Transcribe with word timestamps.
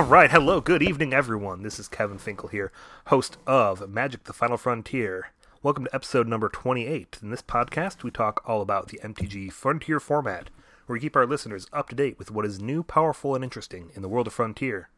All 0.00 0.06
right, 0.06 0.30
hello, 0.30 0.62
good 0.62 0.82
evening, 0.82 1.12
everyone. 1.12 1.62
This 1.62 1.78
is 1.78 1.86
Kevin 1.86 2.16
Finkel 2.16 2.48
here, 2.48 2.72
host 3.08 3.36
of 3.46 3.86
Magic 3.90 4.24
the 4.24 4.32
Final 4.32 4.56
Frontier. 4.56 5.32
Welcome 5.62 5.84
to 5.84 5.94
episode 5.94 6.26
number 6.26 6.48
28. 6.48 7.18
In 7.20 7.28
this 7.28 7.42
podcast, 7.42 8.02
we 8.02 8.10
talk 8.10 8.42
all 8.46 8.62
about 8.62 8.88
the 8.88 8.98
MTG 9.04 9.52
Frontier 9.52 10.00
format, 10.00 10.48
where 10.86 10.94
we 10.94 11.00
keep 11.00 11.16
our 11.16 11.26
listeners 11.26 11.66
up 11.70 11.90
to 11.90 11.94
date 11.94 12.18
with 12.18 12.30
what 12.30 12.46
is 12.46 12.58
new, 12.58 12.82
powerful, 12.82 13.34
and 13.34 13.44
interesting 13.44 13.90
in 13.94 14.00
the 14.00 14.08
world 14.08 14.26
of 14.26 14.32
Frontier. 14.32 14.88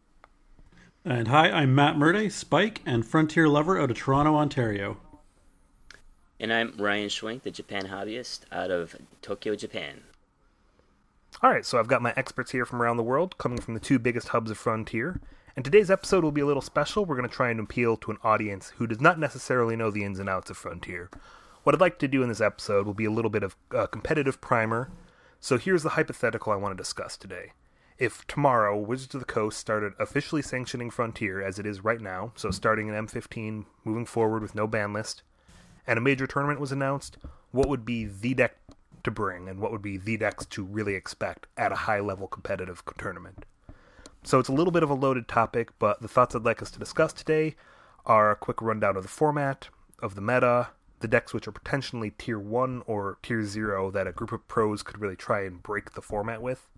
And 1.04 1.26
hi, 1.26 1.50
I'm 1.50 1.74
Matt 1.74 1.96
Murday, 1.96 2.28
Spike, 2.28 2.80
and 2.86 3.04
Frontier 3.04 3.48
lover 3.48 3.80
out 3.80 3.90
of 3.90 3.96
Toronto, 3.96 4.36
Ontario. 4.36 4.98
And 6.38 6.52
I'm 6.52 6.74
Ryan 6.78 7.08
Schwenk, 7.08 7.42
the 7.42 7.50
Japan 7.50 7.88
hobbyist 7.88 8.42
out 8.52 8.70
of 8.70 8.94
Tokyo, 9.20 9.56
Japan. 9.56 10.02
All 11.44 11.50
right, 11.50 11.66
so 11.66 11.80
I've 11.80 11.88
got 11.88 12.02
my 12.02 12.14
experts 12.14 12.52
here 12.52 12.64
from 12.64 12.80
around 12.80 12.98
the 12.98 13.02
world, 13.02 13.36
coming 13.36 13.60
from 13.60 13.74
the 13.74 13.80
two 13.80 13.98
biggest 13.98 14.28
hubs 14.28 14.48
of 14.52 14.58
Frontier. 14.58 15.20
And 15.56 15.64
today's 15.64 15.90
episode 15.90 16.22
will 16.22 16.30
be 16.30 16.40
a 16.40 16.46
little 16.46 16.62
special. 16.62 17.04
We're 17.04 17.16
going 17.16 17.28
to 17.28 17.34
try 17.34 17.50
and 17.50 17.58
appeal 17.58 17.96
to 17.96 18.12
an 18.12 18.18
audience 18.22 18.72
who 18.76 18.86
does 18.86 19.00
not 19.00 19.18
necessarily 19.18 19.74
know 19.74 19.90
the 19.90 20.04
ins 20.04 20.20
and 20.20 20.28
outs 20.28 20.50
of 20.50 20.56
Frontier. 20.56 21.10
What 21.64 21.74
I'd 21.74 21.80
like 21.80 21.98
to 21.98 22.06
do 22.06 22.22
in 22.22 22.28
this 22.28 22.40
episode 22.40 22.86
will 22.86 22.94
be 22.94 23.06
a 23.06 23.10
little 23.10 23.28
bit 23.28 23.42
of 23.42 23.56
a 23.72 23.88
competitive 23.88 24.40
primer. 24.40 24.92
So 25.40 25.58
here's 25.58 25.82
the 25.82 25.88
hypothetical 25.88 26.52
I 26.52 26.56
want 26.56 26.76
to 26.76 26.80
discuss 26.80 27.16
today. 27.16 27.54
If 27.98 28.24
tomorrow 28.28 28.78
Wizards 28.78 29.16
of 29.16 29.20
the 29.22 29.24
Coast 29.24 29.58
started 29.58 29.94
officially 29.98 30.42
sanctioning 30.42 30.90
Frontier 30.90 31.42
as 31.42 31.58
it 31.58 31.66
is 31.66 31.82
right 31.82 32.00
now, 32.00 32.30
so 32.36 32.52
starting 32.52 32.86
in 32.86 32.94
M15, 32.94 33.64
moving 33.84 34.06
forward 34.06 34.42
with 34.42 34.54
no 34.54 34.68
ban 34.68 34.92
list, 34.92 35.24
and 35.88 35.98
a 35.98 36.02
major 36.02 36.28
tournament 36.28 36.60
was 36.60 36.70
announced, 36.70 37.18
what 37.50 37.68
would 37.68 37.84
be 37.84 38.04
the 38.04 38.32
deck 38.32 38.58
to 39.04 39.10
bring 39.10 39.48
and 39.48 39.60
what 39.60 39.72
would 39.72 39.82
be 39.82 39.96
the 39.96 40.16
decks 40.16 40.46
to 40.46 40.64
really 40.64 40.94
expect 40.94 41.46
at 41.56 41.72
a 41.72 41.76
high 41.76 42.00
level 42.00 42.26
competitive 42.26 42.82
tournament. 42.98 43.44
So 44.24 44.38
it's 44.38 44.48
a 44.48 44.52
little 44.52 44.70
bit 44.70 44.82
of 44.82 44.90
a 44.90 44.94
loaded 44.94 45.26
topic, 45.26 45.70
but 45.78 46.00
the 46.00 46.08
thoughts 46.08 46.34
I'd 46.34 46.44
like 46.44 46.62
us 46.62 46.70
to 46.72 46.78
discuss 46.78 47.12
today 47.12 47.56
are 48.06 48.30
a 48.30 48.36
quick 48.36 48.62
rundown 48.62 48.96
of 48.96 49.02
the 49.02 49.08
format, 49.08 49.68
of 50.00 50.14
the 50.14 50.20
meta, 50.20 50.68
the 51.00 51.08
decks 51.08 51.34
which 51.34 51.48
are 51.48 51.52
potentially 51.52 52.10
tier 52.10 52.38
1 52.38 52.82
or 52.86 53.18
tier 53.22 53.44
0 53.44 53.90
that 53.90 54.06
a 54.06 54.12
group 54.12 54.32
of 54.32 54.46
pros 54.48 54.82
could 54.82 55.00
really 55.00 55.16
try 55.16 55.42
and 55.44 55.62
break 55.62 55.92
the 55.92 56.02
format 56.02 56.40
with, 56.40 56.68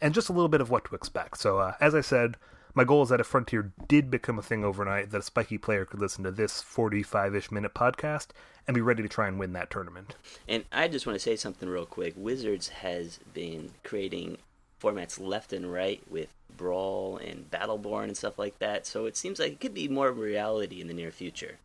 and 0.00 0.14
just 0.14 0.28
a 0.28 0.32
little 0.32 0.48
bit 0.48 0.60
of 0.60 0.70
what 0.70 0.84
to 0.84 0.94
expect. 0.94 1.38
So, 1.38 1.58
uh, 1.58 1.74
as 1.80 1.94
I 1.94 2.00
said, 2.00 2.36
my 2.76 2.84
goal 2.84 3.02
is 3.02 3.08
that 3.08 3.20
if 3.20 3.26
Frontier 3.26 3.72
did 3.88 4.10
become 4.10 4.38
a 4.38 4.42
thing 4.42 4.62
overnight, 4.62 5.10
that 5.10 5.18
a 5.18 5.22
spiky 5.22 5.56
player 5.56 5.86
could 5.86 5.98
listen 5.98 6.22
to 6.24 6.30
this 6.30 6.60
45 6.60 7.34
ish 7.34 7.50
minute 7.50 7.72
podcast 7.72 8.28
and 8.68 8.74
be 8.74 8.82
ready 8.82 9.02
to 9.02 9.08
try 9.08 9.26
and 9.26 9.38
win 9.38 9.54
that 9.54 9.70
tournament. 9.70 10.14
And 10.46 10.66
I 10.70 10.86
just 10.86 11.06
want 11.06 11.16
to 11.16 11.22
say 11.22 11.36
something 11.36 11.70
real 11.70 11.86
quick. 11.86 12.12
Wizards 12.16 12.68
has 12.68 13.18
been 13.32 13.70
creating 13.82 14.36
formats 14.80 15.18
left 15.18 15.54
and 15.54 15.72
right 15.72 16.02
with 16.10 16.28
Brawl 16.54 17.16
and 17.16 17.50
Battlebond 17.50 18.04
and 18.04 18.16
stuff 18.16 18.38
like 18.38 18.58
that, 18.58 18.86
so 18.86 19.06
it 19.06 19.16
seems 19.16 19.38
like 19.38 19.52
it 19.52 19.60
could 19.60 19.74
be 19.74 19.88
more 19.88 20.08
of 20.08 20.18
a 20.18 20.22
reality 20.22 20.82
in 20.82 20.86
the 20.86 20.94
near 20.94 21.10
future. 21.10 21.58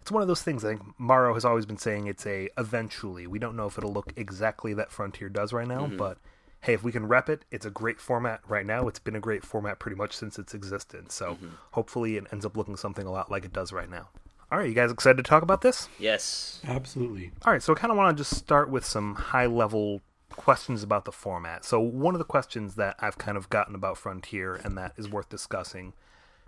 It's 0.00 0.12
one 0.12 0.22
of 0.22 0.28
those 0.28 0.42
things. 0.42 0.64
I 0.64 0.68
think 0.68 0.82
Maro 0.98 1.34
has 1.34 1.44
always 1.44 1.66
been 1.66 1.78
saying 1.78 2.06
it's 2.06 2.26
a 2.26 2.48
eventually. 2.56 3.26
We 3.26 3.40
don't 3.40 3.56
know 3.56 3.66
if 3.66 3.76
it'll 3.76 3.92
look 3.92 4.12
exactly 4.16 4.72
that 4.74 4.92
Frontier 4.92 5.28
does 5.28 5.52
right 5.52 5.66
now, 5.66 5.86
mm-hmm. 5.86 5.96
but 5.96 6.18
hey, 6.62 6.74
if 6.74 6.82
we 6.82 6.92
can 6.92 7.06
rep 7.06 7.28
it, 7.28 7.44
it's 7.50 7.66
a 7.66 7.70
great 7.70 8.00
format 8.00 8.40
right 8.46 8.66
now. 8.66 8.86
It's 8.86 8.98
been 8.98 9.16
a 9.16 9.20
great 9.20 9.44
format 9.44 9.78
pretty 9.78 9.96
much 9.96 10.14
since 10.14 10.38
its 10.38 10.54
existence. 10.54 11.14
So 11.14 11.34
mm-hmm. 11.34 11.48
hopefully 11.72 12.16
it 12.16 12.26
ends 12.32 12.44
up 12.44 12.56
looking 12.56 12.76
something 12.76 13.06
a 13.06 13.10
lot 13.10 13.30
like 13.30 13.44
it 13.44 13.52
does 13.52 13.72
right 13.72 13.88
now. 13.88 14.08
All 14.52 14.58
right, 14.58 14.68
you 14.68 14.74
guys 14.74 14.90
excited 14.90 15.16
to 15.16 15.22
talk 15.22 15.42
about 15.42 15.60
this? 15.60 15.88
Yes. 15.98 16.60
Absolutely. 16.66 17.30
All 17.44 17.52
right, 17.52 17.62
so 17.62 17.72
I 17.72 17.78
kind 17.78 17.92
of 17.92 17.96
want 17.96 18.16
to 18.16 18.20
just 18.20 18.36
start 18.36 18.68
with 18.68 18.84
some 18.84 19.14
high 19.14 19.46
level 19.46 20.02
questions 20.30 20.82
about 20.82 21.04
the 21.04 21.12
format. 21.12 21.64
So, 21.64 21.80
one 21.80 22.14
of 22.14 22.18
the 22.18 22.24
questions 22.24 22.74
that 22.74 22.96
I've 22.98 23.16
kind 23.16 23.36
of 23.36 23.48
gotten 23.48 23.76
about 23.76 23.96
Frontier 23.96 24.56
and 24.56 24.76
that 24.76 24.92
is 24.96 25.08
worth 25.08 25.28
discussing 25.28 25.92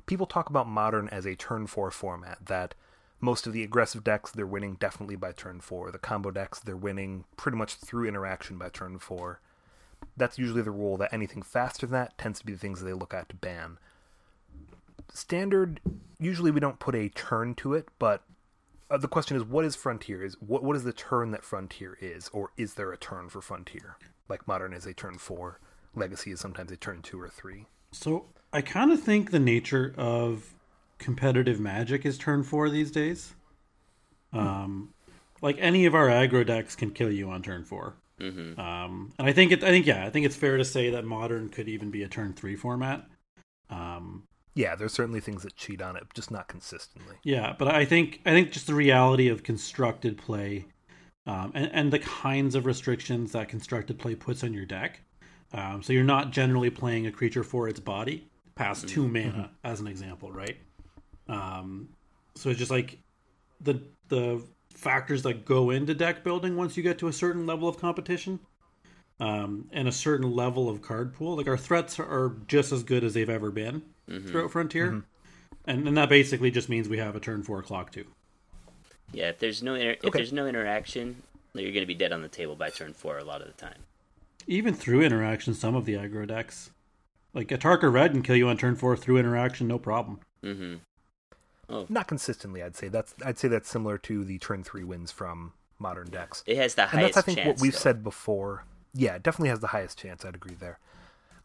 people 0.06 0.27
talk 0.27 0.51
about 0.51 0.69
Modern 0.69 1.09
as 1.11 1.27
a 1.27 1.37
turn 1.37 1.67
four 1.67 1.91
format, 1.91 2.47
that 2.47 2.75
most 3.21 3.47
of 3.47 3.53
the 3.53 3.62
aggressive 3.62 4.03
decks 4.03 4.33
they're 4.33 4.47
winning 4.47 4.75
definitely 4.75 5.17
by 5.17 5.31
turn 5.31 5.61
four. 5.61 5.93
The 5.93 5.99
combo 5.99 6.33
decks 6.33 6.59
they're 6.59 6.77
winning 6.77 7.25
pretty 7.37 7.56
much 7.56 7.75
through 7.75 8.09
interaction 8.09 8.59
by 8.59 8.69
turn 8.69 8.99
four 8.99 9.41
that's 10.17 10.39
usually 10.39 10.62
the 10.62 10.71
rule 10.71 10.97
that 10.99 11.12
anything 11.12 11.43
faster 11.43 11.87
than 11.87 11.99
that 11.99 12.19
tends 12.19 12.41
to 12.41 12.47
be 12.47 12.53
the 12.53 12.59
things 12.59 12.81
that 12.81 12.87
they 12.87 12.93
look 12.93 13.15
at 13.15 13.28
to 13.31 13.37
ban. 13.37 13.78
Standard, 15.12 15.81
usually 16.19 16.50
we 16.50 16.61
don't 16.61 16.78
put 16.78 16.95
a 16.95 17.09
turn 17.11 17.55
to 17.56 17.75
it, 17.75 17.89
but 17.99 18.22
uh, 18.91 18.99
the 18.99 19.09
question 19.09 19.37
is, 19.37 19.45
what 19.45 19.65
is 19.65 19.75
Frontier? 19.75 20.22
Is 20.22 20.37
what 20.41 20.62
what 20.62 20.77
is 20.77 20.84
the 20.84 20.93
turn 20.93 21.31
that 21.31 21.45
Frontier 21.45 21.97
is, 22.01 22.28
or 22.33 22.51
is 22.56 22.75
there 22.75 22.93
a 22.93 22.97
turn 22.97 23.28
for 23.28 23.41
Frontier? 23.41 23.97
Like 24.28 24.47
Modern 24.47 24.72
is 24.72 24.87
a 24.87 24.95
turn 24.95 25.19
four, 25.19 25.61
Legacy 25.95 26.31
is 26.33 26.41
sometimes 26.41 26.71
a 26.71 26.77
turn 26.77 27.03
two 27.03 27.21
or 27.21 27.28
three. 27.28 27.67
So 27.91 28.27
I 28.53 28.61
kind 28.61 28.93
of 28.93 29.03
think 29.03 29.31
the 29.31 29.39
nature 29.39 29.95
of 29.97 30.55
competitive 30.99 31.59
Magic 31.61 32.06
is 32.06 32.19
turn 32.19 32.43
four 32.43 32.71
these 32.71 32.91
days. 32.91 33.34
Um, 34.33 34.95
like 35.43 35.56
any 35.59 35.84
of 35.84 35.95
our 35.95 36.09
aggro 36.09 36.47
decks 36.47 36.77
can 36.77 36.91
kill 36.91 37.11
you 37.11 37.31
on 37.31 37.43
turn 37.43 37.65
four. 37.65 37.95
Mm-hmm. 38.22 38.60
Um, 38.60 39.12
and 39.19 39.28
I 39.28 39.33
think 39.33 39.53
it, 39.53 39.65
I 39.65 39.69
think 39.69 39.87
yeah, 39.87 40.06
I 40.06 40.10
think 40.10 40.27
it's 40.27 40.37
fair 40.37 40.56
to 40.56 40.65
say 40.65 40.91
that 40.91 41.05
modern 41.05 41.49
could 41.49 41.69
even 41.69 41.91
be 41.91 42.03
a 42.03 42.09
turn 42.09 42.33
three 42.33 42.56
format. 42.56 43.05
Um, 43.69 44.25
yeah, 44.55 44.77
there's 44.77 44.93
certainly 44.93 45.21
things 45.21 45.43
that 45.43 45.56
cheat 45.56 45.81
on 45.81 45.97
it, 45.97 46.05
just 46.15 46.31
not 46.31 46.47
consistently. 46.47 47.16
Yeah, 47.25 47.55
but 47.59 47.69
I 47.69 47.84
think 47.84 48.21
I 48.25 48.31
think 48.31 48.53
just 48.53 48.66
the 48.66 48.75
reality 48.75 49.28
of 49.28 49.43
constructed 49.43 50.19
play, 50.19 50.66
um, 51.27 51.53
and, 51.55 51.71
and 51.72 51.93
the 51.93 51.99
kinds 51.99 52.55
of 52.55 52.66
restrictions 52.66 53.33
that 53.33 53.49
constructed 53.49 53.99
play 53.99 54.15
puts 54.15 54.44
on 54.44 54.53
your 54.53 54.66
deck. 54.66 55.00
Um, 55.54 55.83
so 55.83 55.93
you're 55.93 56.04
not 56.04 56.31
generally 56.31 56.71
playing 56.71 57.06
a 57.06 57.12
creature 57.12 57.44
for 57.44 57.69
its 57.69 57.81
body 57.81 58.28
past 58.54 58.89
two 58.89 59.03
mm-hmm. 59.04 59.12
mana, 59.12 59.44
mm-hmm. 59.44 59.54
as 59.65 59.81
an 59.81 59.87
example, 59.87 60.31
right? 60.33 60.56
Um, 61.28 61.89
so 62.34 62.50
it's 62.50 62.59
just 62.59 62.71
like 62.71 62.99
the 63.60 63.83
the 64.09 64.43
factors 64.75 65.22
that 65.22 65.44
go 65.44 65.71
into 65.71 65.94
deck 65.94 66.25
building 66.25 66.56
once 66.56 66.77
you 66.77 66.83
get 66.83 66.99
to 66.99 67.09
a 67.09 67.12
certain 67.12 67.47
level 67.47 67.69
of 67.69 67.78
competition 67.78 68.41
um, 69.21 69.69
and 69.72 69.87
a 69.87 69.93
certain 69.93 70.34
level 70.34 70.69
of 70.69 70.83
card 70.83 71.15
pool. 71.15 71.37
Like 71.37 71.49
our 71.49 71.56
threats 71.56 71.99
are 71.99 72.37
just 72.49 72.72
as 72.72 72.83
good 72.83 73.05
as 73.05 73.15
they've 73.15 73.31
ever 73.31 73.50
been 73.50 73.83
mm-hmm. 74.09 74.28
throughout 74.28 74.50
Frontier, 74.50 74.88
mm-hmm. 74.88 75.00
and, 75.71 75.88
and 75.88 75.97
that 75.97 76.09
basically 76.09 76.50
just 76.50 76.69
means 76.69 76.88
we 76.88 76.99
have 76.99 77.16
a 77.16 77.21
turn 77.21 77.43
four 77.43 77.62
clock 77.62 77.93
too. 77.93 78.06
Yeah, 79.12 79.28
if 79.28 79.38
there's 79.38 79.62
no 79.62 79.75
inter- 79.75 79.93
okay. 79.93 80.09
if 80.09 80.12
there's 80.12 80.33
no 80.33 80.47
interaction, 80.47 81.22
you're 81.54 81.72
going 81.72 81.83
to 81.83 81.87
be 81.87 81.94
dead 81.94 82.12
on 82.12 82.22
the 82.22 82.28
table 82.28 82.56
by 82.56 82.71
turn 82.71 82.94
four 82.94 83.19
a 83.19 83.25
lot 83.25 83.43
of 83.43 83.47
the 83.47 83.53
time. 83.53 83.78
Even 84.47 84.75
through 84.75 85.03
interaction, 85.03 85.54
some 85.54 85.77
of 85.77 85.84
the 85.84 85.94
aggro 85.94 86.27
decks, 86.27 86.71
like 87.33 87.49
Atarka 87.49 87.93
Red, 87.93 88.12
can 88.12 88.22
kill 88.22 88.37
you 88.37 88.49
on 88.49 88.56
turn 88.56 88.75
four 88.75 88.97
through 88.97 89.19
interaction, 89.19 89.69
no 89.69 89.78
problem. 89.78 90.19
Mm-hmm. 90.43 90.75
Oh. 91.72 91.87
Not 91.88 92.06
consistently, 92.06 92.62
I'd 92.62 92.77
say. 92.77 92.88
That's 92.88 93.15
I'd 93.25 93.38
say 93.38 93.49
that's 93.49 93.69
similar 93.69 93.97
to 93.99 94.25
the 94.25 94.38
turn 94.38 94.62
three 94.62 94.84
wins 94.84 95.10
from 95.10 95.55
modern 95.78 96.10
decks. 96.10 96.44
It 96.47 96.59
has 96.59 96.75
the 96.75 96.83
highest. 96.83 96.94
And 96.94 97.05
that's 97.05 97.16
I 97.16 97.22
think 97.22 97.38
chance, 97.38 97.47
what 97.49 97.60
we've 97.60 97.72
though. 97.72 97.78
said 97.78 98.05
before. 98.05 98.65
Yeah, 98.94 99.15
it 99.15 99.22
definitely 99.22 99.49
has 99.49 99.60
the 99.60 99.69
highest 99.69 99.99
chance. 99.99 100.25
I'd 100.25 100.34
agree 100.34 100.55
there. 100.55 100.78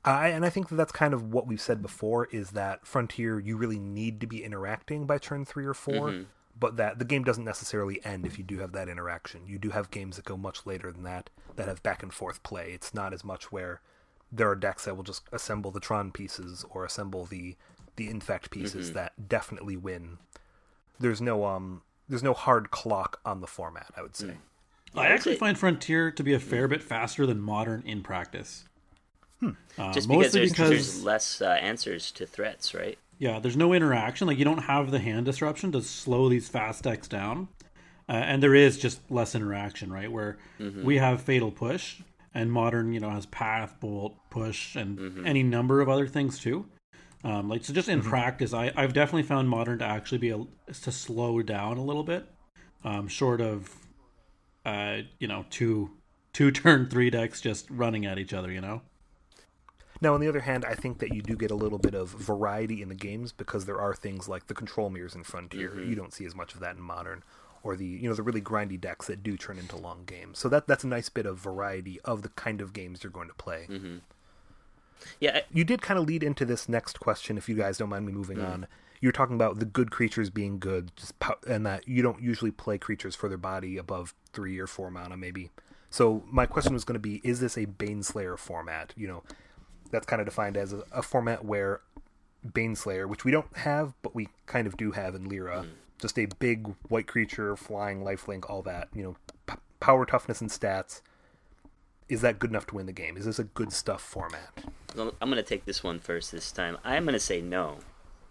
Uh, 0.05 0.21
and 0.25 0.45
I 0.45 0.49
think 0.49 0.69
that 0.69 0.75
that's 0.75 0.91
kind 0.91 1.13
of 1.13 1.33
what 1.33 1.47
we've 1.47 1.61
said 1.61 1.81
before 1.81 2.27
is 2.31 2.51
that 2.51 2.85
Frontier, 2.85 3.39
you 3.39 3.57
really 3.57 3.79
need 3.79 4.21
to 4.21 4.27
be 4.27 4.43
interacting 4.43 5.05
by 5.05 5.17
turn 5.17 5.43
three 5.43 5.65
or 5.65 5.73
4 5.73 5.93
mm-hmm. 5.93 6.23
but 6.57 6.77
that 6.77 6.99
the 6.99 7.05
game 7.05 7.23
doesn't 7.23 7.43
necessarily 7.43 8.03
end 8.05 8.25
if 8.25 8.37
you 8.37 8.43
do 8.43 8.59
have 8.59 8.73
that 8.73 8.87
interaction. 8.87 9.41
You 9.47 9.57
do 9.57 9.71
have 9.71 9.91
games 9.91 10.15
that 10.15 10.25
go 10.25 10.37
much 10.37 10.65
later 10.65 10.91
than 10.91 11.03
that, 11.03 11.29
that 11.55 11.67
have 11.67 11.83
back 11.83 12.03
and 12.03 12.13
forth 12.13 12.43
play. 12.43 12.71
It's 12.71 12.93
not 12.93 13.13
as 13.13 13.23
much 13.23 13.51
where 13.51 13.81
there 14.31 14.49
are 14.49 14.55
decks 14.55 14.85
that 14.85 14.95
will 14.95 15.03
just 15.03 15.23
assemble 15.31 15.71
the 15.71 15.79
Tron 15.79 16.11
pieces 16.11 16.65
or 16.69 16.85
assemble 16.85 17.25
the 17.25 17.55
the 17.97 18.09
infect 18.09 18.49
pieces 18.51 18.87
mm-hmm. 18.87 18.95
that 18.95 19.27
definitely 19.27 19.75
win. 19.75 20.17
There's 20.99 21.21
no 21.21 21.45
um 21.45 21.81
there's 22.07 22.23
no 22.23 22.33
hard 22.33 22.71
clock 22.71 23.19
on 23.25 23.41
the 23.41 23.47
format, 23.47 23.91
I 23.97 24.01
would 24.01 24.15
say. 24.15 24.27
Mm. 24.27 24.37
I 24.95 25.07
actually 25.07 25.35
find 25.35 25.57
Frontier 25.57 26.09
to 26.11 26.23
be 26.23 26.33
a 26.33 26.39
fair 26.39 26.67
bit 26.67 26.81
faster 26.81 27.25
than 27.25 27.39
Modern 27.39 27.83
in 27.85 28.01
practice. 28.01 28.63
Hmm. 29.39 29.51
Uh, 29.77 29.93
Just 29.93 30.07
because 30.07 30.31
there's, 30.31 30.51
because 30.51 30.69
there's, 30.69 31.03
less 31.03 31.41
uh, 31.41 31.49
answers 31.61 32.11
to 32.13 32.25
threats, 32.25 32.73
right? 32.73 32.97
Yeah, 33.19 33.39
there's 33.39 33.57
no 33.57 33.73
interaction. 33.73 34.27
Like 34.27 34.39
you 34.39 34.45
don't 34.45 34.63
have 34.63 34.89
the 34.89 34.99
hand 34.99 35.25
disruption 35.25 35.71
to 35.73 35.81
slow 35.81 36.29
these 36.29 36.49
fast 36.49 36.83
decks 36.83 37.07
down, 37.07 37.49
uh, 38.09 38.13
and 38.13 38.41
there 38.41 38.55
is 38.55 38.77
just 38.77 38.99
less 39.11 39.35
interaction, 39.35 39.91
right? 39.91 40.11
Where 40.11 40.37
mm-hmm. 40.59 40.83
we 40.83 40.97
have 40.97 41.21
Fatal 41.21 41.51
Push, 41.51 41.97
and 42.33 42.51
Modern, 42.51 42.93
you 42.93 42.99
know, 42.99 43.09
has 43.09 43.25
Path, 43.25 43.79
Bolt, 43.79 44.15
Push, 44.29 44.75
and 44.75 44.97
mm-hmm. 44.97 45.25
any 45.25 45.43
number 45.43 45.81
of 45.81 45.89
other 45.89 46.07
things 46.07 46.39
too. 46.39 46.65
Um, 47.27 47.49
like 47.49 47.65
so, 47.65 47.73
just 47.73 47.89
in 47.89 47.99
mm-hmm. 47.99 48.09
practice, 48.09 48.53
I, 48.53 48.71
I've 48.77 48.93
definitely 48.93 49.23
found 49.23 49.49
modern 49.49 49.79
to 49.79 49.85
actually 49.85 50.19
be 50.19 50.29
a, 50.29 50.45
to 50.71 50.91
slow 50.93 51.41
down 51.41 51.77
a 51.77 51.83
little 51.83 52.03
bit, 52.03 52.25
um, 52.85 53.09
short 53.09 53.41
of, 53.41 53.69
uh, 54.65 54.99
you 55.19 55.27
know, 55.27 55.45
two 55.49 55.91
two 56.31 56.51
turn 56.51 56.89
three 56.89 57.09
decks 57.09 57.41
just 57.41 57.69
running 57.69 58.05
at 58.05 58.17
each 58.17 58.33
other. 58.33 58.49
You 58.49 58.61
know. 58.61 58.81
Now, 59.99 60.13
on 60.13 60.21
the 60.21 60.29
other 60.29 60.39
hand, 60.39 60.63
I 60.63 60.73
think 60.73 60.99
that 60.99 61.13
you 61.13 61.21
do 61.21 61.35
get 61.35 61.51
a 61.51 61.55
little 61.55 61.79
bit 61.79 61.95
of 61.95 62.09
variety 62.09 62.81
in 62.81 62.87
the 62.87 62.95
games 62.95 63.33
because 63.33 63.65
there 63.65 63.81
are 63.81 63.93
things 63.93 64.29
like 64.29 64.47
the 64.47 64.53
control 64.53 64.89
mirrors 64.89 65.15
in 65.15 65.23
Frontier. 65.23 65.71
Mm-hmm. 65.71 65.89
You 65.89 65.95
don't 65.95 66.13
see 66.13 66.23
as 66.23 66.35
much 66.35 66.53
of 66.53 66.61
that 66.61 66.77
in 66.77 66.81
Modern, 66.81 67.23
or 67.61 67.75
the 67.75 67.85
you 67.85 68.07
know 68.07 68.15
the 68.15 68.23
really 68.23 68.41
grindy 68.41 68.79
decks 68.79 69.07
that 69.07 69.21
do 69.21 69.35
turn 69.35 69.57
into 69.59 69.75
long 69.75 70.05
games. 70.05 70.39
So 70.39 70.47
that 70.47 70.65
that's 70.65 70.85
a 70.85 70.87
nice 70.87 71.09
bit 71.09 71.25
of 71.25 71.39
variety 71.39 71.99
of 72.05 72.21
the 72.21 72.29
kind 72.29 72.61
of 72.61 72.71
games 72.71 73.03
you're 73.03 73.11
going 73.11 73.27
to 73.27 73.33
play. 73.33 73.67
Mm-hmm. 73.69 73.97
Yeah, 75.19 75.41
You 75.51 75.63
did 75.63 75.81
kind 75.81 75.99
of 75.99 76.05
lead 76.07 76.23
into 76.23 76.45
this 76.45 76.67
next 76.69 76.99
question, 76.99 77.37
if 77.37 77.47
you 77.49 77.55
guys 77.55 77.77
don't 77.77 77.89
mind 77.89 78.05
me 78.05 78.11
moving 78.13 78.37
Mm. 78.37 78.49
on. 78.49 78.67
You 78.99 79.09
were 79.09 79.13
talking 79.13 79.35
about 79.35 79.59
the 79.59 79.65
good 79.65 79.91
creatures 79.91 80.29
being 80.31 80.57
good, 80.59 80.91
just 80.95 81.19
pow- 81.19 81.37
and 81.47 81.65
that 81.65 81.87
you 81.87 82.01
don't 82.01 82.21
usually 82.21 82.49
play 82.51 82.77
creatures 82.79 83.15
for 83.15 83.29
their 83.29 83.37
body 83.37 83.77
above 83.77 84.13
three 84.33 84.57
or 84.57 84.65
four 84.67 84.89
mana, 84.89 85.15
maybe. 85.17 85.51
So 85.91 86.23
my 86.31 86.45
question 86.47 86.73
was 86.73 86.83
going 86.83 86.95
to 86.95 86.99
be: 86.99 87.21
Is 87.23 87.39
this 87.39 87.57
a 87.57 87.67
Baneslayer 87.67 88.37
format? 88.39 88.93
You 88.97 89.07
know, 89.07 89.23
that's 89.91 90.05
kind 90.07 90.19
of 90.19 90.25
defined 90.25 90.57
as 90.57 90.73
a, 90.73 90.83
a 90.91 91.01
format 91.03 91.45
where 91.45 91.81
Baneslayer, 92.45 93.07
which 93.07 93.23
we 93.25 93.31
don't 93.31 93.55
have, 93.57 93.93
but 94.01 94.15
we 94.15 94.29
kind 94.45 94.67
of 94.67 94.77
do 94.77 94.91
have 94.91 95.15
in 95.15 95.29
Lyra, 95.29 95.63
Mm. 95.63 95.69
just 95.99 96.17
a 96.19 96.25
big 96.39 96.73
white 96.89 97.07
creature, 97.07 97.55
flying, 97.55 98.01
lifelink, 98.03 98.49
all 98.49 98.61
that. 98.63 98.89
You 98.93 99.03
know, 99.03 99.15
p- 99.45 99.55
power, 99.79 100.05
toughness, 100.05 100.41
and 100.41 100.49
stats. 100.49 101.01
Is 102.09 102.21
that 102.21 102.39
good 102.39 102.49
enough 102.49 102.67
to 102.67 102.75
win 102.75 102.85
the 102.85 102.93
game? 102.93 103.17
Is 103.17 103.25
this 103.25 103.39
a 103.39 103.43
good 103.43 103.73
stuff 103.73 104.01
format? 104.01 104.49
I'm 104.97 105.29
going 105.29 105.35
to 105.35 105.43
take 105.43 105.65
this 105.65 105.83
one 105.83 105.99
first 105.99 106.31
this 106.31 106.51
time. 106.51 106.77
I'm 106.83 107.03
going 107.03 107.13
to 107.13 107.19
say 107.19 107.41
no. 107.41 107.79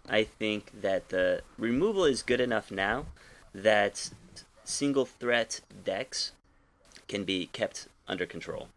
I 0.09 0.23
think 0.23 0.81
that 0.81 1.09
the 1.09 1.41
removal 1.57 2.05
is 2.05 2.23
good 2.23 2.41
enough 2.41 2.71
now 2.71 3.05
that 3.53 4.09
single 4.63 5.05
threat 5.05 5.61
decks 5.85 6.31
can 7.07 7.23
be 7.23 7.47
kept 7.47 7.87
under 8.07 8.25
control. 8.25 8.69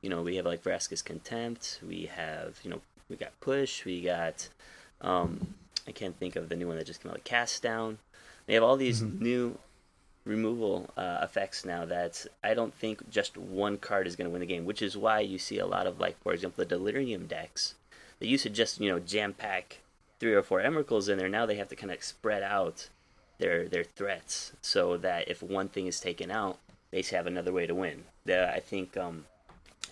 You 0.00 0.10
know, 0.10 0.22
we 0.22 0.36
have 0.36 0.46
like 0.46 0.62
Vraska's 0.62 1.02
Contempt, 1.02 1.80
we 1.86 2.06
have, 2.14 2.60
you 2.62 2.70
know, 2.70 2.80
we 3.08 3.16
got 3.16 3.38
Push, 3.40 3.84
we 3.84 4.02
got, 4.02 4.48
um, 5.00 5.54
I 5.86 5.92
can't 5.92 6.16
think 6.18 6.36
of 6.36 6.48
the 6.48 6.56
new 6.56 6.68
one 6.68 6.76
that 6.76 6.86
just 6.86 7.02
came 7.02 7.10
out, 7.10 7.16
like 7.16 7.24
Cast 7.24 7.62
Down. 7.62 7.98
They 8.46 8.54
have 8.54 8.62
all 8.62 8.76
these 8.76 9.02
new 9.02 9.58
removal 10.26 10.90
uh, 10.96 11.20
effects 11.22 11.64
now 11.64 11.86
that 11.86 12.26
I 12.44 12.52
don't 12.52 12.74
think 12.74 13.08
just 13.08 13.38
one 13.38 13.78
card 13.78 14.06
is 14.06 14.16
going 14.16 14.26
to 14.26 14.32
win 14.32 14.40
the 14.40 14.46
game, 14.46 14.66
which 14.66 14.82
is 14.82 14.96
why 14.96 15.20
you 15.20 15.38
see 15.38 15.58
a 15.58 15.66
lot 15.66 15.86
of 15.86 16.00
like, 16.00 16.20
for 16.22 16.34
example, 16.34 16.62
the 16.62 16.68
Delirium 16.68 17.26
decks. 17.26 17.74
They 18.18 18.26
used 18.26 18.42
to 18.42 18.50
just 18.50 18.80
you 18.80 18.90
know 18.90 18.98
jam 18.98 19.32
pack 19.32 19.78
three 20.18 20.34
or 20.34 20.42
four 20.42 20.60
Emrakuls 20.60 21.08
in 21.08 21.18
there. 21.18 21.28
Now 21.28 21.46
they 21.46 21.56
have 21.56 21.68
to 21.68 21.76
kind 21.76 21.92
of 21.92 22.02
spread 22.02 22.42
out 22.42 22.88
their 23.38 23.68
their 23.68 23.84
threats 23.84 24.52
so 24.60 24.96
that 24.98 25.28
if 25.28 25.42
one 25.42 25.68
thing 25.68 25.86
is 25.86 26.00
taken 26.00 26.30
out, 26.30 26.58
they 26.90 27.02
have 27.02 27.26
another 27.26 27.52
way 27.52 27.66
to 27.66 27.74
win. 27.74 28.04
The, 28.24 28.52
I 28.52 28.60
think 28.60 28.96
um, 28.96 29.26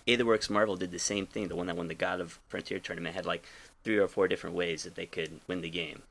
Aetherworks 0.07 0.49
Marvel 0.49 0.75
did 0.75 0.91
the 0.91 0.99
same 0.99 1.25
thing. 1.25 1.47
The 1.47 1.55
one 1.55 1.67
that 1.67 1.77
won 1.77 1.87
the 1.87 1.93
God 1.95 2.19
of 2.19 2.39
Frontier 2.49 2.79
tournament 2.79 3.15
had 3.15 3.25
like 3.25 3.45
three 3.83 3.97
or 3.97 4.07
four 4.07 4.27
different 4.27 4.55
ways 4.55 4.83
that 4.83 4.95
they 4.95 5.05
could 5.05 5.39
win 5.47 5.61
the 5.61 5.69
game. 5.69 6.01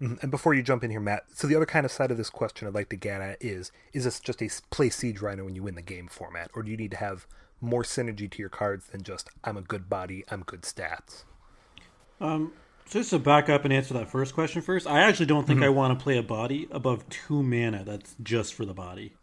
Mhm. 0.00 0.22
And 0.22 0.30
before 0.30 0.52
you 0.52 0.62
jump 0.62 0.84
in 0.84 0.90
here, 0.90 1.00
Matt, 1.00 1.24
so 1.34 1.46
the 1.46 1.54
other 1.56 1.64
kind 1.66 1.86
of 1.86 1.90
side 1.92 2.10
of 2.10 2.16
this 2.18 2.28
question 2.30 2.68
I'd 2.68 2.74
like 2.74 2.90
to 2.90 2.96
get 2.96 3.20
at 3.22 3.42
is: 3.42 3.72
Is 3.92 4.04
this 4.04 4.20
just 4.20 4.42
a 4.42 4.50
play 4.70 4.90
Siege 4.90 5.20
Rhino 5.22 5.44
when 5.44 5.54
you 5.54 5.62
win 5.62 5.74
the 5.74 5.82
game 5.82 6.06
format, 6.08 6.50
or 6.54 6.62
do 6.62 6.70
you 6.70 6.76
need 6.76 6.90
to 6.90 6.96
have 6.98 7.26
more 7.60 7.82
synergy 7.82 8.30
to 8.30 8.38
your 8.38 8.50
cards 8.50 8.88
than 8.88 9.02
just 9.02 9.30
I'm 9.42 9.56
a 9.56 9.62
good 9.62 9.88
body, 9.88 10.22
I'm 10.28 10.42
good 10.42 10.62
stats? 10.62 11.24
Um, 12.20 12.52
so 12.84 12.98
just 13.00 13.10
to 13.10 13.18
back 13.18 13.48
up 13.48 13.64
and 13.64 13.72
answer 13.72 13.94
that 13.94 14.08
first 14.10 14.34
question 14.34 14.60
first, 14.62 14.86
I 14.86 15.00
actually 15.00 15.26
don't 15.26 15.46
think 15.46 15.62
I 15.62 15.70
want 15.70 15.98
to 15.98 16.02
play 16.02 16.18
a 16.18 16.22
body 16.22 16.68
above 16.70 17.08
two 17.08 17.42
mana. 17.42 17.82
That's 17.84 18.14
just 18.22 18.52
for 18.54 18.64
the 18.66 18.74
body. 18.74 19.14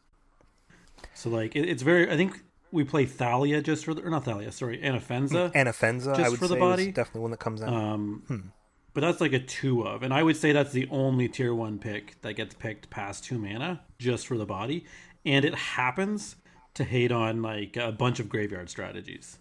So 1.13 1.29
like 1.29 1.55
it, 1.55 1.69
it's 1.69 1.83
very. 1.83 2.09
I 2.09 2.17
think 2.17 2.41
we 2.71 2.83
play 2.83 3.05
Thalia 3.05 3.61
just 3.61 3.85
for 3.85 3.93
the 3.93 4.01
or 4.01 4.09
not 4.09 4.25
Thalia. 4.25 4.51
Sorry, 4.51 4.79
Anafenza. 4.79 5.53
Anafenza, 5.53 6.13
I 6.13 6.17
Just 6.17 6.31
would 6.31 6.39
for 6.39 6.47
the 6.47 6.55
say, 6.55 6.59
body? 6.59 6.91
definitely 6.91 7.21
one 7.21 7.31
that 7.31 7.39
comes 7.39 7.61
out. 7.61 7.71
Um, 7.71 8.51
but 8.93 9.01
that's 9.01 9.21
like 9.21 9.33
a 9.33 9.39
two 9.39 9.85
of, 9.87 10.03
and 10.03 10.13
I 10.13 10.23
would 10.23 10.37
say 10.37 10.51
that's 10.51 10.71
the 10.71 10.87
only 10.91 11.27
tier 11.27 11.53
one 11.53 11.79
pick 11.79 12.21
that 12.21 12.33
gets 12.33 12.53
picked 12.53 12.89
past 12.89 13.23
two 13.23 13.37
mana 13.37 13.81
just 13.99 14.27
for 14.27 14.37
the 14.37 14.45
body, 14.45 14.85
and 15.25 15.43
it 15.45 15.55
happens 15.55 16.35
to 16.75 16.83
hate 16.83 17.11
on 17.11 17.41
like 17.41 17.77
a 17.77 17.91
bunch 17.91 18.19
of 18.19 18.29
graveyard 18.29 18.69
strategies. 18.69 19.39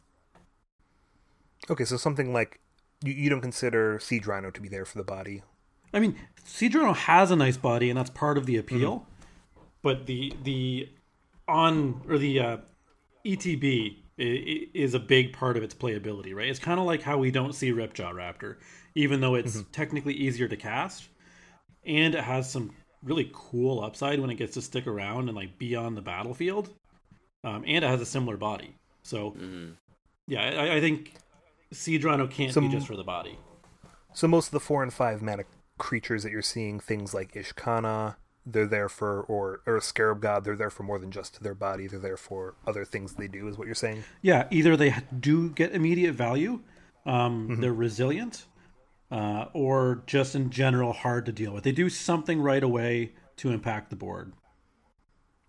okay, 1.70 1.84
so 1.84 1.96
something 1.96 2.32
like 2.32 2.60
you, 3.04 3.12
you 3.12 3.30
don't 3.30 3.40
consider 3.40 3.98
Siege 4.00 4.26
Rhino 4.26 4.50
to 4.50 4.60
be 4.60 4.68
there 4.68 4.84
for 4.84 4.98
the 4.98 5.04
body. 5.04 5.42
I 5.94 6.00
mean, 6.00 6.16
Siege 6.44 6.74
Rhino 6.74 6.94
has 6.94 7.30
a 7.30 7.36
nice 7.36 7.56
body, 7.56 7.90
and 7.90 7.98
that's 7.98 8.10
part 8.10 8.38
of 8.38 8.46
the 8.46 8.56
appeal. 8.56 9.06
But 9.82 10.06
the 10.06 10.32
the 10.42 10.88
on 11.48 12.02
or 12.08 12.18
the 12.18 12.40
uh, 12.40 12.56
ETB 13.26 13.96
is 14.18 14.94
a 14.94 14.98
big 14.98 15.32
part 15.32 15.56
of 15.56 15.62
its 15.62 15.74
playability, 15.74 16.34
right? 16.34 16.48
It's 16.48 16.58
kind 16.58 16.78
of 16.78 16.86
like 16.86 17.02
how 17.02 17.18
we 17.18 17.30
don't 17.30 17.54
see 17.54 17.72
Ripjaw 17.72 18.12
Raptor, 18.12 18.56
even 18.94 19.20
though 19.20 19.34
it's 19.34 19.62
technically 19.72 20.14
easier 20.14 20.48
to 20.48 20.56
cast, 20.56 21.08
and 21.84 22.14
it 22.14 22.22
has 22.24 22.50
some 22.50 22.70
really 23.02 23.30
cool 23.32 23.82
upside 23.82 24.20
when 24.20 24.30
it 24.30 24.36
gets 24.36 24.54
to 24.54 24.62
stick 24.62 24.86
around 24.86 25.28
and 25.28 25.36
like 25.36 25.58
be 25.58 25.74
on 25.74 25.94
the 25.94 26.02
battlefield, 26.02 26.70
um, 27.44 27.64
and 27.66 27.84
it 27.84 27.88
has 27.88 28.00
a 28.00 28.06
similar 28.06 28.36
body. 28.36 28.76
So, 29.02 29.34
yeah, 30.26 30.42
I, 30.42 30.76
I 30.76 30.80
think 30.80 31.14
Siege 31.72 32.04
Rhino 32.04 32.26
can't 32.26 32.52
Some- 32.52 32.68
be 32.68 32.72
just 32.74 32.86
for 32.86 32.96
the 32.96 33.04
body. 33.04 33.38
So 34.14 34.28
most 34.28 34.48
of 34.48 34.52
the 34.52 34.60
four 34.60 34.82
and 34.82 34.92
five 34.92 35.22
mana 35.22 35.44
creatures 35.78 36.22
that 36.22 36.32
you're 36.32 36.42
seeing, 36.42 36.78
things 36.78 37.14
like 37.14 37.32
Ishkanah, 37.32 38.16
they're 38.44 38.66
there 38.66 38.90
for, 38.90 39.22
or 39.22 39.62
or 39.66 39.80
Scarab 39.80 40.20
God, 40.20 40.44
they're 40.44 40.54
there 40.56 40.68
for 40.70 40.82
more 40.82 40.98
than 40.98 41.10
just 41.10 41.42
their 41.42 41.54
body. 41.54 41.86
They're 41.86 41.98
there 41.98 42.16
for 42.18 42.54
other 42.66 42.84
things 42.84 43.14
they 43.14 43.26
do. 43.28 43.48
Is 43.48 43.56
what 43.56 43.66
you're 43.66 43.74
saying? 43.74 44.04
Yeah, 44.20 44.48
either 44.50 44.76
they 44.76 44.94
do 45.18 45.48
get 45.50 45.72
immediate 45.72 46.12
value, 46.12 46.60
um, 47.06 47.56
they're 47.60 47.72
resilient, 47.72 48.44
uh, 49.12 49.48
or 49.52 50.02
just 50.06 50.34
in 50.34 50.48
general 50.48 50.94
hard 50.94 51.26
to 51.26 51.32
deal 51.32 51.52
with. 51.52 51.64
They 51.64 51.72
do 51.72 51.90
something 51.90 52.40
right 52.40 52.62
away 52.62 53.12
to 53.36 53.50
impact 53.50 53.90
the 53.90 53.96
board. 53.96 54.32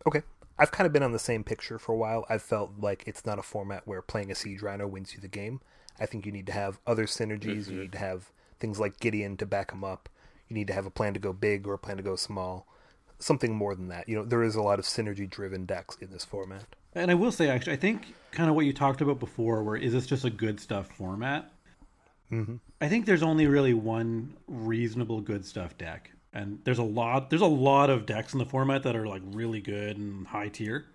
Okay. 0.05 0.21
I've 0.59 0.71
kind 0.71 0.85
of 0.85 0.91
been 0.91 1.01
on 1.01 1.13
the 1.13 1.19
same 1.19 1.45
picture 1.45 1.79
for 1.79 1.93
a 1.93 1.97
while. 1.97 2.25
I've 2.29 2.41
felt 2.41 2.73
like 2.77 3.05
it's 3.07 3.25
not 3.25 3.39
a 3.39 3.41
format 3.43 3.87
where 3.87 4.01
playing 4.01 4.31
a 4.31 4.35
Siege 4.35 4.61
Rhino 4.61 4.85
wins 4.85 5.13
you 5.13 5.21
the 5.21 5.29
game. 5.29 5.61
I 5.97 6.05
think 6.05 6.25
you 6.25 6.31
need 6.31 6.45
to 6.47 6.53
have 6.53 6.79
other 6.85 7.05
synergies. 7.05 7.69
You 7.69 7.79
need 7.79 7.93
to 7.93 7.97
have 7.97 8.31
things 8.59 8.81
like 8.81 8.99
Gideon 8.99 9.37
to 9.37 9.45
back 9.45 9.71
him 9.71 9.83
up. 9.83 10.09
You 10.49 10.55
need 10.55 10.67
to 10.67 10.73
have 10.73 10.85
a 10.85 10.91
plan 10.91 11.13
to 11.13 11.19
go 11.19 11.31
big 11.31 11.65
or 11.65 11.73
a 11.73 11.79
plan 11.79 11.97
to 11.97 12.03
go 12.03 12.17
small. 12.17 12.67
Something 13.17 13.55
more 13.55 13.75
than 13.75 13.87
that. 13.87 14.09
You 14.09 14.17
know, 14.17 14.25
there 14.25 14.43
is 14.43 14.55
a 14.55 14.61
lot 14.61 14.77
of 14.77 14.85
synergy 14.85 15.29
driven 15.29 15.65
decks 15.65 15.97
in 16.01 16.11
this 16.11 16.25
format. 16.25 16.65
And 16.93 17.09
I 17.09 17.13
will 17.13 17.31
say, 17.31 17.47
actually, 17.47 17.73
I 17.73 17.77
think 17.77 18.13
kind 18.31 18.49
of 18.49 18.55
what 18.55 18.65
you 18.65 18.73
talked 18.73 18.99
about 18.99 19.19
before, 19.19 19.63
where 19.63 19.77
is 19.77 19.93
this 19.93 20.05
just 20.05 20.25
a 20.25 20.29
good 20.29 20.59
stuff 20.59 20.87
format? 20.87 21.49
Mm-hmm. 22.41 22.55
I 22.81 22.87
think 22.89 23.05
there's 23.05 23.23
only 23.23 23.47
really 23.47 23.73
one 23.73 24.33
reasonable 24.47 25.21
good 25.21 25.45
stuff 25.45 25.77
deck, 25.77 26.11
and 26.33 26.59
there's 26.63 26.79
a 26.79 26.83
lot. 26.83 27.29
There's 27.29 27.41
a 27.41 27.45
lot 27.45 27.89
of 27.89 28.05
decks 28.05 28.33
in 28.33 28.39
the 28.39 28.45
format 28.45 28.83
that 28.83 28.95
are 28.95 29.07
like 29.07 29.21
really 29.25 29.61
good 29.61 29.97
and 29.97 30.27
high 30.27 30.49
tier. 30.49 30.85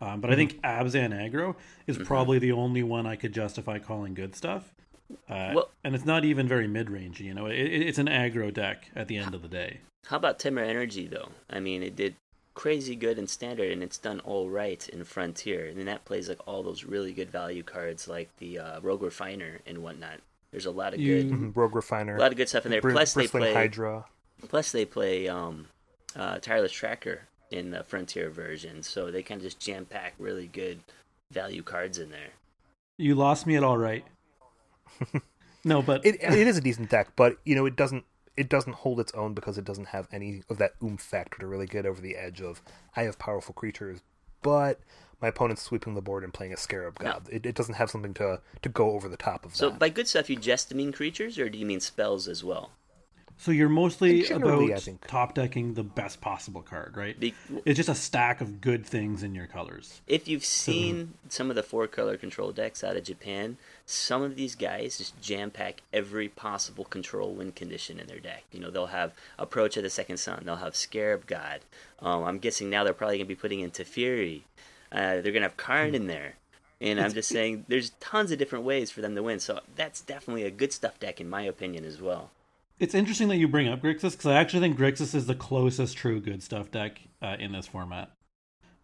Um, 0.00 0.20
but 0.20 0.30
I 0.30 0.36
think 0.36 0.60
Abzan 0.62 1.10
Aggro 1.12 1.56
is 1.88 1.98
probably 1.98 2.38
the 2.38 2.52
only 2.52 2.84
one 2.84 3.04
I 3.06 3.16
could 3.16 3.32
justify 3.32 3.78
calling 3.80 4.14
good 4.14 4.36
stuff. 4.36 4.72
Uh, 5.28 5.52
Well- 5.54 5.70
and 5.82 5.94
it's 5.94 6.04
not 6.04 6.24
even 6.24 6.46
very 6.46 6.68
mid 6.68 6.88
range. 6.90 7.20
You 7.20 7.34
know, 7.34 7.46
it, 7.46 7.56
it- 7.58 7.88
it's 7.88 7.98
an 7.98 8.06
aggro 8.06 8.52
deck 8.54 8.90
at 8.94 9.08
the 9.08 9.16
end 9.16 9.34
of 9.34 9.42
the 9.42 9.48
day. 9.48 9.80
How 10.06 10.16
about 10.16 10.38
Temur 10.38 10.64
Energy 10.66 11.06
though? 11.08 11.30
I 11.50 11.58
mean, 11.60 11.82
it 11.82 11.96
did 11.96 12.14
crazy 12.54 12.94
good 12.94 13.18
in 13.18 13.26
standard, 13.26 13.72
and 13.72 13.82
it's 13.82 13.98
done 13.98 14.20
all 14.20 14.48
right 14.48 14.88
in 14.88 15.02
Frontier. 15.04 15.66
And 15.66 15.78
then 15.78 15.86
that 15.86 16.04
plays 16.04 16.28
like 16.28 16.46
all 16.46 16.62
those 16.62 16.84
really 16.84 17.12
good 17.12 17.30
value 17.30 17.62
cards, 17.64 18.06
like 18.06 18.28
the 18.38 18.58
uh, 18.58 18.80
Rogue 18.80 19.02
Refiner 19.02 19.60
and 19.66 19.78
whatnot. 19.82 20.20
There's 20.50 20.66
a 20.66 20.70
lot 20.70 20.94
of 20.94 21.00
You- 21.00 21.22
good, 21.22 21.32
Mhm, 21.32 21.56
Rogue 21.56 21.74
Refiner, 21.74 22.16
a 22.16 22.20
lot 22.20 22.30
of 22.32 22.36
good 22.38 22.48
stuff 22.48 22.64
in 22.64 22.70
there. 22.70 22.80
Br- 22.80 22.92
plus 22.92 23.14
they 23.14 23.26
play, 23.28 23.52
Hydra. 23.52 24.06
plus 24.48 24.72
they 24.72 24.84
play 24.84 25.28
um, 25.28 25.68
uh, 26.16 26.38
Tireless 26.38 26.72
Tracker 26.72 27.22
in 27.50 27.70
the 27.70 27.84
Frontier 27.84 28.30
version, 28.30 28.82
so 28.82 29.10
they 29.10 29.22
kind 29.22 29.40
of 29.40 29.44
just 29.44 29.60
jam 29.60 29.84
pack 29.84 30.14
really 30.18 30.46
good 30.46 30.80
value 31.30 31.62
cards 31.62 31.98
in 31.98 32.10
there. 32.10 32.30
You 32.96 33.14
lost 33.14 33.46
me 33.46 33.56
at 33.56 33.62
all 33.64 33.78
right. 33.78 34.04
no, 35.64 35.82
but 35.82 36.04
It, 36.04 36.16
it 36.22 36.46
is 36.46 36.56
a 36.56 36.60
decent 36.60 36.90
deck, 36.90 37.08
but 37.16 37.38
you 37.44 37.54
know 37.54 37.66
it 37.66 37.76
doesn't 37.76 38.04
it 38.36 38.48
doesn't 38.48 38.74
hold 38.74 39.00
its 39.00 39.12
own 39.14 39.34
because 39.34 39.58
it 39.58 39.64
doesn't 39.64 39.88
have 39.88 40.06
any 40.12 40.42
of 40.48 40.58
that 40.58 40.72
oomph 40.82 41.00
factor 41.02 41.38
to 41.38 41.46
really 41.46 41.66
get 41.66 41.84
over 41.84 42.00
the 42.00 42.16
edge 42.16 42.40
of 42.40 42.62
I 42.96 43.02
have 43.02 43.18
powerful 43.18 43.52
creatures, 43.52 44.00
but 44.42 44.80
my 45.20 45.28
opponent's 45.28 45.62
sweeping 45.62 45.94
the 45.94 46.00
board 46.02 46.22
and 46.24 46.32
playing 46.32 46.52
a 46.52 46.56
Scarab 46.56 46.98
God. 46.98 47.28
It, 47.30 47.44
it 47.44 47.54
doesn't 47.54 47.74
have 47.74 47.90
something 47.90 48.14
to 48.14 48.40
to 48.62 48.68
go 48.68 48.90
over 48.92 49.08
the 49.08 49.16
top 49.16 49.44
of 49.44 49.54
So 49.56 49.70
that. 49.70 49.78
by 49.78 49.88
good 49.88 50.06
stuff, 50.08 50.30
you 50.30 50.36
just 50.36 50.72
mean 50.74 50.92
creatures, 50.92 51.38
or 51.38 51.48
do 51.48 51.58
you 51.58 51.66
mean 51.66 51.80
spells 51.80 52.28
as 52.28 52.44
well? 52.44 52.70
So 53.40 53.52
you're 53.52 53.68
mostly 53.68 54.22
Generally, 54.22 54.64
I 54.64 54.68
about 54.70 54.82
think. 54.82 55.06
top 55.06 55.34
decking 55.34 55.74
the 55.74 55.84
best 55.84 56.20
possible 56.20 56.60
card, 56.60 56.96
right? 56.96 57.18
Be- 57.20 57.34
It's 57.64 57.76
just 57.76 57.88
a 57.88 57.94
stack 57.94 58.40
of 58.40 58.60
good 58.60 58.84
things 58.84 59.22
in 59.22 59.32
your 59.32 59.46
colors. 59.46 60.00
If 60.08 60.26
you've 60.26 60.44
seen 60.44 61.14
some 61.28 61.48
of 61.48 61.54
the 61.54 61.62
four 61.62 61.86
color 61.86 62.16
control 62.16 62.50
decks 62.50 62.82
out 62.82 62.96
of 62.96 63.04
Japan, 63.04 63.56
some 63.90 64.20
of 64.22 64.36
these 64.36 64.54
guys 64.54 64.98
just 64.98 65.18
jam 65.22 65.50
pack 65.50 65.80
every 65.94 66.28
possible 66.28 66.84
control 66.84 67.32
win 67.32 67.52
condition 67.52 67.98
in 67.98 68.06
their 68.06 68.18
deck. 68.18 68.44
You 68.52 68.60
know, 68.60 68.70
they'll 68.70 68.86
have 68.86 69.14
Approach 69.38 69.78
of 69.78 69.82
the 69.82 69.88
Second 69.88 70.18
Sun, 70.18 70.42
they'll 70.44 70.56
have 70.56 70.76
Scarab 70.76 71.26
God. 71.26 71.60
Um, 72.00 72.22
I'm 72.24 72.38
guessing 72.38 72.68
now 72.68 72.84
they're 72.84 72.92
probably 72.92 73.16
going 73.16 73.26
to 73.26 73.34
be 73.34 73.40
putting 73.40 73.60
in 73.60 73.70
Teferi. 73.70 74.42
Uh, 74.92 75.20
they're 75.20 75.32
going 75.32 75.36
to 75.36 75.42
have 75.42 75.56
Karn 75.56 75.94
in 75.94 76.06
there. 76.06 76.34
And 76.82 77.00
I'm 77.00 77.14
just 77.14 77.30
saying, 77.30 77.64
there's 77.68 77.90
tons 77.98 78.30
of 78.30 78.38
different 78.38 78.66
ways 78.66 78.90
for 78.90 79.00
them 79.00 79.14
to 79.14 79.22
win. 79.22 79.40
So 79.40 79.60
that's 79.74 80.02
definitely 80.02 80.44
a 80.44 80.50
good 80.50 80.74
stuff 80.74 81.00
deck, 81.00 81.18
in 81.18 81.30
my 81.30 81.42
opinion, 81.42 81.86
as 81.86 82.00
well. 82.00 82.30
It's 82.78 82.94
interesting 82.94 83.28
that 83.28 83.36
you 83.36 83.48
bring 83.48 83.68
up 83.68 83.80
Grixis 83.80 84.12
because 84.12 84.26
I 84.26 84.34
actually 84.34 84.60
think 84.60 84.78
Grixis 84.78 85.14
is 85.14 85.26
the 85.26 85.34
closest 85.34 85.96
true 85.96 86.20
good 86.20 86.42
stuff 86.42 86.70
deck 86.70 87.00
uh, 87.22 87.36
in 87.38 87.52
this 87.52 87.66
format. 87.66 88.10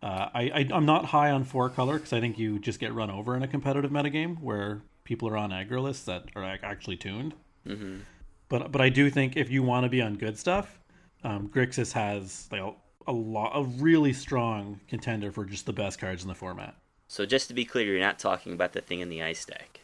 Uh, 0.03 0.29
I, 0.35 0.43
I 0.43 0.69
I'm 0.73 0.85
not 0.85 1.07
high 1.07 1.31
on 1.31 1.45
four 1.45 1.71
color 1.71 1.95
because 1.95 2.13
I 2.13 2.21
think 2.21 2.39
you 2.39 2.59
just 2.59 2.81
get 2.81 2.93
run 2.93 3.11
over 3.11 3.37
in 3.37 3.43
a 3.43 3.49
competitive 3.49 3.91
metagame 3.91 4.41
where 4.41 4.83
people 5.05 5.29
are 5.29 5.37
on 5.37 5.51
aggro 5.51 5.83
lists 5.83 6.05
that 6.07 6.25
are 6.35 6.45
ac- 6.45 6.61
actually 6.65 6.97
tuned. 6.97 7.35
hmm 7.67 7.99
But 8.49 8.73
but 8.73 8.81
I 8.81 8.89
do 8.89 9.11
think 9.11 9.37
if 9.37 9.51
you 9.51 9.63
want 9.63 9.85
to 9.85 9.91
be 9.91 10.03
on 10.03 10.15
good 10.17 10.39
stuff, 10.39 10.79
um, 11.23 11.49
Grixis 11.49 11.93
has 11.93 12.49
like 12.51 12.61
a, 12.61 12.73
a 13.07 13.13
lot 13.13 13.53
a 13.55 13.65
really 13.65 14.13
strong 14.13 14.81
contender 14.89 15.31
for 15.33 15.45
just 15.45 15.67
the 15.67 15.73
best 15.73 15.99
cards 16.01 16.23
in 16.23 16.29
the 16.29 16.35
format. 16.35 16.75
So 17.09 17.27
just 17.27 17.49
to 17.49 17.55
be 17.55 17.65
clear, 17.65 17.87
you're 17.87 18.01
not 18.01 18.19
talking 18.19 18.53
about 18.55 18.73
the 18.73 18.81
thing 18.81 19.01
in 19.01 19.09
the 19.09 19.23
ice 19.23 19.45
deck. 19.45 19.81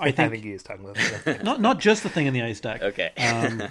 I 0.00 0.10
think, 0.12 0.34
he 0.42 0.52
is 0.52 0.62
talking 0.62 0.84
about 0.88 0.96
that. 1.24 1.44
not 1.44 1.60
not 1.60 1.78
just 1.80 2.02
the 2.02 2.08
thing 2.08 2.26
in 2.26 2.32
the 2.34 2.42
ice 2.42 2.60
deck. 2.60 2.82
Okay. 2.82 3.10
Um, 3.18 3.62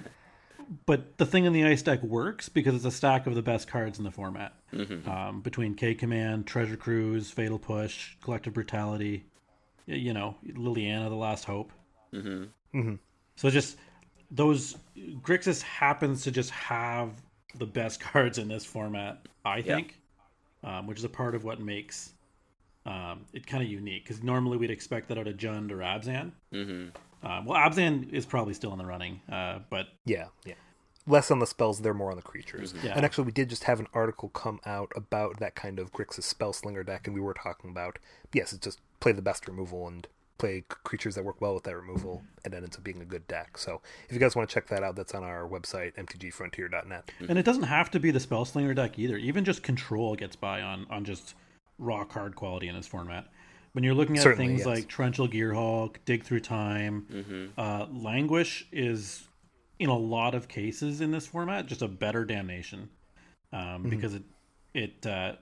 but 0.86 1.18
the 1.18 1.25
thing 1.25 1.46
in 1.46 1.54
the 1.54 1.66
ice 1.66 1.82
deck 1.82 2.02
works 2.04 2.50
because 2.50 2.75
it's 2.75 2.86
a 2.86 2.92
stack 2.92 3.25
of 3.28 3.36
the 3.36 3.42
best 3.42 3.68
cards 3.68 3.98
in 3.98 4.04
the 4.04 4.12
format. 4.12 4.54
Mm-hmm. 4.74 5.10
Um, 5.10 5.42
between 5.42 5.74
K 5.75 5.94
Command, 5.96 6.46
Treasure 6.48 6.78
Cruise, 6.78 7.32
Fatal 7.32 7.58
Push, 7.60 8.16
Collective 8.24 8.54
Brutality, 8.54 9.25
y- 9.25 9.33
you 9.86 10.13
know, 10.13 10.36
Liliana, 10.48 11.10
The 11.10 11.16
Last 11.16 11.46
Hope. 11.46 11.72
hmm 12.12 12.96
So 13.36 13.50
just 13.50 13.78
those 14.32 14.78
Grixis 15.22 15.62
happens 15.62 16.24
to 16.24 16.32
just 16.32 16.50
have 16.52 17.12
the 17.56 17.66
best 17.66 18.00
cards 18.12 18.38
in 18.38 18.48
this 18.48 18.66
format, 18.66 19.28
I 19.46 19.62
think, 19.62 20.00
um, 20.63 20.88
which 20.88 20.98
is 20.98 21.04
a 21.04 21.10
part 21.10 21.36
of 21.36 21.44
what 21.44 21.60
makes 21.60 22.13
um, 22.86 23.25
it 23.34 23.46
kind 23.46 23.63
of 23.63 23.70
unique. 23.70 24.04
Because 24.04 24.24
normally 24.24 24.58
we'd 24.58 24.72
expect 24.72 25.08
that 25.10 25.18
out 25.18 25.28
of 25.28 25.38
Jund 25.38 25.72
or 25.72 25.78
Abzan. 25.78 26.32
hmm 26.52 26.88
Um, 27.25 27.46
well, 27.46 27.58
Abzan 27.60 28.12
is 28.12 28.25
probably 28.25 28.54
still 28.54 28.72
in 28.74 28.78
the 28.78 28.86
running, 28.86 29.22
uh, 29.32 29.60
but 29.70 29.88
yeah, 30.06 30.25
yeah. 30.46 30.56
Less 31.06 31.30
on 31.32 31.40
the 31.40 31.48
spells, 31.48 31.82
they're 31.82 31.94
more 31.94 32.12
on 32.12 32.16
the 32.16 32.24
creatures. 32.24 32.74
Yeah. 32.84 32.94
And 32.96 33.04
actually, 33.06 33.26
we 33.26 33.32
did 33.34 33.50
just 33.50 33.66
have 33.66 33.80
an 33.80 33.88
article 33.94 34.30
come 34.30 34.60
out 34.66 34.92
about 34.96 35.40
that 35.40 35.54
kind 35.56 35.78
of 35.80 35.92
Grixis 35.92 36.24
spell 36.24 36.54
slinger 36.54 36.84
deck, 36.84 37.08
and 37.08 37.14
we 37.14 37.22
were 37.22 37.34
talking 37.34 37.70
about 37.70 38.00
yes, 38.32 38.54
it's 38.54 38.64
just 38.64 38.80
play 39.00 39.12
the 39.12 39.22
best 39.22 39.48
removal 39.48 39.88
and 39.88 40.08
play 40.38 40.64
creatures 40.68 41.16
that 41.16 41.24
work 41.24 41.40
well 41.40 41.54
with 41.54 41.64
that 41.64 41.76
removal, 41.76 42.24
and 42.44 42.54
that 42.54 42.64
ends 42.64 42.76
up 42.78 42.84
being 42.84 43.02
a 43.02 43.06
good 43.06 43.28
deck. 43.28 43.58
So 43.58 43.82
if 44.08 44.14
you 44.14 44.20
guys 44.20 44.36
want 44.36 44.50
to 44.50 44.54
check 44.54 44.68
that 44.68 44.82
out, 44.84 44.96
that's 44.96 45.14
on 45.14 45.24
our 45.24 45.48
website 45.48 45.94
mtgfrontier.net. 45.96 47.12
and 47.30 47.38
it 47.38 47.44
doesn't 47.44 47.64
have 47.64 47.92
to 47.92 48.00
be 48.00 48.12
the 48.12 48.20
spell 48.20 48.46
slinger 48.46 48.74
deck 48.74 48.98
either. 48.98 49.18
Even 49.18 49.46
just 49.46 49.62
control 49.64 50.16
gets 50.16 50.36
by 50.36 50.62
on 50.62 50.88
on 50.90 51.06
just 51.06 51.36
raw 51.80 52.04
card 52.04 52.36
quality 52.36 52.68
in 52.68 52.76
this 52.76 52.88
format. 52.88 53.28
When 53.74 53.84
you're 53.84 53.96
looking 53.96 54.18
at 54.18 54.24
Certainly, 54.24 54.48
things 54.48 54.60
yes. 54.60 54.68
like 54.68 54.88
Torrential 54.88 55.28
Gearhulk, 55.28 55.96
Dig 56.06 56.24
Through 56.24 56.42
Time, 56.42 57.06
hmm 57.12 57.60
uh, 57.60 57.88
Languish 57.92 58.68
is 58.72 59.28
in 59.84 59.90
a 59.90 59.98
lot 59.98 60.34
of 60.34 60.48
cases 60.48 61.02
in 61.02 61.12
this 61.12 61.28
format 61.28 61.66
just 61.66 61.82
a 61.82 61.88
better 61.90 62.24
damnation 62.24 62.90
um, 63.52 63.84
because 63.90 64.13
it 64.16 64.24
it 64.74 65.06
uh, 65.06 65.34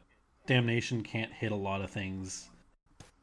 damnation 0.47 1.03
can't 1.03 1.31
hit 1.31 1.51
a 1.51 1.55
lot 1.55 1.81
of 1.81 1.91
things. 1.91 2.49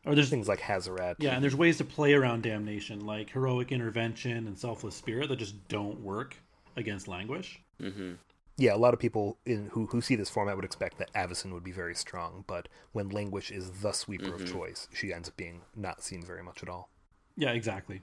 Or 0.06 0.14
there's 0.14 0.30
Things 0.30 0.48
like 0.48 0.60
Hazoret. 0.60 1.16
yeah, 1.18 1.34
and 1.34 1.42
there's 1.42 1.56
ways 1.56 1.76
to 1.78 1.84
play 1.84 2.14
around 2.14 2.44
damnation 2.44 3.04
like 3.04 3.30
heroic 3.30 3.72
intervention 3.72 4.46
and 4.46 4.56
selfless 4.56 4.94
spirit 4.94 5.28
that 5.28 5.40
just 5.40 5.68
don't 5.68 6.00
work 6.00 6.36
against 6.76 7.08
Languish. 7.08 7.60
hmm 7.80 8.12
yeah, 8.60 8.74
a 8.74 8.76
lot 8.76 8.92
of 8.92 8.98
people 9.00 9.38
in 9.44 9.68
who 9.72 9.86
who 9.86 10.00
see 10.00 10.14
this 10.16 10.30
format 10.30 10.56
would 10.56 10.64
expect 10.64 10.98
that 10.98 11.12
Avacyn 11.14 11.52
would 11.52 11.64
be 11.64 11.72
very 11.72 11.94
strong, 11.94 12.44
but 12.46 12.68
when 12.92 13.08
Languish 13.08 13.50
is 13.50 13.70
the 13.82 13.92
sweeper 13.92 14.34
of 14.34 14.50
choice, 14.50 14.88
she 14.92 15.12
ends 15.12 15.28
up 15.28 15.36
being 15.36 15.62
not 15.76 16.02
seen 16.02 16.24
very 16.24 16.42
much 16.42 16.62
at 16.62 16.68
all. 16.68 16.90
Yeah, 17.36 17.50
exactly. 17.50 18.02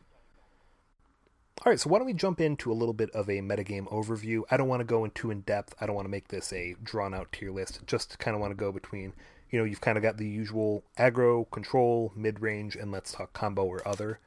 All 1.64 1.72
right, 1.72 1.80
so 1.80 1.90
why 1.90 1.98
don't 1.98 2.06
we 2.06 2.14
jump 2.14 2.42
into 2.42 2.72
a 2.72 2.76
little 2.76 2.94
bit 2.94 3.10
of 3.12 3.30
a 3.30 3.40
metagame 3.40 3.88
overview? 3.88 4.42
I 4.52 4.58
don't 4.58 4.68
want 4.68 4.82
to 4.82 4.86
go 4.86 5.04
into 5.04 5.32
in 5.32 5.42
depth. 5.42 5.74
I 5.80 5.86
don't 5.86 5.96
want 5.96 6.06
to 6.06 6.12
make 6.12 6.28
this 6.28 6.54
a 6.54 6.76
drawn 6.84 7.14
out 7.14 7.32
tier 7.32 7.52
list. 7.52 7.82
Just 7.88 8.20
kind 8.20 8.36
of 8.36 8.42
want 8.42 8.52
to 8.52 8.56
go 8.56 8.72
between, 8.72 9.14
you 9.50 9.58
know, 9.58 9.66
you've 9.66 9.82
kind 9.82 9.98
of 9.98 10.04
got 10.04 10.18
the 10.18 10.28
usual 10.28 10.84
aggro, 11.00 11.50
control, 11.50 12.12
mid 12.16 12.42
range, 12.42 12.76
and 12.76 12.92
let's 12.92 13.14
talk 13.14 13.34
combo 13.34 13.64
or 13.64 13.88
other. 13.88 14.20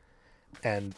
And 0.65 0.95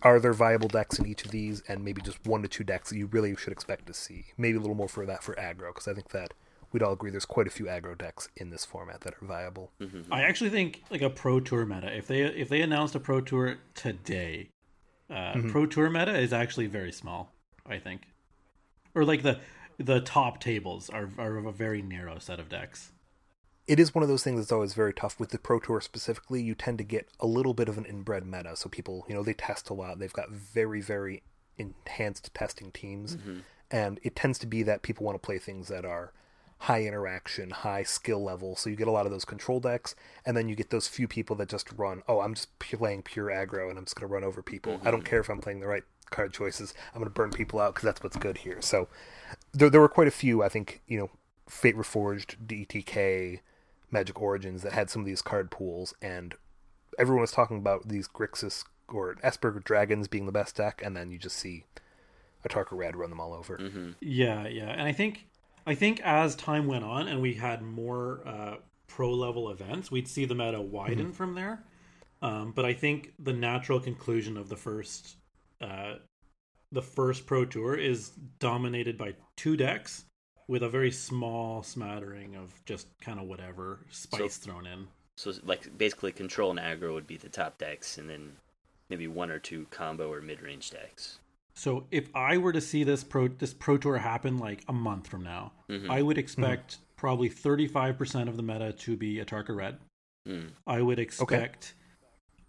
are 0.00 0.20
there 0.20 0.32
viable 0.32 0.68
decks 0.68 0.98
in 0.98 1.06
each 1.06 1.24
of 1.24 1.32
these, 1.32 1.62
and 1.68 1.84
maybe 1.84 2.00
just 2.00 2.24
one 2.24 2.42
to 2.42 2.48
two 2.48 2.64
decks 2.64 2.90
that 2.90 2.96
you 2.96 3.06
really 3.06 3.34
should 3.36 3.52
expect 3.52 3.86
to 3.86 3.94
see? 3.94 4.26
Maybe 4.38 4.56
a 4.56 4.60
little 4.60 4.76
more 4.76 4.88
for 4.88 5.04
that 5.04 5.22
for 5.22 5.34
aggro, 5.34 5.68
because 5.68 5.88
I 5.88 5.94
think 5.94 6.10
that 6.10 6.32
we'd 6.72 6.82
all 6.82 6.92
agree 6.92 7.10
there's 7.10 7.24
quite 7.24 7.46
a 7.46 7.50
few 7.50 7.66
aggro 7.66 7.96
decks 7.96 8.28
in 8.36 8.50
this 8.50 8.64
format 8.64 9.02
that 9.02 9.14
are 9.14 9.26
viable. 9.26 9.70
Mm-hmm. 9.80 10.12
I 10.12 10.22
actually 10.22 10.50
think 10.50 10.82
like 10.90 11.02
a 11.02 11.10
pro 11.10 11.40
tour 11.40 11.66
meta. 11.66 11.94
If 11.96 12.06
they 12.06 12.22
if 12.22 12.48
they 12.48 12.62
announced 12.62 12.94
a 12.94 13.00
pro 13.00 13.20
tour 13.20 13.56
today, 13.74 14.50
uh, 15.10 15.34
pro 15.50 15.66
tour 15.66 15.90
meta 15.90 16.18
is 16.18 16.32
actually 16.32 16.66
very 16.66 16.92
small. 16.92 17.32
I 17.66 17.78
think, 17.78 18.02
or 18.94 19.04
like 19.04 19.22
the 19.22 19.40
the 19.78 20.00
top 20.00 20.40
tables 20.40 20.90
are 20.90 21.10
are 21.18 21.36
of 21.36 21.46
a 21.46 21.52
very 21.52 21.82
narrow 21.82 22.18
set 22.18 22.38
of 22.40 22.48
decks. 22.48 22.92
it 23.66 23.80
is 23.80 23.94
one 23.94 24.02
of 24.02 24.08
those 24.08 24.22
things 24.22 24.38
that's 24.38 24.52
always 24.52 24.74
very 24.74 24.92
tough 24.92 25.18
with 25.18 25.30
the 25.30 25.38
pro 25.38 25.58
tour 25.58 25.80
specifically. 25.80 26.42
You 26.42 26.54
tend 26.54 26.78
to 26.78 26.84
get 26.84 27.08
a 27.20 27.26
little 27.26 27.54
bit 27.54 27.68
of 27.68 27.78
an 27.78 27.86
inbred 27.86 28.26
meta 28.26 28.56
so 28.56 28.68
people 28.68 29.04
you 29.08 29.14
know 29.14 29.22
they 29.22 29.34
test 29.34 29.70
a 29.70 29.74
lot. 29.74 29.98
They've 29.98 30.12
got 30.12 30.30
very 30.30 30.80
very 30.80 31.22
enhanced 31.56 32.32
testing 32.34 32.70
teams. 32.72 33.16
And 33.70 33.98
it 34.02 34.14
tends 34.14 34.38
to 34.40 34.46
be 34.46 34.62
that 34.64 34.82
people 34.82 35.04
want 35.06 35.14
to 35.20 35.24
play 35.26 35.38
things 35.38 35.68
that 35.68 35.84
are 35.84 36.12
high 36.58 36.82
interaction 36.84 37.50
high 37.50 37.82
skill 37.82 38.22
level. 38.22 38.56
So 38.56 38.70
you 38.70 38.76
get 38.76 38.88
a 38.88 38.92
lot 38.92 39.06
of 39.06 39.12
those 39.12 39.24
control 39.24 39.60
decks 39.60 39.94
and 40.24 40.36
then 40.36 40.48
you 40.48 40.54
get 40.54 40.70
those 40.70 40.88
few 40.88 41.06
people 41.06 41.36
that 41.36 41.48
just 41.48 41.70
run 41.72 42.02
oh 42.08 42.20
i'm 42.20 42.34
just 42.34 42.58
playing 42.58 43.02
pure 43.02 43.26
aggro 43.26 43.68
and 43.68 43.78
i'm 43.78 43.84
just 43.84 43.96
going 43.96 44.08
to 44.08 44.12
run 44.12 44.24
over 44.24 44.42
people. 44.42 44.80
I 44.84 44.90
don't 44.90 45.04
care 45.04 45.20
if 45.20 45.28
i'm 45.28 45.40
playing 45.40 45.60
the 45.60 45.66
right 45.66 45.84
card 46.10 46.32
choices. 46.32 46.72
I'm 46.94 47.00
going 47.00 47.10
to 47.10 47.14
burn 47.14 47.30
people 47.30 47.60
out 47.60 47.74
because 47.74 47.84
that's 47.84 48.02
what's 48.02 48.16
good 48.16 48.38
here. 48.38 48.60
So 48.60 48.88
there, 49.52 49.68
there 49.68 49.80
were 49.80 49.88
quite 49.88 50.08
a 50.08 50.12
few 50.12 50.42
i 50.42 50.48
think 50.48 50.80
you 50.86 50.98
know 50.98 51.10
fate 51.48 51.76
reforged 51.76 52.36
dtk 52.46 53.40
Magic 53.90 54.20
Origins 54.20 54.62
that 54.62 54.72
had 54.72 54.90
some 54.90 55.00
of 55.02 55.06
these 55.06 55.22
card 55.22 55.50
pools, 55.52 55.94
and 56.02 56.34
everyone 56.98 57.20
was 57.20 57.30
talking 57.30 57.58
about 57.58 57.88
these 57.88 58.08
Grixis 58.08 58.64
or 58.88 59.16
Esper 59.22 59.52
Dragons 59.64 60.08
being 60.08 60.26
the 60.26 60.32
best 60.32 60.56
deck, 60.56 60.82
and 60.84 60.96
then 60.96 61.10
you 61.12 61.18
just 61.18 61.36
see 61.36 61.64
Atarka 62.46 62.72
Red 62.72 62.96
run 62.96 63.10
them 63.10 63.20
all 63.20 63.32
over. 63.32 63.56
hmm 63.56 63.90
Yeah, 64.00 64.48
yeah, 64.48 64.70
and 64.70 64.82
I 64.82 64.92
think 64.92 65.26
I 65.66 65.74
think 65.74 66.00
as 66.00 66.34
time 66.34 66.66
went 66.66 66.84
on 66.84 67.08
and 67.08 67.20
we 67.20 67.34
had 67.34 67.62
more 67.62 68.20
uh, 68.26 68.56
pro 68.86 69.12
level 69.12 69.50
events, 69.50 69.90
we'd 69.90 70.08
see 70.08 70.24
the 70.24 70.34
meta 70.34 70.60
widen 70.60 71.12
from 71.12 71.34
there. 71.34 71.62
Um, 72.22 72.52
but 72.52 72.64
I 72.64 72.72
think 72.72 73.12
the 73.18 73.32
natural 73.32 73.80
conclusion 73.80 74.36
of 74.36 74.48
the 74.48 74.56
first 74.56 75.16
uh, 75.60 75.94
the 76.72 76.82
first 76.82 77.26
pro 77.26 77.44
tour 77.44 77.76
is 77.76 78.10
dominated 78.38 78.98
by 78.98 79.14
two 79.36 79.56
decks 79.56 80.04
with 80.48 80.62
a 80.62 80.68
very 80.68 80.90
small 80.90 81.62
smattering 81.62 82.36
of 82.36 82.52
just 82.64 82.88
kind 83.00 83.18
of 83.18 83.26
whatever 83.26 83.80
spice 83.90 84.36
thrown 84.36 84.66
in. 84.66 84.86
So 85.16 85.32
like 85.44 85.76
basically 85.78 86.12
control 86.12 86.50
and 86.50 86.58
aggro 86.58 86.92
would 86.94 87.06
be 87.06 87.16
the 87.16 87.28
top 87.28 87.58
decks, 87.58 87.98
and 87.98 88.10
then 88.10 88.32
maybe 88.90 89.06
one 89.06 89.30
or 89.30 89.38
two 89.38 89.66
combo 89.70 90.12
or 90.12 90.20
mid 90.20 90.42
range 90.42 90.70
decks. 90.70 91.18
So 91.54 91.86
if 91.90 92.08
I 92.14 92.36
were 92.38 92.52
to 92.52 92.60
see 92.60 92.84
this 92.84 93.04
pro 93.04 93.28
this 93.28 93.54
pro 93.54 93.76
tour 93.78 93.98
happen 93.98 94.38
like 94.38 94.64
a 94.68 94.72
month 94.72 95.06
from 95.06 95.22
now, 95.22 95.52
Mhm. 95.70 95.88
I 95.88 96.02
would 96.02 96.18
expect 96.18 96.78
probably 96.96 97.28
35% 97.28 98.28
of 98.28 98.36
the 98.36 98.42
meta 98.42 98.72
to 98.72 98.96
be 98.96 99.16
Atarka 99.16 99.54
Red. 99.54 99.78
Mm. 100.26 100.50
I 100.66 100.80
would 100.82 100.98
expect 100.98 101.74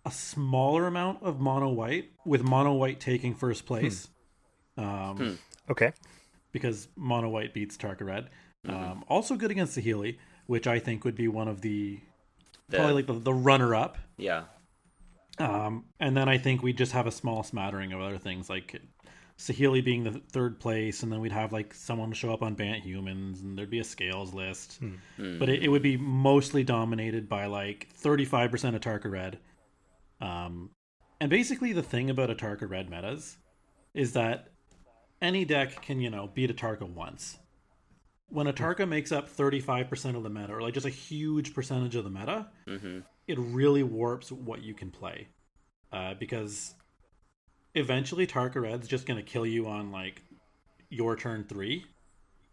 a 0.05 0.11
smaller 0.11 0.87
amount 0.87 1.21
of 1.23 1.39
mono 1.39 1.69
white, 1.69 2.11
with 2.25 2.43
mono 2.43 2.73
white 2.73 2.99
taking 2.99 3.33
first 3.35 3.65
place, 3.65 4.07
um, 4.77 5.17
Hmm. 5.17 5.33
Okay, 5.69 5.91
because 6.51 6.87
mono 6.95 7.27
white 7.29 7.53
beats 7.53 7.75
Tarka 7.77 8.05
Red. 8.05 8.29
Um, 8.67 9.03
also 9.07 9.35
good 9.35 9.51
against 9.51 9.77
Saheeli, 9.77 10.17
which 10.47 10.65
I 10.67 10.79
think 10.79 11.03
would 11.05 11.15
be 11.15 11.27
one 11.27 11.47
of 11.47 11.61
the, 11.61 11.99
The- 12.69 12.77
probably 12.77 12.93
like 12.93 13.07
the, 13.07 13.13
the 13.13 13.33
runner 13.33 13.75
up. 13.75 13.97
Yeah. 14.17 14.45
Um, 15.37 15.85
and 15.99 16.15
then 16.15 16.29
I 16.29 16.37
think 16.37 16.63
we'd 16.63 16.77
just 16.77 16.93
have 16.93 17.07
a 17.07 17.11
small 17.11 17.43
smattering 17.43 17.91
of 17.93 18.01
other 18.01 18.17
things 18.17 18.49
like 18.49 18.81
Saheeli 19.37 19.83
being 19.83 20.03
the 20.03 20.21
third 20.31 20.59
place, 20.59 21.03
and 21.03 21.11
then 21.11 21.19
we'd 21.19 21.31
have 21.31 21.51
like 21.51 21.73
someone 21.73 22.13
show 22.13 22.31
up 22.31 22.41
on 22.41 22.53
Bant 22.53 22.83
Humans, 22.83 23.41
and 23.41 23.57
there'd 23.57 23.69
be 23.69 23.79
a 23.79 23.83
scales 23.83 24.33
list. 24.33 24.81
Mm. 24.81 25.39
But 25.39 25.49
it, 25.49 25.63
it 25.63 25.67
would 25.67 25.81
be 25.81 25.97
mostly 25.97 26.63
dominated 26.63 27.27
by 27.27 27.47
like 27.47 27.89
35% 28.01 28.79
Atarka 28.79 29.11
Red. 29.11 29.39
Um, 30.21 30.69
and 31.19 31.29
basically, 31.29 31.73
the 31.73 31.83
thing 31.83 32.09
about 32.09 32.29
Atarka 32.29 32.69
Red 32.69 32.89
metas 32.89 33.37
is 33.93 34.13
that 34.13 34.49
any 35.21 35.43
deck 35.43 35.81
can, 35.81 35.99
you 35.99 36.09
know, 36.09 36.29
beat 36.33 36.55
Atarka 36.55 36.87
once. 36.89 37.37
When 38.29 38.47
Atarka 38.47 38.87
makes 38.87 39.11
up 39.11 39.29
35% 39.29 40.15
of 40.15 40.23
the 40.23 40.29
meta, 40.29 40.53
or 40.53 40.61
like 40.61 40.73
just 40.73 40.85
a 40.85 40.89
huge 40.89 41.53
percentage 41.53 41.95
of 41.95 42.05
the 42.05 42.09
meta, 42.09 42.47
hmm 42.65 42.99
it 43.27 43.39
really 43.39 43.83
warps 43.83 44.31
what 44.31 44.61
you 44.61 44.73
can 44.73 44.91
play. 44.91 45.27
Uh, 45.91 46.13
because 46.13 46.73
eventually 47.73 48.27
Tarka 48.27 48.61
Red's 48.61 48.87
just 48.87 49.05
going 49.05 49.17
to 49.17 49.23
kill 49.23 49.45
you 49.45 49.67
on 49.67 49.91
like 49.91 50.21
your 50.89 51.15
turn 51.15 51.45
three 51.47 51.85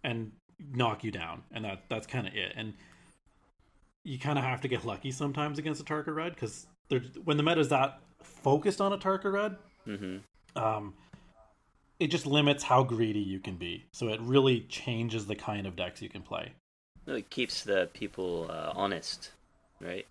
and 0.05 0.33
knock 0.73 1.02
you 1.05 1.11
down. 1.11 1.43
And 1.52 1.64
that 1.64 1.85
that's 1.88 2.07
kind 2.07 2.26
of 2.26 2.35
it. 2.35 2.52
And 2.57 2.75
you 4.05 4.19
kind 4.19 4.38
of 4.38 4.45
have 4.45 4.61
to 4.62 4.69
get 4.69 4.85
lucky 4.85 5.11
sometimes 5.11 5.59
against 5.59 5.81
a 5.81 5.85
Tarka 5.85 6.14
Red 6.14 6.35
because 6.35 6.67
when 7.25 7.37
the 7.37 7.43
meta 7.43 7.61
is 7.61 7.69
that 7.69 8.00
focused 8.23 8.81
on 8.81 8.93
a 8.93 8.99
Tarka 8.99 9.33
Red, 9.33 9.57
hmm 9.85 10.19
um, 10.55 10.95
it 11.99 12.09
just 12.09 12.26
limits 12.26 12.62
how 12.62 12.83
greedy 12.83 13.21
you 13.21 13.38
can 13.38 13.57
be. 13.57 13.85
So 13.93 14.09
it 14.09 14.21
really 14.21 14.61
changes 14.69 15.26
the 15.26 15.37
kind 15.37 15.67
of 15.67 15.76
decks 15.76 16.02
you 16.02 16.09
can 16.09 16.23
play. 16.23 16.52
It 17.07 17.31
keeps 17.31 17.64
the 17.64 17.88
people 17.95 18.49
uh, 18.50 18.73
honest, 18.75 19.31
right? 19.81 20.07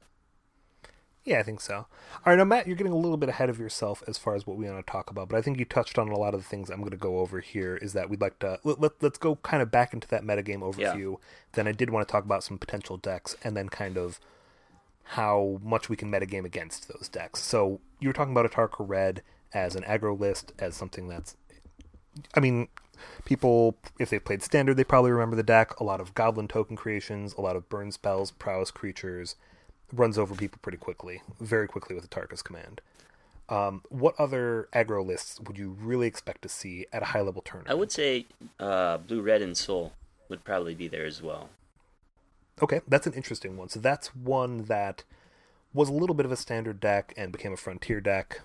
Yeah, 1.23 1.39
I 1.39 1.43
think 1.43 1.61
so. 1.61 1.75
All 1.75 1.87
right, 2.25 2.37
now 2.37 2.45
Matt, 2.45 2.65
you're 2.65 2.75
getting 2.75 2.93
a 2.93 2.97
little 2.97 3.17
bit 3.17 3.29
ahead 3.29 3.49
of 3.49 3.59
yourself 3.59 4.01
as 4.07 4.17
far 4.17 4.33
as 4.33 4.47
what 4.47 4.57
we 4.57 4.67
want 4.67 4.83
to 4.85 4.91
talk 4.91 5.11
about, 5.11 5.29
but 5.29 5.37
I 5.37 5.41
think 5.41 5.59
you 5.59 5.65
touched 5.65 5.99
on 5.99 6.09
a 6.09 6.17
lot 6.17 6.33
of 6.33 6.41
the 6.41 6.47
things 6.47 6.69
I'm 6.69 6.79
going 6.79 6.91
to 6.91 6.97
go 6.97 7.19
over 7.19 7.39
here. 7.39 7.77
Is 7.77 7.93
that 7.93 8.09
we'd 8.09 8.21
like 8.21 8.39
to 8.39 8.59
let, 8.63 8.81
let, 8.81 9.03
us 9.03 9.17
go 9.17 9.35
kind 9.37 9.61
of 9.61 9.69
back 9.69 9.93
into 9.93 10.07
that 10.07 10.23
metagame 10.23 10.59
overview. 10.59 11.11
Yeah. 11.11 11.17
Then 11.53 11.67
I 11.67 11.73
did 11.73 11.91
want 11.91 12.07
to 12.07 12.11
talk 12.11 12.25
about 12.25 12.43
some 12.43 12.57
potential 12.57 12.97
decks, 12.97 13.35
and 13.43 13.55
then 13.55 13.69
kind 13.69 13.97
of 13.97 14.19
how 15.03 15.59
much 15.63 15.89
we 15.89 15.95
can 15.95 16.11
metagame 16.11 16.45
against 16.45 16.87
those 16.87 17.07
decks. 17.07 17.41
So 17.41 17.81
you 17.99 18.09
were 18.09 18.13
talking 18.13 18.31
about 18.31 18.49
Atarka 18.49 18.87
Red 18.87 19.21
as 19.53 19.75
an 19.75 19.83
aggro 19.83 20.19
list, 20.19 20.53
as 20.57 20.75
something 20.75 21.07
that's, 21.07 21.35
I 22.33 22.39
mean, 22.39 22.67
people 23.25 23.77
if 23.99 24.09
they've 24.09 24.23
played 24.23 24.41
standard, 24.41 24.75
they 24.75 24.83
probably 24.83 25.11
remember 25.11 25.35
the 25.35 25.43
deck. 25.43 25.79
A 25.79 25.83
lot 25.83 26.01
of 26.01 26.15
goblin 26.15 26.47
token 26.47 26.75
creations, 26.75 27.35
a 27.35 27.41
lot 27.41 27.55
of 27.55 27.69
burn 27.69 27.91
spells, 27.91 28.31
prowess 28.31 28.71
creatures 28.71 29.35
runs 29.93 30.17
over 30.17 30.35
people 30.35 30.59
pretty 30.61 30.77
quickly, 30.77 31.21
very 31.39 31.67
quickly 31.67 31.95
with 31.95 32.09
Atarka's 32.09 32.41
command. 32.41 32.81
Um, 33.49 33.83
what 33.89 34.15
other 34.17 34.69
aggro 34.73 35.05
lists 35.05 35.39
would 35.41 35.57
you 35.57 35.75
really 35.79 36.07
expect 36.07 36.41
to 36.43 36.49
see 36.49 36.85
at 36.93 37.01
a 37.01 37.05
high 37.05 37.21
level 37.21 37.41
tournament? 37.41 37.69
I 37.69 37.73
would 37.73 37.91
say 37.91 38.27
uh, 38.59 38.97
blue, 38.97 39.21
red, 39.21 39.41
Ensoul 39.41 39.91
would 40.29 40.43
probably 40.45 40.73
be 40.73 40.87
there 40.87 41.05
as 41.05 41.21
well. 41.21 41.49
Okay, 42.61 42.79
that's 42.87 43.07
an 43.07 43.13
interesting 43.13 43.57
one. 43.57 43.67
So 43.67 43.79
that's 43.79 44.15
one 44.15 44.63
that 44.63 45.03
was 45.73 45.89
a 45.89 45.93
little 45.93 46.15
bit 46.15 46.25
of 46.25 46.31
a 46.31 46.37
standard 46.37 46.79
deck 46.79 47.13
and 47.17 47.31
became 47.31 47.51
a 47.51 47.57
frontier 47.57 47.99
deck. 47.99 48.41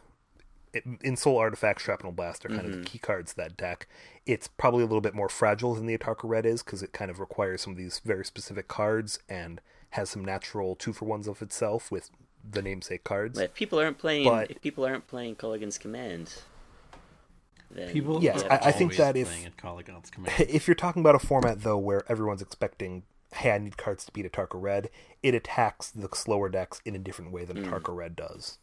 It, 0.72 0.84
Ensoul 1.00 1.38
Artifact, 1.38 1.80
Shrapnel 1.80 2.12
Blast 2.12 2.44
are 2.44 2.48
kind 2.48 2.62
mm-hmm. 2.62 2.72
of 2.72 2.78
the 2.84 2.84
key 2.84 2.98
cards 2.98 3.32
of 3.32 3.36
that 3.36 3.56
deck. 3.56 3.86
It's 4.26 4.48
probably 4.48 4.82
a 4.82 4.86
little 4.86 5.00
bit 5.00 5.14
more 5.14 5.28
fragile 5.28 5.74
than 5.74 5.86
the 5.86 5.96
Atarka 5.96 6.24
Red 6.24 6.44
is 6.44 6.62
because 6.62 6.82
it 6.82 6.92
kind 6.92 7.10
of 7.10 7.20
requires 7.20 7.62
some 7.62 7.72
of 7.72 7.78
these 7.78 8.00
very 8.04 8.24
specific 8.24 8.66
cards 8.66 9.20
and 9.28 9.60
has 9.90 10.10
some 10.10 10.24
natural 10.24 10.74
two 10.76 10.92
for 10.92 11.04
ones 11.04 11.26
of 11.26 11.42
itself 11.42 11.90
with 11.90 12.10
the 12.48 12.62
namesake 12.62 13.04
cards. 13.04 13.38
But 13.38 13.46
if 13.46 13.54
people 13.54 13.78
aren't 13.78 13.98
playing, 13.98 14.28
but, 14.28 14.50
if 14.50 14.60
people 14.60 14.84
aren't 14.84 15.06
playing 15.06 15.36
Kolaghan's 15.36 15.78
Command, 15.78 16.34
then 17.70 17.92
people, 17.92 18.22
yes, 18.22 18.44
I, 18.50 18.56
I 18.56 18.72
think 18.72 18.96
that 18.96 19.16
if 19.16 19.30
if 20.40 20.68
you're 20.68 20.74
talking 20.74 21.00
about 21.00 21.14
a 21.14 21.18
format 21.18 21.62
though 21.62 21.78
where 21.78 22.04
everyone's 22.10 22.42
expecting, 22.42 23.02
hey, 23.34 23.52
I 23.52 23.58
need 23.58 23.76
cards 23.76 24.04
to 24.04 24.12
beat 24.12 24.30
Atarka 24.30 24.60
Red, 24.60 24.90
it 25.22 25.34
attacks 25.34 25.90
the 25.90 26.08
slower 26.14 26.48
decks 26.48 26.80
in 26.84 26.94
a 26.94 26.98
different 26.98 27.32
way 27.32 27.44
than 27.44 27.56
mm. 27.56 27.66
Atarka 27.66 27.94
Red 27.94 28.16
does. 28.16 28.58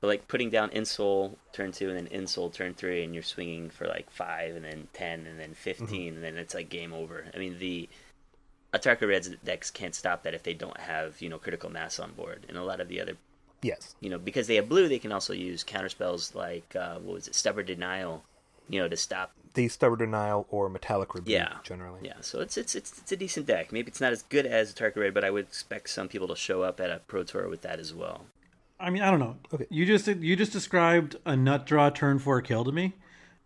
But 0.00 0.08
like 0.08 0.28
putting 0.28 0.48
down 0.48 0.70
Ensoul 0.70 1.36
turn 1.52 1.72
two 1.72 1.90
and 1.90 1.96
then 1.96 2.22
Ensoul 2.22 2.52
turn 2.52 2.72
three, 2.72 3.04
and 3.04 3.12
you're 3.12 3.22
swinging 3.22 3.68
for 3.68 3.86
like 3.86 4.10
five 4.10 4.56
and 4.56 4.64
then 4.64 4.88
ten 4.94 5.26
and 5.26 5.38
then 5.38 5.52
15 5.52 5.86
mm-hmm. 5.86 6.14
and 6.16 6.24
then 6.24 6.38
it's 6.38 6.54
like 6.54 6.70
game 6.70 6.92
over. 6.92 7.26
I 7.34 7.38
mean 7.38 7.58
the 7.58 7.88
Atarka 8.72 9.08
Red's 9.08 9.28
decks 9.44 9.70
can't 9.70 9.94
stop 9.94 10.22
that 10.22 10.34
if 10.34 10.42
they 10.42 10.54
don't 10.54 10.78
have 10.78 11.20
you 11.20 11.28
know 11.28 11.38
critical 11.38 11.70
mass 11.70 11.98
on 11.98 12.12
board, 12.12 12.46
and 12.48 12.56
a 12.56 12.64
lot 12.64 12.80
of 12.80 12.88
the 12.88 13.00
other 13.00 13.16
yes 13.62 13.94
you 14.00 14.08
know 14.08 14.18
because 14.18 14.46
they 14.46 14.56
have 14.56 14.68
blue, 14.68 14.88
they 14.88 14.98
can 14.98 15.12
also 15.12 15.32
use 15.32 15.62
counter 15.64 15.88
spells 15.88 16.34
like 16.34 16.74
uh, 16.76 16.96
what 16.98 17.14
was 17.14 17.28
it, 17.28 17.34
Stubborn 17.34 17.66
Denial, 17.66 18.24
you 18.68 18.80
know 18.80 18.88
to 18.88 18.96
stop 18.96 19.32
the 19.54 19.68
Stubborn 19.68 19.98
Denial 19.98 20.46
or 20.50 20.68
Metallic 20.68 21.14
Rebuke 21.14 21.32
yeah. 21.32 21.54
generally. 21.62 22.00
Yeah, 22.02 22.20
so 22.20 22.40
it's 22.40 22.56
it's 22.56 22.74
it's 22.74 22.98
it's 22.98 23.12
a 23.12 23.16
decent 23.16 23.46
deck. 23.46 23.72
Maybe 23.72 23.88
it's 23.88 24.00
not 24.00 24.12
as 24.12 24.22
good 24.22 24.46
as 24.46 24.72
Atarka 24.72 24.96
Red, 24.96 25.14
but 25.14 25.24
I 25.24 25.30
would 25.30 25.46
expect 25.46 25.90
some 25.90 26.08
people 26.08 26.28
to 26.28 26.36
show 26.36 26.62
up 26.62 26.80
at 26.80 26.90
a 26.90 27.00
pro 27.06 27.24
tour 27.24 27.48
with 27.48 27.62
that 27.62 27.80
as 27.80 27.92
well. 27.92 28.26
I 28.78 28.90
mean, 28.90 29.02
I 29.02 29.10
don't 29.10 29.20
know. 29.20 29.36
Okay, 29.52 29.66
you 29.70 29.84
just 29.86 30.06
you 30.06 30.36
just 30.36 30.52
described 30.52 31.16
a 31.26 31.36
nut 31.36 31.66
draw 31.66 31.90
turn 31.90 32.18
four 32.18 32.40
kill 32.42 32.64
to 32.64 32.72
me, 32.72 32.94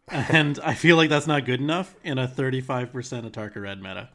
and 0.09 0.59
I 0.63 0.75
feel 0.75 0.97
like 0.97 1.09
that's 1.09 1.27
not 1.27 1.45
good 1.45 1.61
enough 1.61 1.95
in 2.05 2.19
a 2.19 2.29
thirty 2.29 2.61
five 2.61 2.93
percent 2.93 3.31
Atarka 3.31 3.63
Red 3.63 3.81
meta. 3.81 4.11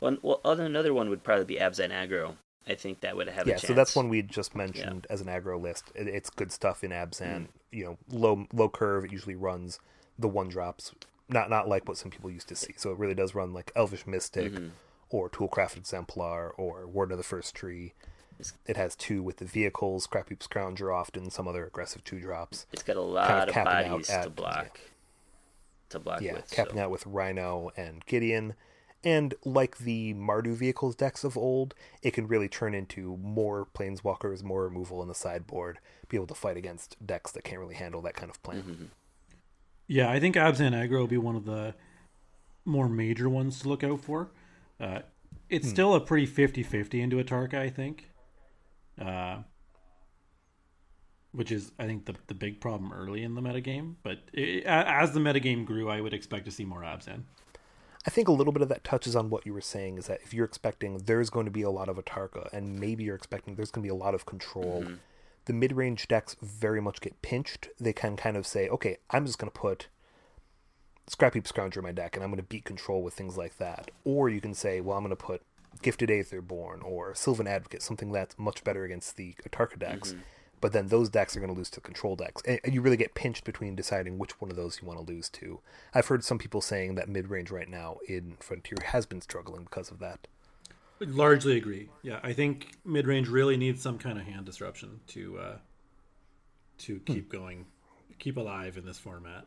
Well, 0.00 0.16
well, 0.22 0.40
another 0.44 0.94
one 0.94 1.10
would 1.10 1.22
probably 1.22 1.44
be 1.44 1.56
Abzan 1.56 1.90
Aggro. 1.90 2.36
I 2.66 2.74
think 2.74 3.00
that 3.00 3.16
would 3.16 3.28
have 3.28 3.46
yeah. 3.46 3.56
So 3.56 3.74
that's 3.74 3.94
one 3.94 4.08
we 4.08 4.22
just 4.22 4.54
mentioned 4.54 5.06
yeah. 5.08 5.12
as 5.12 5.20
an 5.20 5.26
aggro 5.26 5.60
list. 5.60 5.92
It, 5.94 6.08
it's 6.08 6.30
good 6.30 6.50
stuff 6.50 6.82
in 6.82 6.92
Abzan. 6.92 7.42
Mm. 7.42 7.48
You 7.70 7.84
know, 7.84 7.98
low 8.10 8.46
low 8.52 8.68
curve. 8.68 9.04
It 9.04 9.12
usually 9.12 9.34
runs 9.34 9.80
the 10.18 10.28
one 10.28 10.48
drops. 10.48 10.92
Not 11.28 11.50
not 11.50 11.68
like 11.68 11.86
what 11.86 11.98
some 11.98 12.10
people 12.10 12.30
used 12.30 12.48
to 12.48 12.56
see. 12.56 12.74
So 12.76 12.90
it 12.90 12.98
really 12.98 13.14
does 13.14 13.34
run 13.34 13.52
like 13.52 13.70
Elvish 13.76 14.06
Mystic 14.06 14.52
mm-hmm. 14.52 14.68
or 15.10 15.28
Toolcraft 15.28 15.76
Exemplar 15.76 16.52
or 16.56 16.86
Warden 16.86 17.12
of 17.12 17.18
the 17.18 17.24
First 17.24 17.54
Tree. 17.54 17.92
It 18.66 18.76
has 18.76 18.96
two 18.96 19.22
with 19.22 19.36
the 19.36 19.44
vehicles, 19.44 20.08
Scrapheap 20.08 20.40
Scrounger 20.40 20.94
often, 20.94 21.30
some 21.30 21.46
other 21.46 21.66
aggressive 21.66 22.02
two 22.02 22.18
drops. 22.18 22.66
It's 22.72 22.82
got 22.82 22.96
a 22.96 23.00
lot 23.00 23.28
kind 23.28 23.48
of, 23.48 23.56
of 23.56 23.64
bodies 23.64 24.10
at, 24.10 24.24
to 24.24 24.30
block. 24.30 24.80
Yeah. 24.82 24.90
To 25.90 25.98
block 26.00 26.20
yeah, 26.20 26.32
with, 26.34 26.50
capping 26.50 26.76
so. 26.76 26.82
out 26.82 26.90
with 26.90 27.06
Rhino 27.06 27.70
and 27.76 28.04
Gideon 28.06 28.54
and 29.04 29.34
like 29.44 29.78
the 29.78 30.14
Mardu 30.14 30.54
vehicles 30.54 30.96
decks 30.96 31.24
of 31.24 31.36
old, 31.36 31.74
it 32.02 32.12
can 32.12 32.26
really 32.26 32.48
turn 32.48 32.74
into 32.74 33.18
more 33.18 33.68
planeswalkers, 33.74 34.42
more 34.42 34.64
removal 34.64 35.02
in 35.02 35.08
the 35.08 35.14
sideboard, 35.14 35.78
be 36.08 36.16
able 36.16 36.26
to 36.28 36.34
fight 36.34 36.56
against 36.56 36.96
decks 37.04 37.30
that 37.32 37.44
can't 37.44 37.60
really 37.60 37.74
handle 37.74 38.00
that 38.02 38.14
kind 38.14 38.30
of 38.30 38.42
plan. 38.42 38.62
Mm-hmm. 38.62 38.84
Yeah, 39.86 40.10
I 40.10 40.18
think 40.18 40.36
Abzan 40.36 40.72
Aggro 40.72 41.00
will 41.00 41.06
be 41.06 41.18
one 41.18 41.36
of 41.36 41.44
the 41.44 41.74
more 42.64 42.88
major 42.88 43.28
ones 43.28 43.60
to 43.60 43.68
look 43.68 43.84
out 43.84 44.00
for. 44.00 44.30
Uh, 44.80 45.00
it's 45.50 45.66
hmm. 45.66 45.72
still 45.72 45.94
a 45.94 46.00
pretty 46.00 46.26
50-50 46.26 47.00
into 47.00 47.22
Atarka, 47.22 47.54
I 47.54 47.68
think. 47.68 48.10
Uh, 48.98 49.38
which 51.32 51.50
is, 51.50 51.72
I 51.78 51.86
think, 51.86 52.06
the, 52.06 52.14
the 52.28 52.34
big 52.34 52.60
problem 52.60 52.92
early 52.92 53.22
in 53.22 53.34
the 53.34 53.42
metagame. 53.42 53.96
But 54.02 54.20
it, 54.32 54.64
as 54.64 55.12
the 55.12 55.20
metagame 55.20 55.66
grew, 55.66 55.90
I 55.90 56.00
would 56.00 56.14
expect 56.14 56.44
to 56.46 56.50
see 56.50 56.64
more 56.64 56.82
Abzan. 56.82 57.24
I 58.06 58.10
think 58.10 58.28
a 58.28 58.32
little 58.32 58.52
bit 58.52 58.62
of 58.62 58.68
that 58.68 58.84
touches 58.84 59.16
on 59.16 59.30
what 59.30 59.46
you 59.46 59.54
were 59.54 59.62
saying 59.62 59.96
is 59.96 60.06
that 60.08 60.20
if 60.22 60.34
you're 60.34 60.44
expecting 60.44 60.98
there's 60.98 61.30
going 61.30 61.46
to 61.46 61.50
be 61.50 61.62
a 61.62 61.70
lot 61.70 61.88
of 61.88 61.96
Atarka, 61.96 62.52
and 62.52 62.78
maybe 62.78 63.04
you're 63.04 63.16
expecting 63.16 63.54
there's 63.54 63.70
going 63.70 63.82
to 63.82 63.86
be 63.86 63.94
a 63.94 63.98
lot 63.98 64.14
of 64.14 64.26
control, 64.26 64.82
mm-hmm. 64.82 64.94
the 65.46 65.52
mid 65.52 65.72
range 65.72 66.06
decks 66.06 66.36
very 66.42 66.80
much 66.80 67.00
get 67.00 67.20
pinched. 67.22 67.68
They 67.80 67.92
can 67.94 68.16
kind 68.16 68.36
of 68.36 68.46
say, 68.46 68.68
okay, 68.68 68.98
I'm 69.10 69.24
just 69.24 69.38
going 69.38 69.50
to 69.50 69.58
put 69.58 69.88
Scrapheap 71.10 71.44
Scrounger 71.44 71.78
in 71.78 71.82
my 71.82 71.92
deck, 71.92 72.14
and 72.14 72.22
I'm 72.22 72.30
going 72.30 72.42
to 72.42 72.48
beat 72.48 72.64
control 72.64 73.02
with 73.02 73.14
things 73.14 73.36
like 73.38 73.56
that. 73.58 73.90
Or 74.04 74.28
you 74.28 74.40
can 74.40 74.54
say, 74.54 74.80
well, 74.80 74.98
I'm 74.98 75.04
going 75.04 75.16
to 75.16 75.22
put 75.22 75.42
Gifted 75.82 76.10
Aetherborn 76.10 76.84
or 76.84 77.14
Sylvan 77.14 77.46
Advocate, 77.46 77.82
something 77.82 78.12
that's 78.12 78.38
much 78.38 78.64
better 78.64 78.84
against 78.84 79.16
the 79.16 79.34
Atarka 79.48 79.78
decks. 79.78 80.12
Mm-hmm 80.12 80.20
but 80.64 80.72
then 80.72 80.86
those 80.86 81.10
decks 81.10 81.36
are 81.36 81.40
going 81.40 81.52
to 81.52 81.58
lose 81.58 81.68
to 81.68 81.78
control 81.78 82.16
decks. 82.16 82.40
And 82.46 82.58
you 82.72 82.80
really 82.80 82.96
get 82.96 83.12
pinched 83.12 83.44
between 83.44 83.76
deciding 83.76 84.16
which 84.16 84.40
one 84.40 84.50
of 84.50 84.56
those 84.56 84.80
you 84.80 84.88
want 84.88 84.98
to 84.98 85.04
lose 85.04 85.28
to. 85.28 85.60
I've 85.92 86.06
heard 86.06 86.24
some 86.24 86.38
people 86.38 86.62
saying 86.62 86.94
that 86.94 87.06
mid 87.06 87.28
range 87.28 87.50
right 87.50 87.68
now 87.68 87.98
in 88.08 88.38
Frontier 88.40 88.78
has 88.82 89.04
been 89.04 89.20
struggling 89.20 89.64
because 89.64 89.90
of 89.90 89.98
that. 89.98 90.26
I 91.02 91.04
largely 91.04 91.58
agree. 91.58 91.90
Yeah, 92.00 92.18
I 92.22 92.32
think 92.32 92.78
mid 92.82 93.06
range 93.06 93.28
really 93.28 93.58
needs 93.58 93.82
some 93.82 93.98
kind 93.98 94.18
of 94.18 94.24
hand 94.24 94.46
disruption 94.46 95.00
to 95.08 95.38
uh, 95.38 95.56
to 96.78 96.94
hmm. 96.94 97.12
keep 97.12 97.30
hmm. 97.30 97.36
going, 97.36 97.66
keep 98.18 98.38
alive 98.38 98.78
in 98.78 98.86
this 98.86 98.98
format. 98.98 99.44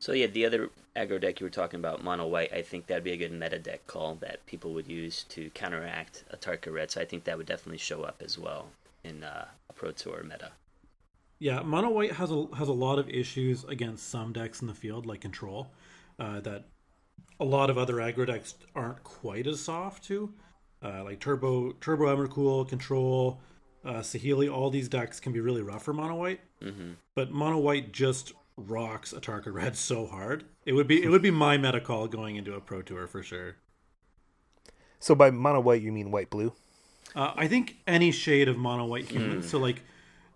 So 0.00 0.10
yeah, 0.10 0.26
the 0.26 0.44
other 0.44 0.70
aggro 0.96 1.20
deck 1.20 1.38
you 1.38 1.46
were 1.46 1.50
talking 1.50 1.78
about, 1.78 2.02
mono 2.02 2.26
white, 2.26 2.52
I 2.52 2.62
think 2.62 2.88
that'd 2.88 3.04
be 3.04 3.12
a 3.12 3.16
good 3.16 3.30
meta 3.30 3.60
deck 3.60 3.86
call 3.86 4.16
that 4.16 4.44
people 4.46 4.74
would 4.74 4.88
use 4.88 5.22
to 5.28 5.50
counteract 5.50 6.24
a 6.32 6.36
Atarka 6.36 6.72
red. 6.72 6.90
So 6.90 7.00
I 7.00 7.04
think 7.04 7.22
that 7.22 7.38
would 7.38 7.46
definitely 7.46 7.78
show 7.78 8.02
up 8.02 8.20
as 8.24 8.36
well 8.36 8.66
in 9.04 9.24
uh, 9.24 9.46
Pro 9.74 9.92
Tour 9.92 10.22
meta. 10.22 10.52
Yeah, 11.38 11.62
Mono 11.62 11.90
White 11.90 12.12
has 12.12 12.30
a 12.30 12.46
has 12.56 12.68
a 12.68 12.72
lot 12.72 12.98
of 12.98 13.08
issues 13.08 13.64
against 13.64 14.08
some 14.08 14.32
decks 14.32 14.60
in 14.60 14.68
the 14.68 14.74
field, 14.74 15.06
like 15.06 15.20
Control, 15.20 15.72
uh, 16.18 16.40
that 16.40 16.66
a 17.40 17.44
lot 17.44 17.68
of 17.68 17.76
other 17.76 17.94
aggro 17.94 18.26
decks 18.26 18.54
aren't 18.74 19.02
quite 19.02 19.46
as 19.46 19.60
soft 19.60 20.04
to. 20.04 20.32
Uh, 20.82 21.02
like 21.04 21.20
Turbo 21.20 21.72
Turbo 21.80 22.14
Emrakul, 22.14 22.68
Control, 22.68 23.40
uh, 23.84 23.94
Saheeli, 23.94 24.52
all 24.52 24.70
these 24.70 24.88
decks 24.88 25.20
can 25.20 25.32
be 25.32 25.40
really 25.40 25.62
rough 25.62 25.82
for 25.82 25.92
Mono 25.92 26.16
White. 26.16 26.40
Mm-hmm. 26.62 26.92
But 27.14 27.32
Mono 27.32 27.58
White 27.58 27.92
just 27.92 28.32
rocks 28.56 29.12
Atarka 29.12 29.52
Red 29.52 29.76
so 29.76 30.06
hard. 30.06 30.44
It 30.64 30.74
would 30.74 30.86
be 30.86 31.02
it 31.02 31.08
would 31.08 31.22
be 31.22 31.30
my 31.30 31.56
meta 31.56 31.80
call 31.80 32.06
going 32.06 32.36
into 32.36 32.54
a 32.54 32.60
Pro 32.60 32.82
Tour 32.82 33.06
for 33.06 33.22
sure. 33.22 33.56
So 34.98 35.14
by 35.14 35.30
Mono 35.30 35.60
White 35.60 35.82
you 35.82 35.90
mean 35.90 36.10
White 36.10 36.30
Blue? 36.30 36.52
Uh, 37.14 37.32
I 37.36 37.48
think 37.48 37.76
any 37.86 38.10
shade 38.10 38.48
of 38.48 38.56
mono 38.56 38.86
white 38.86 39.06
human. 39.06 39.42
Mm. 39.42 39.44
So 39.44 39.58
like 39.58 39.82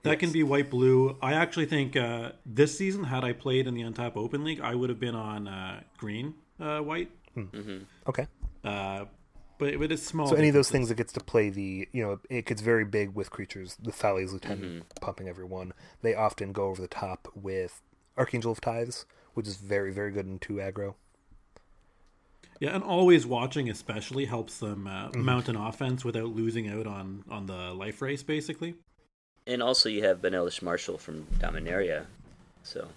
that 0.03 0.13
yes. 0.13 0.21
can 0.21 0.33
be 0.33 0.43
white 0.43 0.71
blue. 0.71 1.17
I 1.21 1.35
actually 1.35 1.67
think 1.67 1.97
uh, 1.97 2.33
this 2.45 2.77
season, 2.77 3.05
had 3.05 3.25
I 3.25 3.33
played 3.33 3.67
in 3.67 3.75
the 3.75 3.83
Untap 3.83 4.17
Open 4.17 4.45
League, 4.45 4.61
I 4.61 4.75
would 4.75 4.89
have 4.89 5.01
been 5.01 5.15
on 5.15 5.49
uh, 5.49 5.81
green 5.99 6.35
uh, 6.61 6.79
white. 6.79 7.11
Hmm. 7.35 7.43
Mm-hmm. 7.43 7.79
Okay. 8.09 8.27
Uh, 8.65 9.07
but 9.59 9.69
it, 9.69 9.93
is 9.93 10.03
small. 10.03 10.27
So 10.27 10.37
any 10.37 10.49
of 10.49 10.55
those 10.55 10.71
things 10.71 10.89
that 10.89 10.97
gets 10.97 11.13
to 11.15 11.21
play 11.21 11.49
the, 11.49 11.89
you 11.93 12.03
know, 12.03 12.21
it 12.29 12.45
gets 12.45 12.61
very 12.61 12.85
big 12.85 13.15
with 13.15 13.31
creatures. 13.31 13.77
The 13.83 13.91
Thalia's 13.91 14.33
Lieutenant 14.33 14.63
mm-hmm. 14.63 14.81
pumping 15.01 15.29
everyone. 15.29 15.73
They 16.03 16.15
often 16.15 16.53
go 16.53 16.67
over 16.67 16.83
the 16.83 16.89
top 16.89 17.29
with 17.35 17.81
Archangel 18.19 18.53
of 18.53 18.61
Tithes, 18.61 19.07
which 19.35 19.49
is 19.49 19.57
very 19.57 19.93
very 19.93 20.11
good 20.11 20.27
in 20.27 20.39
two 20.39 20.55
aggro. 20.55 20.95
Yeah, 22.61 22.75
and 22.75 22.83
always 22.83 23.27
watching 23.27 23.69
especially 23.69 24.25
helps 24.25 24.59
them 24.59 24.87
uh, 24.87 25.09
mm-hmm. 25.09 25.23
mount 25.25 25.49
an 25.49 25.57
offense 25.57 26.05
without 26.05 26.35
losing 26.35 26.69
out 26.69 26.87
on 26.87 27.25
on 27.31 27.47
the 27.47 27.73
life 27.75 28.01
race, 28.03 28.23
basically. 28.23 28.75
And 29.47 29.63
also, 29.63 29.89
you 29.89 30.03
have 30.03 30.21
Benalish 30.21 30.61
Marshal 30.63 30.99
from 30.99 31.27
Dominaria, 31.39 32.07
so. 32.63 32.89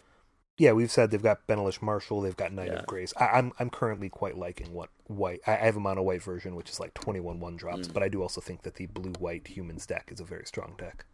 Yeah, 0.58 0.74
we've 0.74 0.92
said 0.92 1.12
they've 1.12 1.24
got 1.24 1.48
Benalish 1.48 1.82
Marshal, 1.82 2.20
they've 2.22 2.36
got 2.36 2.52
Knight 2.52 2.68
Yeah. 2.68 2.80
of 2.80 2.86
Grace. 2.88 3.14
I, 3.18 3.28
I'm 3.28 3.54
I'm 3.60 3.70
currently 3.70 4.10
quite 4.10 4.38
liking 4.38 4.74
what 4.74 4.90
white. 5.08 5.40
I, 5.48 5.54
I 5.54 5.66
have 5.66 5.78
a 5.78 5.80
mono 5.80 6.02
white 6.02 6.22
version, 6.24 6.56
which 6.56 6.70
is 6.70 6.80
like 6.80 6.94
21 6.96 7.40
one 7.40 7.56
drops, 7.56 7.88
Mm. 7.88 7.94
but 7.94 8.04
I 8.04 8.10
do 8.10 8.22
also 8.22 8.42
think 8.42 8.64
that 8.64 8.76
the 8.76 8.88
blue 8.88 9.14
white 9.20 9.48
humans 9.48 9.86
deck 9.86 10.10
is 10.12 10.20
a 10.20 10.26
very 10.26 10.46
strong 10.46 10.76
deck. 10.78 11.06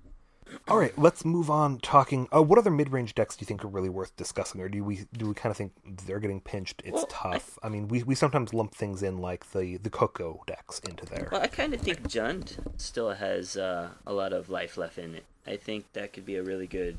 All 0.67 0.77
right, 0.77 0.97
let's 0.97 1.25
move 1.25 1.49
on. 1.49 1.79
Talking. 1.79 2.27
Oh, 2.31 2.41
what 2.41 2.57
other 2.59 2.71
mid 2.71 2.91
range 2.91 3.15
decks 3.15 3.35
do 3.35 3.43
you 3.43 3.47
think 3.47 3.63
are 3.63 3.67
really 3.67 3.89
worth 3.89 4.15
discussing, 4.15 4.61
or 4.61 4.69
do 4.69 4.83
we 4.83 5.05
do 5.17 5.27
we 5.27 5.33
kind 5.33 5.51
of 5.51 5.57
think 5.57 5.73
they're 6.05 6.19
getting 6.19 6.41
pinched? 6.41 6.81
It's 6.85 6.93
Well, 6.93 7.07
I- 7.23 7.31
tough. 7.33 7.57
I, 7.63 7.69
mean, 7.69 7.87
we, 7.87 8.03
we 8.03 8.15
sometimes 8.15 8.53
lump 8.53 8.73
things 8.73 9.03
in 9.03 9.17
like 9.19 9.51
the 9.51 9.77
the 9.77 9.89
Coco 9.89 10.43
decks 10.47 10.79
into 10.79 11.05
there. 11.05 11.29
Well, 11.31 11.41
I 11.41 11.47
kind 11.47 11.73
of 11.73 11.81
think 11.81 12.03
Jund 12.03 12.57
still 12.77 13.11
has 13.11 13.57
uh, 13.57 13.89
a 14.05 14.13
lot 14.13 14.33
of 14.33 14.49
life 14.49 14.77
left 14.77 14.97
in 14.97 15.15
it. 15.15 15.25
I 15.47 15.57
think 15.57 15.91
that 15.93 16.13
could 16.13 16.25
be 16.25 16.35
a 16.35 16.43
really 16.43 16.67
good 16.67 16.97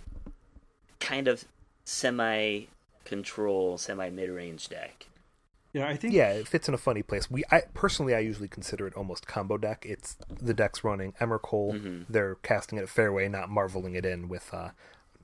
kind 1.01 1.29
of 1.29 1.45
semi 1.85 2.67
control, 3.05 3.79
semi 3.79 4.11
mid 4.11 4.31
range 4.31 4.69
deck. 4.69 5.07
Yeah, 5.77 5.89
I 5.89 5.95
think 5.95 6.15
Yeah, 6.15 6.31
it 6.31 6.49
fits 6.49 6.69
in 6.69 6.75
a 6.75 6.79
funny 6.79 7.03
place. 7.03 7.31
We, 7.31 7.45
I 7.51 7.65
personally, 7.75 8.15
I 8.15 8.21
usually 8.21 8.49
consider 8.49 8.87
it 8.87 8.95
almost 8.95 9.27
combo 9.27 9.59
deck. 9.59 9.85
It's 9.87 10.17
the 10.41 10.55
deck's 10.55 10.83
running 10.83 11.12
Emrakul. 11.21 11.75
Mm-hmm. 11.75 12.03
They're 12.09 12.37
casting 12.37 12.79
it 12.79 12.83
at 12.85 12.89
fairway, 12.89 13.29
not 13.29 13.51
marveling 13.51 13.95
it 13.95 14.07
in 14.07 14.29
with 14.29 14.55
uh, 14.55 14.71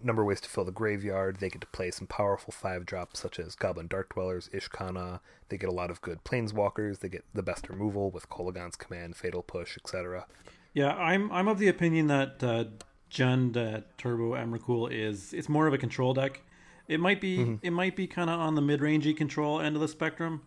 number 0.03 0.21
of 0.21 0.29
ways 0.29 0.43
to 0.43 0.51
fill 0.51 0.67
the 0.67 0.71
graveyard. 0.71 1.38
They 1.41 1.49
get 1.49 1.62
to 1.62 1.67
play 1.69 1.91
some 1.91 2.07
powerful 2.07 2.53
five 2.53 2.85
drops 2.85 3.21
such 3.21 3.38
as 3.38 3.55
Goblin 3.55 3.87
Dark 3.87 4.12
Dwellers, 4.12 4.51
Ishkanah. 4.53 5.21
They 5.49 5.57
get 5.57 5.71
a 5.71 5.73
lot 5.73 5.91
of 5.91 6.03
good 6.03 6.23
planeswalkers. 6.23 6.99
They 6.99 7.09
get 7.09 7.25
the 7.33 7.43
best 7.43 7.71
removal 7.71 8.11
with 8.11 8.29
Kolaghan's 8.29 8.77
command, 8.77 9.17
Fatal 9.17 9.43
Push, 9.43 9.79
etc. 9.79 10.27
Yeah, 10.75 10.93
I'm 10.93 11.33
I'm 11.33 11.49
of 11.49 11.61
the 11.61 11.69
opinion 11.69 12.09
that 12.09 12.45
uh, 12.45 12.65
Jund 13.11 13.57
uh, 13.57 13.81
Turbo 13.97 14.35
Emrakul 14.35 14.93
is 14.93 15.33
it's 15.33 15.49
more 15.49 15.67
of 15.67 15.73
a 15.73 15.79
control 15.79 16.12
deck. 16.12 16.43
It 16.88 17.01
might 17.01 17.21
be 17.21 17.38
Mm-hmm. 17.38 17.55
it 17.66 17.71
might 17.71 17.97
be 17.97 18.07
kind 18.07 18.29
of 18.31 18.38
on 18.40 18.55
the 18.55 18.62
mid 18.62 18.81
rangey 18.81 19.16
control 19.16 19.61
end 19.61 19.77
of 19.77 19.83
the 19.83 19.88
spectrum, 19.88 20.42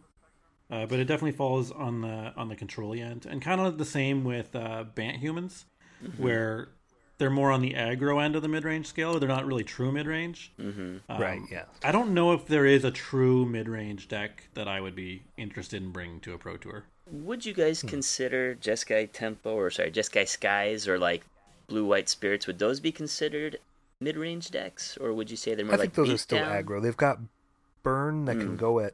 uh, 0.69 0.85
but 0.85 0.99
it 0.99 1.05
definitely 1.05 1.31
falls 1.37 1.71
on 1.71 2.01
the 2.01 2.33
on 2.37 2.49
the 2.49 2.55
control 2.55 2.93
end, 2.93 3.25
and 3.29 3.41
kind 3.41 3.61
of 3.61 3.77
the 3.77 3.85
same 3.85 4.23
with 4.23 4.55
uh, 4.55 4.83
Bant 4.95 5.17
humans, 5.17 5.65
Mm-hmm. 6.03 6.21
where 6.21 6.67
they're 7.17 7.29
more 7.29 7.49
on 7.51 7.61
the 7.61 7.73
aggro 7.73 8.21
end 8.21 8.35
of 8.35 8.41
the 8.41 8.49
mid 8.49 8.65
range 8.65 8.85
scale. 8.87 9.17
They're 9.17 9.29
not 9.29 9.45
really 9.45 9.63
true 9.63 9.91
mid 9.91 10.05
range. 10.07 10.51
Mm-hmm. 10.59 10.97
right? 11.21 11.39
Yeah. 11.49 11.63
I 11.83 11.93
don't 11.93 12.13
know 12.13 12.33
if 12.33 12.45
there 12.47 12.65
is 12.65 12.83
a 12.83 12.91
true 12.91 13.45
mid 13.45 13.69
range 13.69 14.09
deck 14.09 14.49
that 14.55 14.67
I 14.67 14.81
would 14.81 14.95
be 14.95 15.23
interested 15.37 15.81
in 15.81 15.91
bringing 15.91 16.19
to 16.21 16.33
a 16.33 16.37
pro 16.37 16.57
tour. 16.57 16.83
Would 17.09 17.45
you 17.45 17.53
guys 17.53 17.81
Hmm. 17.81 17.87
consider 17.87 18.55
Jeskai 18.55 19.09
Tempo 19.13 19.53
or 19.53 19.69
sorry, 19.71 19.91
Jeskai 19.91 20.27
Skies 20.27 20.85
or 20.87 20.99
like 20.99 21.23
Blue 21.67 21.85
White 21.85 22.09
Spirits? 22.09 22.45
Would 22.47 22.59
those 22.59 22.81
be 22.81 22.91
considered 22.91 23.57
mid 24.05 24.15
range 24.17 24.51
decks, 24.51 24.97
or 25.01 25.13
would 25.13 25.29
you 25.29 25.37
say 25.37 25.53
they're 25.55 25.65
more 25.65 25.73
I 25.75 25.77
like 25.77 25.93
think 25.93 25.93
those 25.95 26.09
are 26.13 26.17
still 26.17 26.39
beatdown? 26.39 26.63
aggro. 26.65 26.81
They've 26.81 26.95
got 27.07 27.19
burn 27.83 28.25
that 28.25 28.37
Mm. 28.37 28.41
can 28.45 28.55
go 28.57 28.79
at 28.79 28.93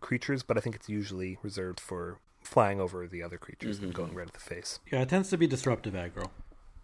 creatures, 0.00 0.42
but 0.42 0.56
I 0.56 0.60
think 0.60 0.74
it's 0.76 0.88
usually 0.88 1.38
reserved 1.42 1.80
for 1.80 2.18
flying 2.42 2.80
over 2.80 3.06
the 3.06 3.22
other 3.22 3.38
creatures 3.38 3.78
and 3.78 3.88
Mm-hmm. 3.88 3.96
going 4.02 4.14
right 4.14 4.26
at 4.28 4.34
the 4.34 4.40
face. 4.54 4.78
Yeah, 4.92 5.02
it 5.02 5.08
tends 5.08 5.28
to 5.30 5.36
be 5.38 5.46
disruptive 5.46 5.94
aggro. 5.94 6.30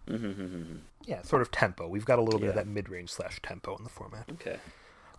Mm-hmm. 0.08 0.76
Yeah, 1.06 1.22
sort 1.22 1.42
of 1.42 1.50
tempo. 1.50 1.86
We've 1.88 2.04
got 2.04 2.18
a 2.18 2.22
little 2.22 2.40
bit 2.40 2.48
of 2.50 2.54
that 2.56 2.66
mid 2.66 2.88
range 2.88 3.10
slash 3.10 3.40
tempo 3.42 3.76
in 3.76 3.84
the 3.84 3.90
format. 3.90 4.28
Okay. 4.32 4.58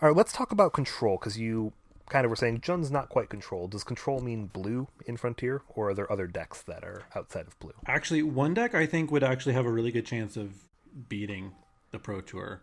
All 0.01 0.09
right, 0.09 0.15
let's 0.17 0.33
talk 0.33 0.51
about 0.51 0.73
control 0.73 1.17
because 1.17 1.37
you 1.37 1.73
kind 2.09 2.25
of 2.25 2.29
were 2.29 2.35
saying 2.35 2.59
Jund's 2.61 2.91
not 2.91 3.07
quite 3.09 3.29
control. 3.29 3.67
Does 3.67 3.83
control 3.83 4.19
mean 4.19 4.47
blue 4.47 4.87
in 5.05 5.15
Frontier, 5.17 5.61
or 5.69 5.89
are 5.89 5.93
there 5.93 6.11
other 6.11 6.27
decks 6.27 6.61
that 6.63 6.83
are 6.83 7.03
outside 7.15 7.47
of 7.47 7.57
blue? 7.59 7.73
Actually, 7.85 8.23
one 8.23 8.53
deck 8.53 8.73
I 8.75 8.85
think 8.85 9.11
would 9.11 9.23
actually 9.23 9.53
have 9.53 9.65
a 9.65 9.71
really 9.71 9.91
good 9.91 10.05
chance 10.05 10.35
of 10.35 10.55
beating 11.07 11.53
the 11.91 11.99
Pro 11.99 12.21
Tour, 12.21 12.61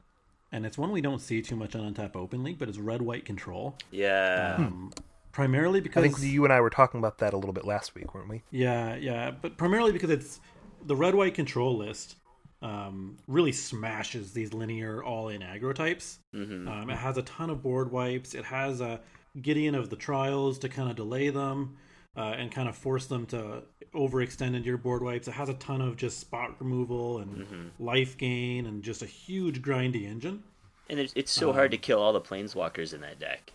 and 0.52 0.66
it's 0.66 0.78
one 0.78 0.90
we 0.90 1.00
don't 1.00 1.20
see 1.20 1.42
too 1.42 1.56
much 1.56 1.74
on 1.74 1.92
Untap 1.92 2.16
Open 2.16 2.42
League, 2.42 2.58
but 2.58 2.68
it's 2.68 2.78
Red 2.78 3.02
White 3.02 3.24
Control. 3.24 3.76
Yeah. 3.90 4.56
Um, 4.58 4.92
primarily 5.32 5.78
I 5.78 5.82
because 5.82 6.02
think 6.02 6.32
you 6.32 6.44
and 6.44 6.52
I 6.52 6.60
were 6.60 6.70
talking 6.70 6.98
about 6.98 7.18
that 7.18 7.32
a 7.32 7.36
little 7.36 7.52
bit 7.52 7.64
last 7.64 7.94
week, 7.94 8.14
weren't 8.14 8.28
we? 8.28 8.42
yeah, 8.50 8.96
yeah, 8.96 9.30
but 9.30 9.56
primarily 9.56 9.92
because 9.92 10.10
it's 10.10 10.40
the 10.86 10.96
Red 10.96 11.14
White 11.14 11.34
Control 11.34 11.76
list 11.76 12.16
um, 12.62 13.16
really 13.26 13.52
smashes 13.52 14.32
these 14.32 14.52
linear 14.52 15.02
all-in 15.04 15.42
aggro 15.42 15.74
types. 15.74 16.18
Mm-hmm. 16.34 16.68
Um, 16.68 16.90
it 16.90 16.96
has 16.96 17.16
a 17.16 17.22
ton 17.22 17.50
of 17.50 17.62
board 17.62 17.92
wipes. 17.92 18.34
It 18.34 18.44
has 18.44 18.80
a 18.80 19.00
Gideon 19.40 19.74
of 19.74 19.90
the 19.90 19.96
Trials 19.96 20.58
to 20.60 20.68
kind 20.68 20.90
of 20.90 20.96
delay 20.96 21.30
them 21.30 21.76
uh, 22.16 22.34
and 22.36 22.50
kind 22.50 22.68
of 22.68 22.76
force 22.76 23.06
them 23.06 23.26
to 23.26 23.62
overextend 23.94 24.54
into 24.54 24.62
your 24.66 24.76
board 24.78 25.02
wipes. 25.02 25.28
It 25.28 25.32
has 25.32 25.48
a 25.48 25.54
ton 25.54 25.80
of 25.80 25.96
just 25.96 26.18
spot 26.20 26.56
removal 26.60 27.18
and 27.18 27.36
Mm-hmm. 27.38 27.84
life 27.84 28.16
gain 28.18 28.66
and 28.66 28.82
just 28.82 29.02
a 29.02 29.06
huge 29.06 29.62
grindy 29.62 30.06
engine. 30.06 30.42
And 30.90 30.98
it's, 30.98 31.12
it's 31.16 31.30
so 31.32 31.52
hard 31.52 31.70
to 31.72 31.76
kill 31.78 32.00
all 32.00 32.12
the 32.12 32.20
planeswalkers 32.20 32.94
in 32.94 33.00
that 33.02 33.18
deck. 33.18 33.52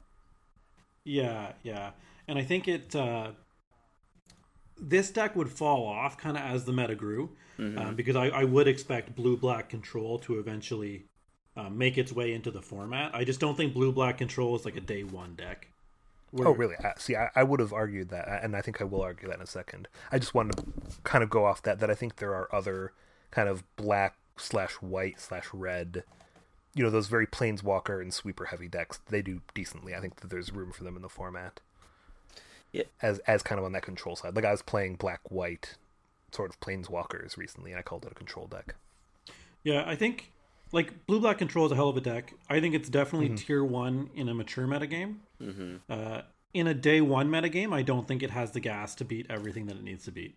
Yeah, 1.03 1.53
yeah, 1.63 1.91
and 2.27 2.37
I 2.39 2.43
think 2.43 2.67
it. 2.67 2.95
Uh, 2.95 3.31
this 4.79 5.11
deck 5.11 5.35
would 5.35 5.49
fall 5.49 5.85
off 5.85 6.17
kind 6.17 6.35
of 6.37 6.43
as 6.43 6.65
the 6.65 6.73
meta 6.73 6.95
grew, 6.95 7.29
um, 7.59 7.95
because 7.95 8.15
I, 8.15 8.27
I 8.27 8.43
would 8.43 8.67
expect 8.67 9.15
blue 9.15 9.37
black 9.37 9.69
control 9.69 10.19
to 10.19 10.39
eventually 10.39 11.05
uh, 11.55 11.69
make 11.69 11.97
its 11.97 12.11
way 12.11 12.33
into 12.33 12.51
the 12.51 12.61
format. 12.61 13.13
I 13.13 13.23
just 13.23 13.39
don't 13.39 13.55
think 13.55 13.73
blue 13.73 13.91
black 13.91 14.17
control 14.17 14.55
is 14.55 14.65
like 14.65 14.75
a 14.75 14.81
day 14.81 15.03
one 15.03 15.35
deck. 15.35 15.67
Oh, 16.33 16.37
Where- 16.37 16.47
Oh, 16.47 16.51
really? 16.51 16.75
I, 16.83 16.93
see, 16.97 17.15
I, 17.15 17.29
I 17.35 17.43
would 17.43 17.59
have 17.59 17.73
argued 17.73 18.09
that, 18.09 18.43
and 18.43 18.55
I 18.55 18.61
think 18.61 18.81
I 18.81 18.85
will 18.85 19.01
argue 19.01 19.27
that 19.27 19.35
in 19.37 19.41
a 19.43 19.47
second. 19.47 19.87
I 20.11 20.17
just 20.19 20.33
wanted 20.33 20.57
to 20.57 20.65
kind 21.03 21.23
of 21.23 21.29
go 21.29 21.45
off 21.45 21.61
that 21.63 21.79
that 21.79 21.89
I 21.91 21.95
think 21.95 22.15
there 22.17 22.33
are 22.33 22.53
other 22.53 22.91
kind 23.31 23.47
of 23.49 23.63
black 23.75 24.15
slash 24.37 24.73
white 24.75 25.19
slash 25.19 25.47
red, 25.53 26.03
you 26.73 26.83
know, 26.83 26.89
those 26.89 27.07
very 27.07 27.27
planeswalker 27.27 28.01
and 28.01 28.11
sweeper 28.13 28.45
heavy 28.45 28.67
decks. 28.67 28.99
They 29.09 29.21
do 29.21 29.41
decently. 29.53 29.93
I 29.93 29.99
think 29.99 30.17
that 30.21 30.29
there's 30.31 30.51
room 30.51 30.71
for 30.71 30.83
them 30.83 30.95
in 30.95 31.01
the 31.03 31.09
format. 31.09 31.59
Yeah. 32.71 32.83
As 33.01 33.19
as 33.19 33.43
kind 33.43 33.59
of 33.59 33.65
on 33.65 33.71
that 33.73 33.83
control 33.83 34.15
side, 34.15 34.35
like 34.35 34.45
I 34.45 34.51
was 34.51 34.63
playing 34.63 34.95
black 34.95 35.21
white 35.29 35.75
sort 36.31 36.49
of 36.49 36.59
planeswalkers 36.59 37.37
recently, 37.37 37.69
and 37.71 37.77
I 37.79 37.83
called 37.83 38.05
it 38.05 38.11
a 38.11 38.15
control 38.15 38.47
deck. 38.47 38.73
Yeah, 39.63 39.83
I 39.85 39.95
think 39.95 40.31
like 40.73 41.05
blue 41.05 41.21
black 41.21 41.37
control 41.37 41.65
is 41.65 41.71
a 41.71 41.75
hell 41.75 41.87
of 41.87 41.95
a 41.95 42.01
deck. 42.01 42.33
I 42.49 42.59
think 42.59 42.75
it's 42.75 42.89
definitely 42.89 43.27
Mm-hmm. 43.29 43.35
tier 43.35 43.63
one 43.63 44.09
in 44.15 44.27
a 44.27 44.33
mature 44.33 44.67
metagame. 44.67 45.17
Mm-hmm. 45.41 45.75
Uh, 45.89 46.21
in 46.53 46.67
a 46.67 46.73
day 46.73 46.99
one 46.99 47.29
metagame, 47.29 47.73
I 47.73 47.81
don't 47.81 48.07
think 48.07 48.21
it 48.21 48.31
has 48.31 48.51
the 48.51 48.59
gas 48.59 48.93
to 48.95 49.05
beat 49.05 49.25
everything 49.29 49.67
that 49.67 49.77
it 49.77 49.83
needs 49.83 50.03
to 50.05 50.11
beat. 50.11 50.35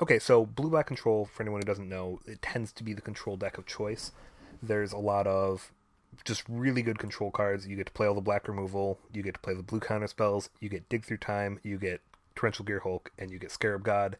Okay, 0.00 0.18
so 0.18 0.44
blue 0.44 0.70
black 0.70 0.86
control, 0.86 1.24
for 1.24 1.42
anyone 1.42 1.60
who 1.60 1.66
doesn't 1.66 1.88
know, 1.88 2.20
it 2.26 2.42
tends 2.42 2.72
to 2.72 2.82
be 2.82 2.92
the 2.94 3.00
control 3.00 3.36
deck 3.36 3.58
of 3.58 3.66
choice. 3.66 4.10
There's 4.62 4.92
a 4.92 4.98
lot 4.98 5.26
of 5.26 5.70
just 6.24 6.42
really 6.48 6.82
good 6.82 6.98
control 6.98 7.30
cards. 7.30 7.66
You 7.66 7.76
get 7.76 7.86
to 7.86 7.92
play 7.92 8.06
all 8.06 8.14
the 8.14 8.20
black 8.20 8.48
removal, 8.48 8.98
you 9.12 9.22
get 9.22 9.34
to 9.34 9.40
play 9.40 9.54
the 9.54 9.62
blue 9.62 9.80
counter 9.80 10.06
spells, 10.08 10.48
you 10.60 10.68
get 10.68 10.88
dig 10.88 11.04
through 11.04 11.18
time, 11.18 11.60
you 11.62 11.78
get 11.78 12.00
torrential 12.34 12.64
gear 12.64 12.80
hulk, 12.80 13.12
and 13.18 13.30
you 13.30 13.38
get 13.38 13.52
scarab 13.52 13.84
god, 13.84 14.16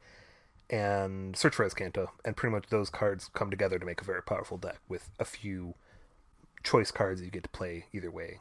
and 0.70 1.36
search 1.36 1.54
for 1.54 1.68
Azcanta, 1.68 2.08
and 2.24 2.36
pretty 2.36 2.54
much 2.54 2.66
those 2.70 2.90
cards 2.90 3.30
come 3.34 3.50
together 3.50 3.78
to 3.78 3.86
make 3.86 4.00
a 4.00 4.04
very 4.04 4.22
powerful 4.22 4.56
deck 4.56 4.78
with 4.88 5.10
a 5.18 5.24
few 5.24 5.74
choice 6.62 6.90
cards 6.90 7.20
that 7.20 7.26
you 7.26 7.30
get 7.30 7.42
to 7.42 7.48
play 7.50 7.86
either 7.92 8.10
way. 8.10 8.40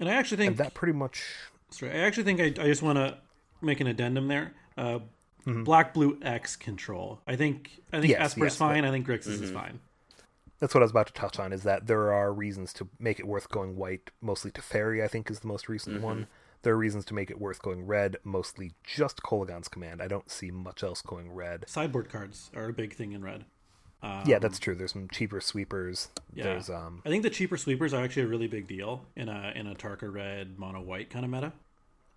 And 0.00 0.08
I 0.08 0.14
actually 0.14 0.38
think 0.38 0.50
And 0.50 0.58
that 0.58 0.74
pretty 0.74 0.92
much 0.94 1.22
Sorry, 1.70 1.92
I 1.92 2.04
actually 2.04 2.24
think 2.24 2.40
I, 2.40 2.44
I 2.62 2.66
just 2.66 2.82
want 2.82 2.98
to 2.98 3.18
make 3.60 3.80
an 3.80 3.86
addendum 3.86 4.28
there. 4.28 4.54
Uh, 4.76 5.00
Mm-hmm. 5.46 5.64
Black 5.64 5.92
blue 5.92 6.18
X 6.22 6.56
control. 6.56 7.20
I 7.26 7.36
think 7.36 7.82
I 7.92 8.00
think 8.00 8.12
Yes, 8.12 8.30
Esper's 8.32 8.44
yes, 8.54 8.56
fine. 8.56 8.86
I 8.86 8.90
think 8.90 9.06
Grixis 9.06 9.42
is 9.42 9.50
fine. 9.50 9.78
that's 10.58 10.72
what 10.72 10.80
I 10.80 10.84
was 10.84 10.90
about 10.90 11.08
to 11.08 11.12
touch 11.12 11.38
on. 11.38 11.52
Is 11.52 11.64
that 11.64 11.86
there 11.86 12.14
are 12.14 12.32
reasons 12.32 12.72
to 12.72 12.88
make 12.98 13.18
it 13.20 13.26
worth 13.26 13.50
going 13.50 13.76
white, 13.76 14.08
mostly 14.22 14.50
Teferi. 14.50 15.04
I 15.04 15.06
think 15.06 15.30
is 15.30 15.40
the 15.40 15.46
most 15.46 15.68
recent 15.68 16.00
one. 16.00 16.28
There 16.64 16.74
are 16.74 16.78
reasons 16.78 17.04
to 17.06 17.14
make 17.14 17.30
it 17.30 17.38
worth 17.40 17.62
going 17.62 17.86
red, 17.86 18.16
mostly 18.24 18.72
just 18.82 19.22
Kolaghan's 19.22 19.68
command. 19.68 20.02
I 20.02 20.08
don't 20.08 20.30
see 20.30 20.50
much 20.50 20.82
else 20.82 21.00
going 21.02 21.30
red. 21.30 21.64
Sideboard 21.68 22.08
cards 22.10 22.50
are 22.56 22.68
a 22.68 22.72
big 22.72 22.94
thing 22.94 23.12
in 23.12 23.22
red. 23.22 23.44
Um, 24.02 24.24
yeah, 24.26 24.38
that's 24.38 24.58
true. 24.58 24.74
There's 24.74 24.92
some 24.92 25.08
cheaper 25.08 25.40
sweepers. 25.40 26.08
yeah. 26.34 26.44
There's 26.44 26.68
um 26.68 27.00
I 27.06 27.08
think 27.08 27.22
the 27.22 27.30
cheaper 27.30 27.56
sweepers 27.56 27.94
are 27.94 28.02
actually 28.04 28.22
a 28.24 28.26
really 28.28 28.48
big 28.48 28.66
deal 28.66 29.06
in 29.16 29.28
a 29.28 29.52
in 29.54 29.66
a 29.66 29.74
Tarka 29.74 30.12
red 30.12 30.58
mono 30.58 30.82
white 30.82 31.08
kind 31.08 31.24
of 31.24 31.30
meta. 31.30 31.52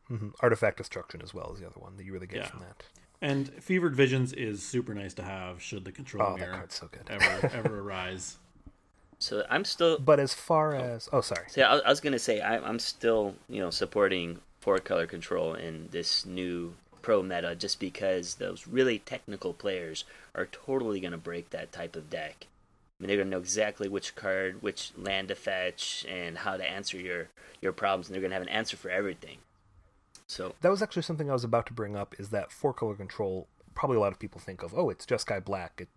mhm, 0.09 0.33
artifact 0.41 0.77
destruction 0.77 1.21
as 1.21 1.33
well 1.33 1.51
as 1.53 1.59
the 1.59 1.65
other 1.67 1.79
one 1.79 1.95
that 1.97 2.05
you 2.05 2.11
really 2.13 2.27
get 2.27 2.37
Yeah. 2.39 2.47
from 2.47 2.59
that. 2.61 2.83
And 3.21 3.49
Fevered 3.63 3.95
Visions 3.95 4.31
is 4.33 4.61
super 4.61 4.93
nice 4.93 5.13
to 5.15 5.23
have 5.23 5.61
should 5.61 5.85
the 5.85 5.91
control 5.91 6.33
Oh, 6.33 6.37
mirror 6.37 6.53
card's 6.53 6.75
so 6.75 6.87
good. 6.91 7.09
ever 7.09 7.47
ever 7.53 7.79
arise. 7.85 8.37
So 9.19 9.45
I'm 9.49 9.65
still. 9.65 9.97
But 9.97 10.19
as 10.19 10.33
far 10.33 10.75
oh. 10.75 10.79
as 10.79 11.09
oh 11.11 11.21
sorry, 11.21 11.45
So 11.49 11.61
I, 11.61 11.77
I 11.79 11.89
was 11.89 11.99
gonna 11.99 12.19
say 12.19 12.39
I, 12.39 12.57
I'm 12.57 12.79
still 12.79 13.35
you 13.49 13.59
know 13.59 13.69
supporting 13.69 14.39
four 14.59 14.77
color 14.79 15.07
control 15.07 15.53
in 15.53 15.89
this 15.91 16.25
new 16.25 16.75
pro 17.01 17.23
meta 17.23 17.55
just 17.55 17.79
because 17.79 18.35
those 18.35 18.67
really 18.67 18.99
technical 18.99 19.53
players 19.53 20.03
are 20.35 20.45
totally 20.47 20.99
gonna 20.99 21.17
break 21.17 21.49
that 21.49 21.71
type 21.71 21.95
of 21.95 22.09
deck. 22.09 22.47
I 22.99 23.03
mean, 23.03 23.07
they're 23.07 23.17
gonna 23.17 23.29
know 23.29 23.39
exactly 23.39 23.87
which 23.87 24.15
card, 24.15 24.61
which 24.61 24.91
land 24.97 25.29
to 25.29 25.35
fetch, 25.35 26.05
and 26.09 26.39
how 26.39 26.57
to 26.57 26.63
answer 26.63 26.97
your 26.97 27.29
your 27.61 27.73
problems, 27.73 28.07
and 28.07 28.15
they're 28.15 28.21
gonna 28.21 28.35
have 28.35 28.43
an 28.43 28.49
answer 28.49 28.77
for 28.77 28.89
everything. 28.89 29.37
So 30.27 30.53
that 30.61 30.69
was 30.69 30.81
actually 30.81 31.03
something 31.03 31.29
I 31.29 31.33
was 31.33 31.43
about 31.43 31.65
to 31.67 31.73
bring 31.73 31.95
up. 31.95 32.15
Is 32.19 32.29
that 32.29 32.51
four 32.51 32.73
color 32.73 32.95
control? 32.95 33.47
Probably 33.73 33.97
a 33.97 33.99
lot 33.99 34.11
of 34.11 34.19
people 34.19 34.41
think 34.41 34.61
of 34.61 34.73
oh, 34.75 34.89
it's 34.89 35.05
Jeskai 35.05 35.43
Black. 35.43 35.73
It 35.79 35.89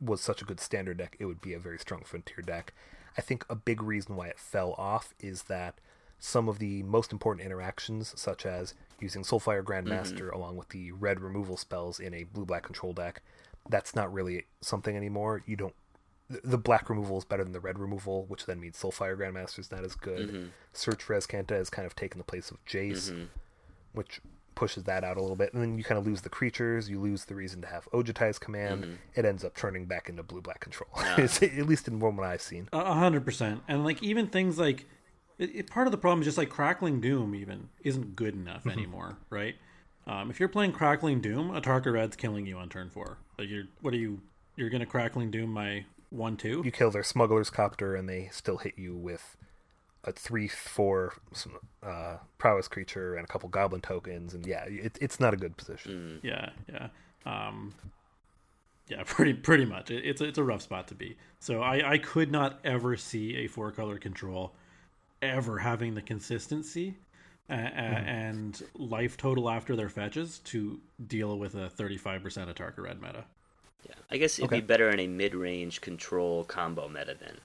was 0.00 0.20
such 0.20 0.42
a 0.42 0.44
good 0.44 0.60
standard 0.60 0.98
deck. 0.98 1.16
It 1.18 1.26
would 1.26 1.40
be 1.40 1.52
a 1.52 1.58
very 1.58 1.78
strong 1.78 2.02
frontier 2.04 2.42
deck. 2.42 2.72
I 3.16 3.20
think 3.20 3.44
a 3.48 3.56
big 3.56 3.82
reason 3.82 4.16
why 4.16 4.28
it 4.28 4.38
fell 4.38 4.74
off 4.78 5.14
is 5.20 5.44
that 5.44 5.74
some 6.18 6.48
of 6.48 6.58
the 6.58 6.82
most 6.82 7.12
important 7.12 7.44
interactions, 7.44 8.12
such 8.16 8.44
as 8.44 8.74
using 9.00 9.22
Soulfire 9.22 9.62
Grandmaster 9.62 10.28
mm-hmm. 10.28 10.36
along 10.36 10.56
with 10.56 10.68
the 10.70 10.92
red 10.92 11.20
removal 11.20 11.56
spells 11.56 12.00
in 12.00 12.14
a 12.14 12.24
blue 12.24 12.44
black 12.44 12.64
control 12.64 12.92
deck, 12.92 13.22
that's 13.68 13.94
not 13.94 14.12
really 14.12 14.46
something 14.60 14.96
anymore. 14.96 15.42
You 15.46 15.56
don't. 15.56 15.74
the- 16.28 16.58
black 16.58 16.90
removal 16.90 17.18
is 17.18 17.24
better 17.24 17.44
than 17.44 17.52
the 17.52 17.60
red 17.60 17.78
removal, 17.78 18.24
which 18.26 18.46
then 18.46 18.60
means 18.60 18.76
Soulfire 18.76 19.16
Grandmaster 19.16 19.60
is 19.60 19.70
not 19.70 19.84
as 19.84 19.94
good. 19.94 20.28
Mm-hmm. 20.28 20.46
Search 20.72 21.02
for 21.02 21.16
Azcanta 21.16 21.52
has 21.52 21.70
kind 21.70 21.86
of 21.86 21.94
taken 21.94 22.18
the 22.18 22.24
place 22.24 22.50
of 22.50 22.64
Jace, 22.66 23.10
mm-hmm. 23.10 23.24
which 23.92 24.20
pushes 24.58 24.84
that 24.84 25.04
out 25.04 25.16
a 25.16 25.20
little 25.20 25.36
bit. 25.36 25.52
And 25.54 25.62
then 25.62 25.78
you 25.78 25.84
kind 25.84 25.98
of 25.98 26.04
lose 26.06 26.22
the 26.22 26.28
creatures, 26.28 26.90
you 26.90 27.00
lose 27.00 27.24
the 27.26 27.34
reason 27.36 27.62
to 27.62 27.68
have 27.68 27.88
Ojutai's 27.94 28.38
command. 28.38 28.98
It 29.14 29.24
ends 29.24 29.44
up 29.44 29.54
turning 29.56 29.86
back 29.86 30.08
into 30.08 30.22
blue 30.22 30.40
black 30.42 30.60
control. 30.60 30.90
It's- 31.18 31.42
at 31.42 31.66
least 31.66 31.86
in 31.88 32.00
one 32.00 32.18
I've 32.20 32.42
seen. 32.42 32.68
A 32.72 32.78
a 32.78 32.94
hundred 32.94 33.24
percent. 33.24 33.62
And 33.68 33.84
like 33.84 34.02
even 34.02 34.26
things 34.26 34.58
like 34.58 34.86
it, 35.38 35.50
it- 35.54 35.70
part 35.70 35.86
of 35.86 35.92
the 35.92 35.98
problem 35.98 36.20
is 36.20 36.26
just 36.26 36.38
like 36.38 36.50
crackling 36.50 37.00
doom 37.00 37.34
even 37.34 37.68
isn't 37.84 38.16
good 38.16 38.34
enough 38.34 38.66
anymore, 38.66 39.16
right? 39.30 39.54
Um, 40.06 40.30
if 40.30 40.40
you're 40.40 40.48
playing 40.48 40.72
crackling 40.72 41.20
doom, 41.20 41.50
Atarka 41.50 41.92
Red's 41.92 42.16
killing 42.16 42.46
you 42.46 42.56
on 42.58 42.68
turn 42.68 42.90
four. 42.90 43.18
Like 43.38 43.48
you're 43.48 43.64
what 43.80 43.94
are 43.94 43.98
you? 43.98 44.20
You're 44.56 44.70
gonna 44.70 44.86
crackling 44.86 45.30
doom 45.30 45.50
my 45.52 45.84
one 46.10 46.36
two? 46.36 46.62
You 46.64 46.72
kill 46.72 46.90
their 46.90 47.02
smuggler's 47.04 47.50
copter, 47.50 47.94
and 47.94 48.08
they 48.08 48.28
still 48.32 48.56
hit 48.56 48.74
you 48.78 48.96
with 48.96 49.36
a 50.04 50.12
three 50.12 50.48
four 50.48 51.14
uh, 51.82 52.16
prowess 52.38 52.68
creature 52.68 53.14
and 53.16 53.24
a 53.24 53.28
couple 53.28 53.48
goblin 53.48 53.80
tokens, 53.80 54.34
and 54.34 54.46
yeah, 54.46 54.64
it, 54.64 54.98
it's 55.00 55.18
not 55.20 55.34
a 55.34 55.36
good 55.36 55.56
position. 55.56 56.20
Yeah, 56.22 56.50
yeah, 56.72 56.88
um, 57.26 57.74
yeah. 58.88 59.02
Pretty 59.06 59.34
pretty 59.34 59.64
much. 59.64 59.90
It, 59.90 60.04
it's 60.04 60.20
a, 60.20 60.24
it's 60.24 60.38
a 60.38 60.44
rough 60.44 60.62
spot 60.62 60.88
to 60.88 60.94
be. 60.94 61.16
So 61.40 61.62
I 61.62 61.92
I 61.92 61.98
could 61.98 62.30
not 62.30 62.58
ever 62.64 62.96
see 62.96 63.36
a 63.36 63.46
four 63.48 63.70
color 63.72 63.98
control 63.98 64.52
ever 65.20 65.58
having 65.58 65.94
the 65.94 66.02
consistency. 66.02 66.96
a- 67.50 67.54
a- 67.54 67.56
And 67.56 68.62
life 68.74 69.16
total 69.16 69.50
after 69.50 69.74
their 69.74 69.88
fetches 69.88 70.38
to 70.44 70.80
deal 71.06 71.38
with 71.38 71.54
a 71.54 71.68
35% 71.70 72.22
Atarka 72.22 72.78
red 72.78 73.00
meta. 73.02 73.24
Yeah, 73.88 73.94
I 74.10 74.16
guess 74.18 74.38
it'd 74.38 74.50
Okay. 74.50 74.60
be 74.60 74.66
better 74.66 74.90
in 74.90 75.00
a 75.00 75.06
mid-range 75.06 75.80
control 75.80 76.44
combo 76.44 76.88
meta 76.88 77.16
then. 77.18 77.38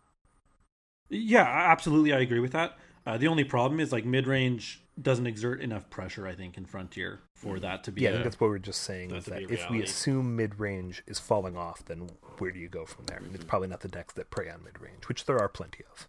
Yeah, 1.09 1.43
absolutely. 1.43 2.13
I 2.13 2.19
agree 2.19 2.39
with 2.39 2.51
that. 2.53 2.77
Uh, 3.05 3.17
the 3.17 3.27
only 3.27 3.43
problem 3.43 3.79
is 3.79 3.91
like 3.91 4.05
mid 4.05 4.27
range 4.27 4.81
doesn't 5.01 5.27
exert 5.27 5.59
enough 5.61 5.89
pressure, 5.89 6.27
I 6.27 6.35
think, 6.35 6.57
in 6.57 6.65
Frontier 6.65 7.19
for 7.33 7.59
that 7.59 7.83
to 7.85 7.91
be. 7.91 8.01
Yeah, 8.01 8.09
I 8.09 8.11
a- 8.11 8.15
think 8.15 8.23
that's 8.25 8.39
what 8.39 8.49
we 8.49 8.55
are 8.55 8.59
just 8.59 8.81
saying 8.81 9.09
that 9.09 9.17
is 9.17 9.25
that 9.25 9.41
if 9.51 9.69
we 9.69 9.81
assume 9.81 10.35
mid 10.35 10.59
range 10.59 11.03
is 11.07 11.19
falling 11.19 11.57
off, 11.57 11.83
then 11.85 12.09
where 12.37 12.51
do 12.51 12.59
you 12.59 12.69
go 12.69 12.85
from 12.85 13.05
there? 13.05 13.17
And 13.17 13.33
it's 13.35 13.43
probably 13.43 13.67
not 13.67 13.81
the 13.81 13.87
decks 13.87 14.13
that 14.13 14.29
prey 14.29 14.49
on 14.49 14.63
mid 14.63 14.79
range, 14.79 15.07
which 15.07 15.25
there 15.25 15.39
are 15.39 15.49
plenty 15.49 15.83
of. 15.91 16.07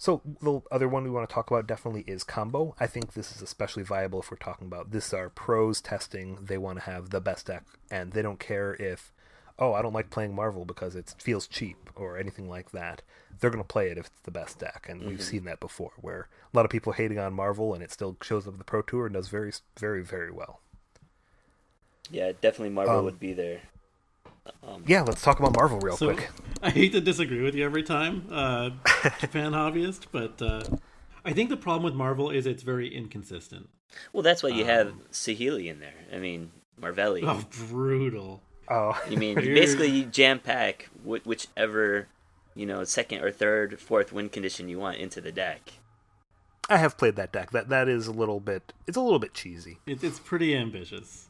So 0.00 0.22
the 0.40 0.60
other 0.70 0.88
one 0.88 1.02
we 1.02 1.10
want 1.10 1.28
to 1.28 1.34
talk 1.34 1.50
about 1.50 1.66
definitely 1.66 2.04
is 2.06 2.22
combo. 2.22 2.76
I 2.78 2.86
think 2.86 3.14
this 3.14 3.34
is 3.34 3.42
especially 3.42 3.82
viable 3.82 4.20
if 4.20 4.30
we're 4.30 4.36
talking 4.36 4.68
about 4.68 4.92
this 4.92 5.12
are 5.12 5.28
pros 5.28 5.80
testing. 5.80 6.38
They 6.40 6.56
want 6.56 6.78
to 6.78 6.84
have 6.84 7.10
the 7.10 7.20
best 7.20 7.46
deck, 7.46 7.64
and 7.90 8.12
they 8.12 8.22
don't 8.22 8.38
care 8.38 8.74
if, 8.74 9.12
oh, 9.58 9.72
I 9.74 9.82
don't 9.82 9.92
like 9.92 10.10
playing 10.10 10.34
Marvel 10.34 10.64
because 10.64 10.94
it 10.96 11.14
feels 11.18 11.46
cheap 11.46 11.76
or 11.96 12.16
anything 12.16 12.48
like 12.48 12.70
that. 12.72 13.02
They're 13.40 13.50
going 13.50 13.62
to 13.62 13.68
play 13.68 13.90
it 13.90 13.98
if 13.98 14.06
it's 14.06 14.20
the 14.24 14.30
best 14.30 14.58
deck, 14.58 14.86
and 14.88 15.02
we've 15.02 15.22
seen 15.22 15.44
that 15.44 15.60
before, 15.60 15.92
where 16.00 16.28
a 16.52 16.56
lot 16.56 16.64
of 16.64 16.70
people 16.72 16.92
are 16.92 16.96
hating 16.96 17.18
on 17.18 17.32
Marvel, 17.34 17.72
and 17.74 17.82
it 17.82 17.92
still 17.92 18.16
shows 18.22 18.46
up 18.48 18.54
at 18.54 18.58
the 18.58 18.64
Pro 18.64 18.82
Tour 18.82 19.06
and 19.06 19.14
does 19.14 19.28
very, 19.28 19.52
very, 19.78 20.02
very 20.02 20.30
well. 20.32 20.60
Yeah, 22.10 22.32
definitely 22.40 22.70
Marvel 22.70 22.98
Um, 22.98 23.04
would 23.04 23.20
be 23.20 23.32
there. 23.32 23.60
Yeah, 24.86 25.02
let's 25.02 25.22
talk 25.22 25.38
about 25.38 25.54
Marvel 25.56 25.78
real 25.78 25.96
So 25.96 26.14
quick. 26.14 26.30
I 26.62 26.70
hate 26.70 26.92
to 26.92 27.00
disagree 27.00 27.42
with 27.42 27.54
you 27.54 27.64
every 27.64 27.82
time, 27.82 28.26
uh, 28.30 28.70
Japan 29.20 29.52
hobbyist, 29.52 30.06
but 30.10 30.40
uh, 30.40 30.62
I 31.24 31.32
think 31.32 31.50
the 31.50 31.56
problem 31.56 31.82
with 31.84 31.94
Marvel 31.94 32.30
is 32.30 32.46
it's 32.46 32.62
very 32.62 32.92
inconsistent. 32.92 33.68
Well, 34.12 34.22
that's 34.22 34.42
why 34.42 34.48
you 34.50 34.64
have 34.64 34.88
Um, 34.88 35.02
Saheeli 35.12 35.66
in 35.66 35.80
there. 35.80 35.94
I 36.12 36.18
mean, 36.18 36.50
Marvelli. 36.80 37.22
Oh, 37.24 37.44
brutal. 37.68 38.40
Oh, 38.70 39.00
You 39.08 39.16
mean 39.16 39.38
you 39.42 39.54
basically 39.54 39.88
you 39.88 40.04
jam 40.04 40.38
pack 40.40 40.88
wh- 41.04 41.26
whichever 41.26 42.08
you 42.54 42.66
know 42.66 42.84
second 42.84 43.22
or 43.22 43.30
third, 43.30 43.80
fourth 43.80 44.12
win 44.12 44.28
condition 44.28 44.68
you 44.68 44.78
want 44.78 44.98
into 44.98 45.20
the 45.20 45.32
deck. 45.32 45.72
I 46.70 46.76
have 46.76 46.98
played 46.98 47.16
that 47.16 47.32
deck. 47.32 47.50
That 47.52 47.68
that 47.70 47.88
is 47.88 48.06
a 48.06 48.12
little 48.12 48.40
bit. 48.40 48.72
It's 48.86 48.96
a 48.96 49.00
little 49.00 49.18
bit 49.18 49.32
cheesy. 49.34 49.78
It, 49.86 50.04
it's 50.04 50.18
pretty 50.18 50.54
ambitious. 50.54 51.28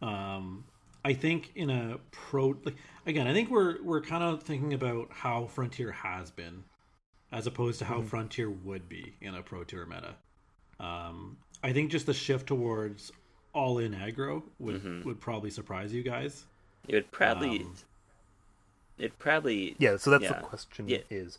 Um, 0.00 0.64
I 1.04 1.12
think 1.14 1.52
in 1.54 1.68
a 1.70 1.98
pro, 2.10 2.54
like 2.64 2.76
again, 3.06 3.26
I 3.26 3.32
think 3.34 3.50
we're 3.50 3.82
we're 3.82 4.00
kind 4.00 4.24
of 4.24 4.42
thinking 4.42 4.72
about 4.72 5.08
how 5.10 5.46
Frontier 5.46 5.92
has 5.92 6.30
been, 6.30 6.64
as 7.30 7.46
opposed 7.46 7.78
to 7.80 7.84
how 7.84 8.00
Frontier 8.02 8.50
would 8.50 8.88
be 8.88 9.14
in 9.20 9.34
a 9.34 9.42
Pro 9.42 9.64
Tour 9.64 9.84
meta. 9.86 10.14
Um, 10.80 11.36
I 11.62 11.72
think 11.72 11.90
just 11.90 12.06
the 12.06 12.14
shift 12.14 12.46
towards 12.48 13.12
all 13.52 13.78
in 13.78 13.92
aggro 13.92 14.42
would 14.58 15.04
would 15.04 15.20
probably 15.20 15.50
surprise 15.50 15.92
you 15.92 16.02
guys. 16.02 16.46
It 16.88 16.94
would 16.94 17.10
probably. 17.10 17.60
Um, 17.60 17.74
it 18.98 19.18
probably. 19.18 19.74
Yeah. 19.78 19.96
So 19.96 20.10
that's 20.10 20.24
Yeah. 20.24 20.34
the 20.34 20.40
question. 20.46 20.88
Yeah. 20.88 20.98
Is 21.10 21.38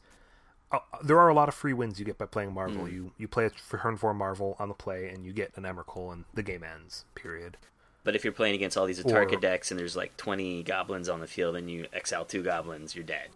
uh, 0.72 0.80
there 1.04 1.20
are 1.20 1.30
a 1.30 1.34
lot 1.34 1.48
of 1.50 1.56
free 1.56 1.74
wins 1.74 2.00
you 2.00 2.06
get 2.06 2.18
by 2.18 2.26
playing 2.26 2.54
Marvel. 2.54 2.86
Mm. 2.86 2.92
You 2.94 3.12
you 3.18 3.28
play 3.28 3.46
it 3.46 3.54
for 3.60 3.78
turn 3.78 3.98
four 3.98 4.14
Marvel 4.14 4.56
on 4.60 4.68
the 4.70 4.74
play, 4.74 5.10
and 5.10 5.26
you 5.26 5.34
get 5.34 5.52
an 5.56 5.64
Emrakul, 5.64 6.12
and 6.14 6.26
the 6.34 6.44
game 6.44 6.64
ends. 6.64 7.06
Period. 7.16 7.58
But 8.04 8.16
if 8.18 8.24
you're 8.26 8.34
playing 8.34 8.56
against 8.56 8.76
all 8.76 8.86
these 8.86 9.02
Atarka 9.02 9.34
Or- 9.38 9.40
decks 9.40 9.72
and 9.72 9.80
there's 9.80 9.96
like 9.96 10.18
20 10.18 10.64
goblins 10.64 11.08
on 11.08 11.22
the 11.22 11.28
field 11.28 11.56
and 11.56 11.72
you 11.72 11.88
exile 11.94 12.26
two 12.26 12.44
goblins, 12.44 12.96
you're 12.96 13.06
dead. 13.06 13.30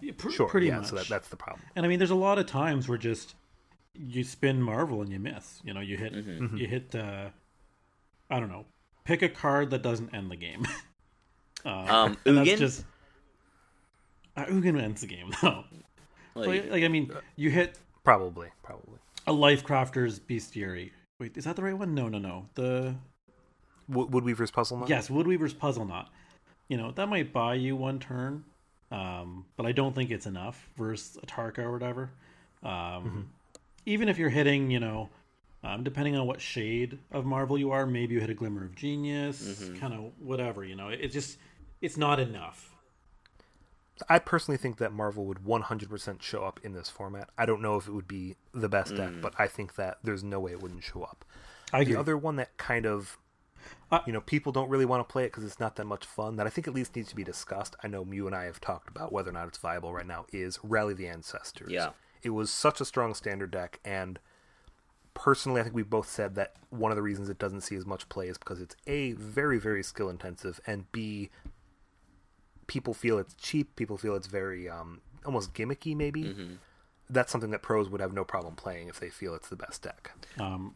Yeah, 0.00 0.12
pr- 0.16 0.30
Sure. 0.30 0.48
pretty 0.48 0.68
yeah. 0.68 0.78
much. 0.78 0.86
So 0.86 0.96
that, 0.96 1.08
that's 1.08 1.28
the 1.28 1.36
problem. 1.36 1.60
And 1.76 1.84
I 1.84 1.88
mean, 1.90 1.98
there's 1.98 2.10
a 2.10 2.14
lot 2.14 2.38
of 2.38 2.46
times 2.46 2.88
where 2.88 2.96
just 2.96 3.34
you 3.94 4.24
spin 4.24 4.62
Marvel 4.62 5.02
and 5.02 5.12
you 5.12 5.18
miss. 5.18 5.60
You 5.62 5.74
know, 5.74 5.80
you 5.80 5.98
hit 5.98 6.14
Mm-hmm. 6.14 6.56
you 6.56 6.66
hit. 6.66 6.94
Uh, 6.94 7.28
I 8.30 8.40
don't 8.40 8.48
know. 8.48 8.64
Pick 9.04 9.20
a 9.20 9.28
card 9.28 9.68
that 9.70 9.82
doesn't 9.82 10.14
end 10.14 10.30
the 10.30 10.36
game. 10.36 10.66
uh, 11.64 11.68
Um, 11.70 12.16
and 12.26 12.36
that's 12.38 12.48
Ugin? 12.50 12.58
just 12.58 12.84
uh, 14.36 14.44
Ugin 14.46 14.80
ends 14.80 15.00
the 15.00 15.06
game 15.06 15.30
though. 15.42 15.64
Like, 16.34 16.48
Like, 16.48 16.70
like 16.70 16.84
I 16.84 16.88
mean, 16.88 17.10
you 17.36 17.50
hit 17.50 17.78
Probably. 18.04 18.48
Probably. 18.62 18.98
a 19.26 19.32
Lifecrafter's 19.32 20.20
Bestiary. 20.20 20.90
Wait, 21.18 21.36
is 21.36 21.44
that 21.44 21.56
the 21.56 21.62
right 21.62 21.76
one? 21.76 21.94
No, 21.94 22.08
no, 22.08 22.18
no. 22.18 22.46
The 22.54 22.94
W- 23.90 24.08
Woodweaver's 24.10 24.50
puzzle. 24.50 24.76
Knot? 24.78 24.88
yes, 24.88 25.08
Woodweaver's 25.08 25.54
Puzzle 25.54 25.86
Knot. 25.86 26.10
You 26.68 26.76
know 26.76 26.90
that 26.92 27.08
might 27.08 27.32
buy 27.32 27.54
you 27.54 27.74
one 27.76 27.98
turn, 28.00 28.44
um, 28.90 29.46
but 29.56 29.64
I 29.66 29.72
don't 29.72 29.94
think 29.94 30.10
it's 30.10 30.26
enough 30.26 30.68
versus 30.76 31.16
a 31.22 31.26
Tarka 31.26 31.58
or 31.60 31.72
whatever. 31.72 32.10
Um, 32.62 33.30
Even 33.86 34.08
if 34.08 34.18
you're 34.18 34.30
hitting, 34.30 34.70
you 34.72 34.80
know, 34.80 35.08
um, 35.62 35.82
depending 35.84 36.16
on 36.16 36.26
what 36.26 36.40
shade 36.40 36.98
of 37.10 37.24
Marvel 37.24 37.58
you 37.58 37.70
are, 37.72 37.86
maybe 37.86 38.14
you 38.14 38.20
hit 38.20 38.30
a 38.30 38.34
Glimmer 38.34 38.64
of 38.64 38.74
Genius, 38.74 39.70
kind 39.80 39.92
of 39.94 40.12
whatever. 40.18 40.64
You 40.64 40.76
know, 40.76 40.88
it, 40.88 41.00
it 41.00 41.08
just 41.12 41.38
it's 41.80 41.96
not 41.96 42.20
enough. 42.20 42.72
I 44.10 44.18
personally 44.18 44.58
think 44.58 44.76
that 44.76 44.92
Marvel 44.92 45.24
would 45.24 45.38
100% 45.38 46.20
show 46.20 46.44
up 46.44 46.60
in 46.62 46.74
this 46.74 46.90
format. 46.90 47.30
I 47.38 47.46
don't 47.46 47.62
know 47.62 47.76
if 47.76 47.88
it 47.88 47.92
would 47.92 48.06
be 48.06 48.36
the 48.52 48.68
best 48.68 48.94
deck, 48.94 49.12
but 49.22 49.32
I 49.38 49.46
think 49.46 49.76
that 49.76 49.98
there's 50.04 50.22
no 50.22 50.38
way 50.38 50.52
it 50.52 50.60
wouldn't 50.60 50.84
show 50.84 51.02
up. 51.02 51.24
I 51.72 51.82
The 51.82 51.96
other 51.96 52.16
one 52.16 52.36
that 52.36 52.54
kind 52.58 52.84
of, 52.84 53.16
Uh, 53.90 54.00
you 54.06 54.12
know, 54.12 54.20
people 54.20 54.52
don't 54.52 54.68
really 54.68 54.84
want 54.84 55.00
to 55.06 55.10
play 55.10 55.24
it 55.24 55.28
because 55.28 55.44
it's 55.44 55.58
not 55.58 55.76
that 55.76 55.86
much 55.86 56.04
fun. 56.04 56.36
That 56.36 56.46
I 56.46 56.50
think 56.50 56.68
at 56.68 56.74
least 56.74 56.94
needs 56.94 57.08
to 57.08 57.16
be 57.16 57.24
discussed. 57.24 57.74
I 57.82 57.88
know 57.88 58.06
you 58.10 58.26
and 58.26 58.36
I 58.36 58.44
have 58.44 58.60
talked 58.60 58.90
about 58.90 59.12
whether 59.12 59.30
or 59.30 59.32
not 59.32 59.48
it's 59.48 59.58
viable 59.58 59.94
right 59.94 60.06
now. 60.06 60.26
Is 60.30 60.58
Rally 60.62 60.92
the 60.92 61.08
Ancestors? 61.08 61.72
Yeah. 61.72 61.90
it 62.22 62.30
was 62.30 62.50
such 62.50 62.80
a 62.82 62.84
strong 62.84 63.14
standard 63.14 63.50
deck, 63.50 63.80
and 63.84 64.18
personally, 65.16 65.60
I 65.60 65.64
think 65.64 65.74
we 65.74 65.82
both 65.82 66.08
said 66.08 66.36
that 66.36 66.52
one 66.70 66.92
of 66.92 66.96
the 66.96 67.02
reasons 67.02 67.28
it 67.28 67.38
doesn't 67.38 67.62
see 67.62 67.74
as 67.74 67.84
much 67.84 68.08
play 68.08 68.28
is 68.28 68.38
because 68.38 68.60
it's 68.60 68.76
a 68.86 69.12
very 69.14 69.58
very 69.58 69.82
skill 69.82 70.08
intensive, 70.08 70.60
and 70.66 70.90
b 70.92 71.30
people 72.68 72.94
feel 72.94 73.18
it's 73.18 73.34
cheap. 73.34 73.74
People 73.76 73.96
feel 73.96 74.14
it's 74.14 74.26
very 74.28 74.68
um, 74.68 75.00
almost 75.24 75.54
gimmicky. 75.54 75.96
Maybe 75.96 76.36
that's 77.08 77.30
something 77.32 77.50
that 77.50 77.62
pros 77.62 77.88
would 77.88 78.00
have 78.00 78.12
no 78.12 78.24
problem 78.24 78.54
playing 78.54 78.88
if 78.88 79.00
they 79.00 79.08
feel 79.10 79.34
it's 79.34 79.48
the 79.48 79.56
best 79.56 79.82
deck. 79.82 80.12
Um, 80.38 80.74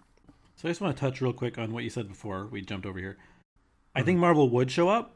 so 0.57 0.69
I 0.69 0.71
just 0.71 0.81
want 0.81 0.97
to 0.97 1.01
touch 1.01 1.21
real 1.21 1.33
quick 1.33 1.59
on 1.59 1.73
what 1.73 1.85
you 1.85 1.91
said 1.91 2.09
before 2.09 2.47
we 2.47 2.61
jumped 2.63 2.87
over 2.87 2.99
here. 2.99 3.17
I 3.95 4.03
think 4.03 4.19
Marvel 4.19 4.49
would 4.51 4.71
show 4.71 4.89
up. 4.89 5.15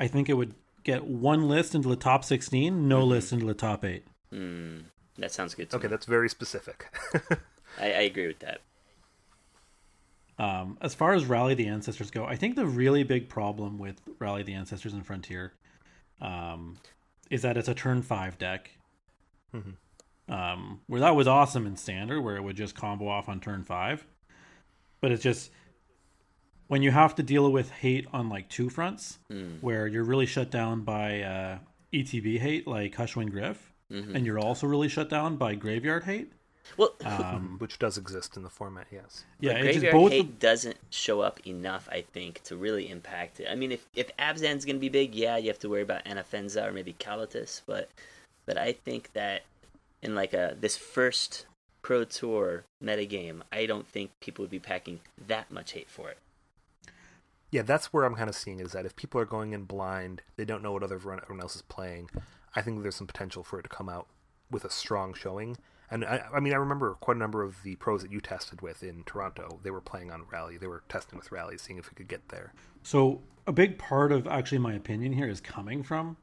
I 0.00 0.06
think 0.08 0.28
it 0.28 0.34
would 0.34 0.54
get 0.82 1.04
one 1.04 1.46
list 1.48 1.74
into 1.74 1.88
the 1.88 1.96
top 1.96 2.24
16, 2.24 2.88
no 2.88 3.04
list 3.04 3.32
into 3.32 3.44
the 3.46 3.54
top 3.54 3.84
8. 3.84 4.04
mm, 4.32 4.82
that 5.18 5.30
sounds 5.32 5.54
good 5.54 5.68
to 5.70 5.76
Okay, 5.76 5.86
me. 5.86 5.90
that's 5.90 6.06
very 6.06 6.28
specific. 6.30 6.86
I, 7.80 7.84
I 7.86 8.00
agree 8.02 8.26
with 8.26 8.38
that. 8.40 8.60
Um, 10.38 10.78
as 10.80 10.94
far 10.94 11.12
as 11.14 11.26
Rally 11.26 11.54
the 11.54 11.68
Ancestors 11.68 12.10
go, 12.10 12.24
I 12.24 12.34
think 12.36 12.56
the 12.56 12.66
really 12.66 13.04
big 13.04 13.28
problem 13.28 13.78
with 13.78 14.00
Rally 14.18 14.42
the 14.42 14.54
Ancestors 14.54 14.92
and 14.92 15.06
Frontier 15.06 15.52
um, 16.20 16.76
is 17.30 17.42
that 17.42 17.56
it's 17.56 17.68
a 17.68 17.74
turn 17.74 18.02
5 18.02 18.38
deck. 18.38 18.70
Um, 20.28 20.80
where 20.88 21.00
that 21.00 21.14
was 21.14 21.28
awesome 21.28 21.66
in 21.66 21.76
Standard, 21.76 22.20
where 22.20 22.36
it 22.36 22.42
would 22.42 22.56
just 22.56 22.74
combo 22.74 23.06
off 23.06 23.28
on 23.28 23.38
turn 23.40 23.62
5. 23.62 24.04
But 25.00 25.12
it's 25.12 25.22
just 25.22 25.50
when 26.66 26.82
you 26.82 26.90
have 26.90 27.14
to 27.16 27.22
deal 27.22 27.52
with 27.52 27.70
hate 27.70 28.06
on 28.12 28.28
like 28.28 28.48
two 28.48 28.68
fronts, 28.70 29.18
where 29.60 29.86
you're 29.86 30.02
really 30.02 30.26
shut 30.26 30.50
down 30.50 30.80
by 30.80 31.20
uh, 31.22 31.58
ETB 31.92 32.38
hate 32.40 32.66
like 32.66 32.94
Hushwing 32.96 33.30
Gryff, 33.30 33.56
Mhm. 33.92 34.14
and 34.16 34.26
you're 34.26 34.38
also 34.40 34.66
really 34.66 34.88
shut 34.88 35.08
down 35.10 35.36
by 35.36 35.54
graveyard 35.54 36.04
hate. 36.04 36.32
Well, 36.76 36.94
Um, 37.04 37.56
which 37.58 37.78
does 37.78 37.98
exist 37.98 38.36
in 38.36 38.42
the 38.42 38.50
format. 38.50 38.86
Yes. 38.90 39.24
yeah, 39.40 39.52
But 39.52 39.62
it's 39.62 39.66
just 39.66 39.80
graveyard 39.80 39.92
both. 39.92 40.12
hate 40.12 40.38
doesn't 40.40 40.76
show 40.90 41.20
up 41.20 41.46
enough, 41.46 41.88
I 41.90 42.02
think, 42.12 42.42
to 42.44 42.56
really 42.56 42.90
impact 42.90 43.40
it. 43.40 43.48
I 43.50 43.54
mean, 43.54 43.72
if 43.72 43.86
if 43.94 44.16
Abzan's 44.16 44.64
going 44.64 44.76
to 44.76 44.80
be 44.80 44.88
big, 44.88 45.14
yeah, 45.14 45.36
you 45.36 45.48
have 45.48 45.58
to 45.60 45.68
worry 45.68 45.82
about 45.82 46.04
Anafenza 46.04 46.66
or 46.66 46.72
maybe 46.72 46.94
Kalitas, 46.94 47.62
but 47.66 47.88
but 48.46 48.58
I 48.58 48.72
think 48.72 49.12
that 49.12 49.42
in 50.02 50.14
like 50.14 50.32
a 50.34 50.56
this 50.58 50.76
first 50.76 51.46
Pro 51.82 52.04
Tour 52.04 52.64
metagame, 52.82 53.42
I 53.52 53.66
don't 53.66 53.86
think 53.86 54.10
people 54.20 54.42
would 54.42 54.50
be 54.50 54.58
packing 54.58 55.00
that 55.26 55.50
much 55.50 55.72
hate 55.72 55.90
for 55.90 56.08
it. 56.10 56.18
Yeah, 57.50 57.62
that's 57.62 57.92
where 57.92 58.04
I'm 58.04 58.16
kind 58.16 58.28
of 58.28 58.34
seeing 58.34 58.58
is 58.58 58.72
that 58.72 58.84
if 58.84 58.96
people 58.96 59.20
are 59.20 59.24
going 59.26 59.52
in 59.52 59.64
blind, 59.64 60.22
they 60.36 60.44
don't 60.44 60.62
know 60.62 60.72
what 60.72 60.82
other 60.82 60.96
everyone 60.96 61.40
else 61.40 61.54
is 61.54 61.62
playing. 61.62 62.10
I 62.56 62.62
think 62.62 62.82
there's 62.82 62.96
some 62.96 63.06
potential 63.06 63.44
for 63.44 63.58
it 63.60 63.62
to 63.64 63.68
come 63.68 63.88
out 63.88 64.06
with 64.50 64.64
a 64.64 64.70
strong 64.70 65.14
showing. 65.14 65.56
And 65.94 66.04
I, 66.04 66.24
I 66.34 66.40
mean, 66.40 66.52
I 66.52 66.56
remember 66.56 66.94
quite 66.94 67.16
a 67.16 67.20
number 67.20 67.44
of 67.44 67.62
the 67.62 67.76
pros 67.76 68.02
that 68.02 68.10
you 68.10 68.20
tested 68.20 68.60
with 68.60 68.82
in 68.82 69.04
Toronto. 69.04 69.60
They 69.62 69.70
were 69.70 69.80
playing 69.80 70.10
on 70.10 70.24
Rally. 70.28 70.56
They 70.56 70.66
were 70.66 70.82
testing 70.88 71.16
with 71.16 71.30
Rally, 71.30 71.56
seeing 71.56 71.78
if 71.78 71.88
we 71.88 71.94
could 71.94 72.08
get 72.08 72.30
there. 72.30 72.52
So 72.82 73.22
a 73.46 73.52
big 73.52 73.78
part 73.78 74.10
of 74.10 74.26
actually 74.26 74.58
my 74.58 74.74
opinion 74.74 75.12
here 75.12 75.28
is 75.28 75.40
coming 75.40 75.84
from 75.84 76.16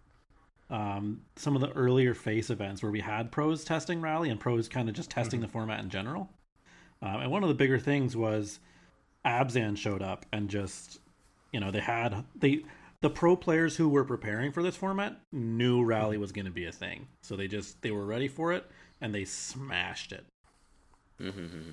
um, 0.70 1.22
some 1.38 1.56
of 1.56 1.62
the 1.62 1.72
earlier 1.72 2.14
face 2.14 2.50
events 2.50 2.84
where 2.84 2.92
we 2.92 3.00
had 3.00 3.32
pros 3.32 3.64
testing 3.64 4.02
rally 4.02 4.30
and 4.30 4.42
pros 4.42 4.68
kind 4.68 4.90
of 4.90 4.96
just 4.96 5.10
testing 5.10 5.40
the 5.40 5.48
format 5.48 5.80
in 5.80 5.90
general. 5.90 6.30
Um, 7.02 7.22
and 7.22 7.32
one 7.32 7.42
of 7.42 7.48
the 7.48 7.56
bigger 7.56 7.80
things 7.80 8.14
was 8.14 8.60
Abzan 9.26 9.78
showed 9.78 10.02
up 10.02 10.26
and 10.34 10.50
just 10.50 11.00
you 11.54 11.62
know 11.62 11.72
they 11.72 11.80
had 11.80 12.26
they 12.36 12.66
the 13.02 13.10
pro 13.10 13.36
players 13.36 13.76
who 13.78 13.90
were 13.90 14.04
preparing 14.04 14.52
for 14.52 14.64
this 14.64 14.76
format 14.76 15.20
knew 15.32 15.84
rally 15.84 16.18
was 16.18 16.32
going 16.32 16.46
to 16.46 16.52
be 16.52 16.66
a 16.66 16.72
thing, 16.72 17.08
so 17.22 17.36
they 17.36 17.48
just 17.48 17.82
they 17.82 17.92
were 17.92 18.06
ready 18.06 18.28
for 18.28 18.54
it 18.54 18.66
and 19.02 19.14
they 19.14 19.26
smashed 19.26 20.12
it. 20.12 20.26
Mm-hmm. 21.20 21.70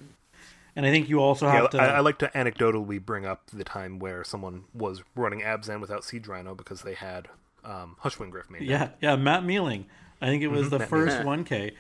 And 0.77 0.87
I 0.87 0.91
think 0.91 1.09
you 1.09 1.21
also 1.21 1.47
Yeah, 1.47 1.63
have 1.63 1.71
to. 1.71 1.79
I, 1.79 1.87
I 1.87 2.01
like 2.01 2.19
to 2.19 2.29
anecdotally 2.35 3.05
bring 3.05 3.27
up 3.27 3.51
the 3.51 3.65
time 3.65 3.99
where 3.99 4.25
someone 4.25 4.65
was 4.73 5.03
running 5.15 5.41
Abzan 5.41 5.81
without 5.81 6.05
Siege 6.05 6.29
Rhino 6.29 6.55
because 6.55 6.83
they 6.83 6.95
had 6.95 7.29
um, 7.65 7.97
Hushwing 8.03 8.31
Gryff 8.31 8.49
made. 8.49 8.63
Yeah, 8.63 8.91
yeah, 9.01 9.17
Matt 9.17 9.45
Mealing. 9.45 9.87
I 10.23 10.27
think 10.27 10.43
it 10.43 10.49
was 10.49 10.71
the 10.71 10.79
Matt 10.79 10.89
first 10.89 11.19
1K. 11.19 11.73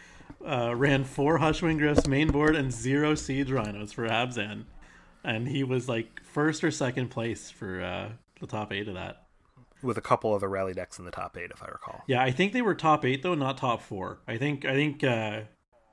Uh, 0.44 0.74
ran 0.74 1.04
four 1.04 1.38
Hushwing 1.38 1.78
Gryffs 1.78 2.06
main 2.06 2.28
board 2.28 2.54
and 2.54 2.72
zero 2.72 3.14
Siege 3.14 3.50
Rhinos 3.50 3.92
for 3.92 4.06
Abzan. 4.08 4.64
And 5.24 5.48
he 5.48 5.64
was 5.64 5.88
like 5.88 6.20
first 6.24 6.62
or 6.62 6.70
second 6.70 7.08
place 7.08 7.50
for 7.50 7.82
uh, 7.82 8.10
the 8.40 8.46
top 8.46 8.72
eight 8.72 8.88
of 8.88 8.94
that. 8.94 9.27
With 9.82 9.96
a 9.96 10.00
couple 10.00 10.34
other 10.34 10.48
Rally 10.48 10.74
decks 10.74 10.98
in 10.98 11.04
the 11.04 11.10
top 11.10 11.36
eight, 11.36 11.50
if 11.52 11.62
I 11.62 11.66
recall. 11.66 12.02
Yeah, 12.08 12.22
I 12.22 12.30
think 12.32 12.52
they 12.52 12.62
were 12.62 12.74
top 12.74 13.04
eight 13.04 13.22
though, 13.22 13.34
not 13.34 13.58
top 13.58 13.80
four. 13.82 14.18
I 14.26 14.36
think 14.36 14.64
I 14.64 14.74
think 14.74 15.04
uh, 15.04 15.42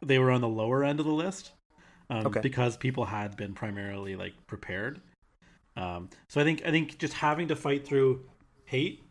they 0.04 0.18
were 0.20 0.32
on 0.32 0.42
the 0.42 0.48
lower 0.48 0.84
end 0.84 1.00
of 1.00 1.06
the 1.06 1.12
list 1.12 1.52
um, 2.10 2.26
Okay. 2.28 2.42
because 2.42 2.78
people 2.78 3.06
had 3.06 3.38
been 3.38 3.54
primarily 3.54 4.16
like 4.16 4.34
prepared. 4.48 5.02
Um, 5.78 6.10
so 6.28 6.42
I 6.42 6.44
think 6.44 6.64
I 6.66 6.72
think 6.72 6.98
just 6.98 7.14
having 7.14 7.50
to 7.50 7.56
fight 7.56 7.86
through 7.86 8.26
hate 8.66 9.04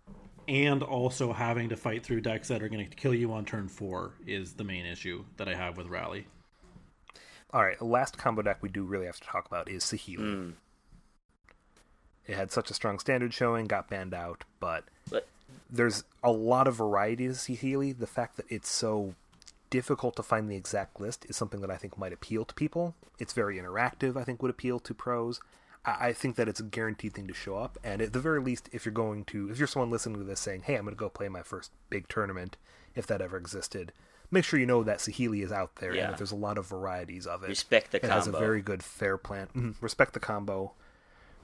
and 0.48 0.82
also 0.82 1.32
having 1.32 1.68
to 1.70 1.76
fight 1.76 2.04
through 2.04 2.20
decks 2.22 2.48
that 2.48 2.62
are 2.62 2.68
going 2.68 2.88
to 2.88 2.96
kill 2.96 3.14
you 3.14 3.32
on 3.32 3.44
turn 3.44 3.68
four 3.68 4.14
is 4.26 4.54
the 4.54 4.64
main 4.64 4.84
issue 4.86 5.24
that 5.36 5.48
I 5.48 5.54
have 5.54 5.76
with 5.76 5.86
Rally. 5.88 6.26
All 7.52 7.62
right, 7.64 7.80
last 7.80 8.18
combo 8.18 8.42
deck 8.42 8.58
we 8.62 8.68
do 8.68 8.82
really 8.82 9.06
have 9.06 9.20
to 9.20 9.26
talk 9.26 9.46
about 9.46 9.70
is 9.70 9.84
Saheeli. 9.84 10.18
Mm. 10.18 10.52
It 12.26 12.36
had 12.36 12.50
such 12.50 12.70
a 12.70 12.74
strong 12.74 12.98
standard 12.98 13.34
showing, 13.34 13.66
got 13.66 13.88
banned 13.88 14.14
out, 14.14 14.44
but 14.60 14.84
But 15.10 15.26
there's 15.70 16.04
a 16.22 16.30
lot 16.30 16.66
of 16.66 16.76
variety 16.76 17.26
to 17.28 17.34
see 17.34 17.56
Saheeli. 17.56 17.98
The 17.98 18.06
fact 18.06 18.36
that 18.36 18.46
it's 18.48 18.70
so 18.70 19.14
difficult 19.70 20.16
to 20.16 20.22
find 20.22 20.48
the 20.50 20.56
exact 20.56 21.00
list 21.00 21.26
is 21.28 21.36
something 21.36 21.60
that 21.60 21.70
I 21.70 21.76
think 21.76 21.98
might 21.98 22.12
appeal 22.12 22.44
to 22.44 22.54
people. 22.54 22.94
It's 23.18 23.32
very 23.32 23.58
interactive, 23.58 24.16
I 24.16 24.24
think 24.24 24.40
would 24.42 24.50
appeal 24.50 24.78
to 24.80 24.94
pros. 24.94 25.40
I 25.84 26.08
I 26.08 26.12
think 26.14 26.36
that 26.36 26.48
it's 26.48 26.60
a 26.60 26.64
guaranteed 26.64 27.12
thing 27.12 27.26
to 27.28 27.34
show 27.34 27.56
up, 27.56 27.76
and 27.84 28.00
at 28.00 28.12
the 28.14 28.20
very 28.20 28.40
least, 28.40 28.68
if 28.72 28.86
you're 28.86 28.92
going 28.94 29.24
to, 29.26 29.50
if 29.50 29.58
you're 29.58 29.66
someone 29.68 29.90
listening 29.90 30.18
to 30.18 30.24
this 30.24 30.40
saying, 30.40 30.62
"Hey, 30.62 30.76
I'm 30.76 30.84
going 30.84 30.94
to 30.94 30.98
go 30.98 31.08
play 31.10 31.28
my 31.28 31.42
first 31.42 31.72
big 31.90 32.08
tournament," 32.08 32.56
if 32.94 33.06
that 33.08 33.20
ever 33.20 33.36
existed, 33.36 33.92
make 34.30 34.44
sure 34.44 34.58
you 34.58 34.64
know 34.66 34.82
that 34.82 34.98
Saheeli 34.98 35.44
is 35.44 35.52
out 35.52 35.76
there 35.76 35.90
and 35.90 35.98
Yeah. 35.98 36.06
that 36.10 36.16
there's 36.18 36.32
a 36.32 36.36
lot 36.36 36.56
of 36.56 36.66
varieties 36.66 37.26
of 37.26 37.42
it. 37.44 37.48
Respect 37.48 37.90
the 37.90 37.98
it 37.98 38.04
has 38.04 38.26
a 38.26 38.32
very 38.32 38.62
good 38.62 38.82
fair 38.82 39.18
plan. 39.18 39.48
Mhm. 39.54 39.74
Respect 39.82 40.14
the 40.14 40.20
combo. 40.20 40.72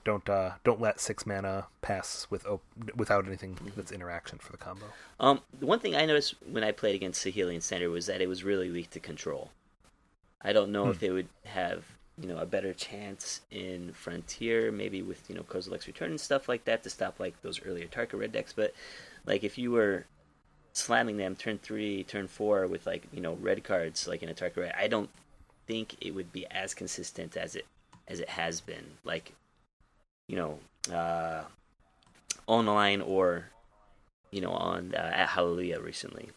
Don't 0.04 0.28
uh, 0.28 0.52
don't 0.64 0.80
let 0.80 1.00
six 1.00 1.26
mana 1.26 1.66
pass 1.82 2.26
with 2.30 2.46
op- 2.46 2.62
without 2.96 3.26
anything 3.26 3.54
Mm-hmm. 3.54 3.70
that's 3.76 3.92
interaction 3.92 4.38
for 4.38 4.52
the 4.52 4.58
combo. 4.58 4.86
Um, 5.18 5.40
the 5.58 5.66
one 5.66 5.80
thing 5.80 5.94
I 5.94 6.06
noticed 6.06 6.34
when 6.50 6.64
I 6.64 6.72
played 6.72 6.94
against 6.94 7.24
Sahelian 7.24 7.62
Standard 7.62 7.90
was 7.90 8.06
that 8.06 8.20
it 8.20 8.28
was 8.28 8.42
really 8.44 8.70
weak 8.70 8.90
to 8.90 9.00
control. 9.00 9.50
I 10.42 10.52
don't 10.52 10.72
know 10.72 10.88
if 10.88 11.02
it 11.02 11.10
would 11.12 11.28
have, 11.44 11.84
you 12.18 12.26
know, 12.26 12.38
a 12.38 12.46
better 12.46 12.72
chance 12.72 13.42
in 13.50 13.92
Frontier, 13.92 14.72
maybe 14.72 15.02
with, 15.02 15.28
you 15.28 15.34
know, 15.34 15.42
Kozilek's 15.42 15.86
Return 15.86 16.10
and 16.10 16.20
stuff 16.20 16.48
like 16.48 16.64
that 16.64 16.82
to 16.84 16.90
stop, 16.90 17.20
like, 17.20 17.40
those 17.42 17.60
earlier 17.62 17.86
Tarka 17.86 18.18
Red 18.18 18.32
decks, 18.32 18.54
but, 18.54 18.72
like, 19.26 19.44
if 19.44 19.58
you 19.58 19.70
were 19.70 20.06
slamming 20.72 21.18
them 21.18 21.36
turn 21.36 21.58
three, 21.58 22.04
turn 22.04 22.26
four 22.26 22.66
with, 22.66 22.86
like, 22.86 23.02
you 23.12 23.20
know, 23.20 23.34
red 23.34 23.62
cards, 23.64 24.08
like 24.08 24.22
in 24.22 24.30
a 24.30 24.34
Tarka 24.34 24.56
Red, 24.58 24.74
I 24.78 24.88
don't 24.88 25.10
think 25.66 25.96
it 26.00 26.14
would 26.14 26.32
be 26.32 26.46
as 26.50 26.72
consistent 26.72 27.36
as 27.36 27.54
it 27.54 27.66
as 28.08 28.20
it 28.20 28.30
has 28.30 28.60
been. 28.62 28.86
Like, 29.04 29.34
you 30.30 30.36
know, 30.36 30.58
uh, 30.94 31.42
online 32.46 33.00
or 33.00 33.46
you 34.30 34.40
know, 34.40 34.52
on 34.52 34.94
uh, 34.94 35.10
at 35.12 35.30
Hallelujah 35.30 35.80
recently. 35.80 36.30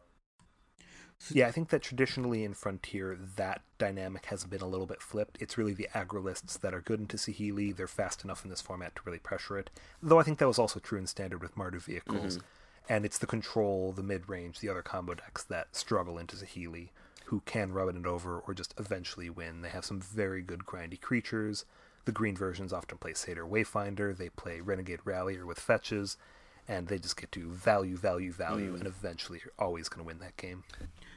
Yeah, 1.32 1.48
I 1.48 1.52
think 1.52 1.70
that 1.70 1.84
traditionally 1.84 2.44
in 2.44 2.54
Frontier, 2.54 3.18
that 3.38 3.62
dynamic 3.78 4.26
has 4.26 4.44
been 4.46 4.62
a 4.62 4.68
little 4.68 4.88
bit 4.88 5.02
flipped. 5.02 5.38
It's 5.40 5.58
really 5.58 5.74
the 5.74 5.88
aggro 5.94 6.22
lists 6.22 6.58
that 6.58 6.74
are 6.74 6.82
good 6.82 7.00
into 7.00 7.18
Saheeli. 7.18 7.74
They're 7.74 7.88
fast 7.88 8.26
enough 8.26 8.44
in 8.44 8.50
this 8.50 8.60
format 8.62 8.96
to 8.96 9.02
really 9.06 9.20
pressure 9.20 9.58
it. 9.58 9.70
Though 10.02 10.20
I 10.20 10.24
think 10.24 10.40
that 10.40 10.48
was 10.48 10.60
also 10.60 10.80
true 10.80 10.98
in 10.98 11.08
Standard 11.08 11.42
with 11.42 11.56
Mardu 11.56 11.82
vehicles. 11.82 12.40
And 12.90 13.06
it's 13.06 13.20
the 13.20 13.28
control, 13.28 13.94
the 13.94 14.04
mid 14.04 14.28
range, 14.28 14.60
the 14.60 14.70
other 14.70 14.82
combo 14.82 15.14
decks 15.14 15.44
that 15.44 15.76
struggle 15.76 16.18
into 16.18 16.36
Saheeli, 16.36 16.90
who 17.26 17.42
can 17.46 17.72
rub 17.72 17.96
it 17.96 18.06
over 18.06 18.40
or 18.40 18.54
just 18.54 18.74
eventually 18.78 19.30
win. 19.30 19.62
They 19.62 19.70
have 19.70 19.86
some 19.86 20.02
very 20.02 20.42
good 20.42 20.66
grindy 20.66 21.00
creatures. 21.00 21.64
The 22.06 22.12
green 22.12 22.36
versions 22.36 22.74
often 22.74 22.98
play 22.98 23.14
Satyr 23.14 23.46
Wayfinder. 23.46 24.16
They 24.16 24.30
play 24.30 24.60
Renegade 24.60 25.00
Rallier 25.06 25.46
with 25.46 25.60
fetches. 25.60 26.18
And 26.68 26.88
they 26.88 26.98
just 26.98 27.18
get 27.18 27.32
to 27.34 27.50
value, 27.50 27.98
value, 27.98 28.32
value, 28.32 28.72
mm. 28.72 28.80
and 28.80 28.88
eventually 28.88 29.42
you're 29.44 29.54
always 29.60 29.90
going 29.90 30.00
to 30.00 30.08
win 30.08 30.20
that 30.20 30.38
game. 30.38 30.64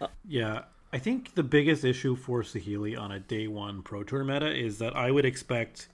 Uh, 0.00 0.08
yeah, 0.26 0.62
I 0.92 0.98
think 0.98 1.34
the 1.34 1.44
biggest 1.44 1.84
issue 1.84 2.16
for 2.16 2.42
Saheeli 2.42 2.98
on 2.98 3.12
a 3.12 3.20
day 3.20 3.46
one 3.46 3.82
Pro 3.82 4.02
Tour 4.02 4.24
meta 4.24 4.52
is 4.52 4.78
that 4.78 4.96
I 4.96 5.12
would 5.12 5.24
expect 5.24 5.88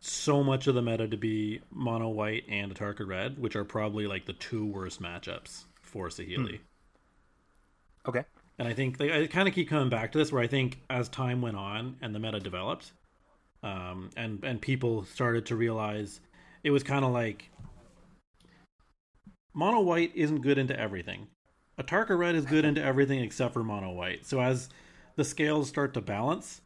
so 0.00 0.44
much 0.44 0.66
of 0.66 0.74
the 0.74 0.82
meta 0.82 1.08
to 1.08 1.16
be 1.16 1.62
mono 1.70 2.10
white 2.10 2.44
and 2.46 2.74
Atarka 2.74 3.06
red, 3.06 3.38
which 3.38 3.56
are 3.56 3.64
probably 3.64 4.06
like 4.06 4.26
the 4.26 4.34
two 4.34 4.66
worst 4.66 5.00
matchups 5.00 5.64
for 5.80 6.08
Saheeli. 6.08 6.58
Hmm. 6.58 8.10
Okay. 8.10 8.24
And 8.58 8.68
I 8.68 8.74
think 8.74 8.98
they, 8.98 9.22
I 9.22 9.26
kind 9.28 9.48
of 9.48 9.54
keep 9.54 9.70
coming 9.70 9.88
back 9.88 10.12
to 10.12 10.18
this, 10.18 10.30
where 10.30 10.42
I 10.42 10.46
think 10.46 10.80
as 10.90 11.08
time 11.08 11.40
went 11.40 11.56
on 11.56 11.96
and 12.02 12.14
the 12.14 12.18
meta 12.18 12.38
developed, 12.38 12.92
um, 13.64 14.10
and 14.16 14.44
and 14.44 14.60
people 14.60 15.04
started 15.04 15.46
to 15.46 15.56
realize 15.56 16.20
it 16.62 16.70
was 16.70 16.82
kind 16.82 17.04
of 17.04 17.12
like 17.12 17.50
mono 19.54 19.80
white 19.80 20.12
isn't 20.14 20.42
good 20.42 20.58
into 20.58 20.78
everything. 20.78 21.28
Atarka 21.80 22.16
red 22.16 22.36
is 22.36 22.44
good 22.44 22.64
into 22.64 22.82
everything 22.82 23.20
except 23.20 23.54
for 23.54 23.64
mono 23.64 23.90
white. 23.90 24.26
So 24.26 24.40
as 24.40 24.68
the 25.16 25.24
scales 25.24 25.68
start 25.68 25.94
to 25.94 26.00
balance, 26.00 26.60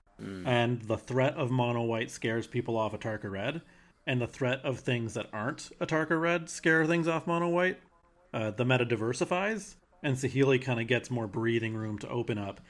and 0.47 0.83
the 0.83 0.99
threat 0.99 1.35
of 1.37 1.51
mono 1.51 1.83
white 1.85 2.11
scares 2.11 2.47
people 2.47 2.77
off 2.77 2.93
Atarka 2.93 3.31
red, 3.31 3.63
and 4.07 4.21
the 4.21 4.27
threat 4.27 4.61
of 4.65 4.81
things 4.81 5.15
that 5.15 5.29
aren't 5.33 5.71
Atarka 5.81 6.21
red 6.21 6.51
scare 6.51 6.85
things 6.85 7.07
off 7.07 7.27
mono 7.27 7.49
white, 7.49 7.79
uh, 8.35 8.51
the 8.51 8.65
meta 8.65 8.85
diversifies, 8.85 9.77
and 10.03 10.17
Saheeli 10.17 10.61
kind 10.61 10.81
of 10.81 10.89
gets 10.89 11.11
more 11.11 11.29
breathing 11.29 11.75
room 11.75 11.99
to 12.01 12.09
open 12.09 12.39
up 12.39 12.61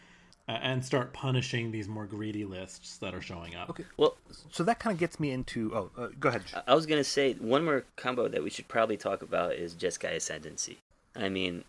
and 0.48 0.84
start 0.84 1.12
punishing 1.12 1.70
these 1.70 1.88
more 1.88 2.06
greedy 2.06 2.44
lists 2.44 2.96
that 2.98 3.14
are 3.14 3.20
showing 3.20 3.54
up. 3.54 3.70
Okay. 3.70 3.84
Well, 3.96 4.16
So 4.50 4.64
that 4.64 4.78
kind 4.78 4.94
of 4.94 4.98
gets 4.98 5.20
me 5.20 5.30
into. 5.30 5.72
Oh, 5.74 5.90
uh, 5.96 6.08
go 6.18 6.30
ahead. 6.30 6.42
I 6.66 6.74
was 6.74 6.86
gonna 6.86 7.04
say 7.04 7.34
one 7.34 7.64
more 7.64 7.84
combo 7.96 8.28
that 8.28 8.42
we 8.42 8.50
should 8.50 8.68
probably 8.68 8.96
talk 8.96 9.22
about 9.22 9.52
is 9.54 9.74
Jeskai 9.74 10.16
Ascendancy. 10.16 10.78
I 11.14 11.28
mean, 11.28 11.64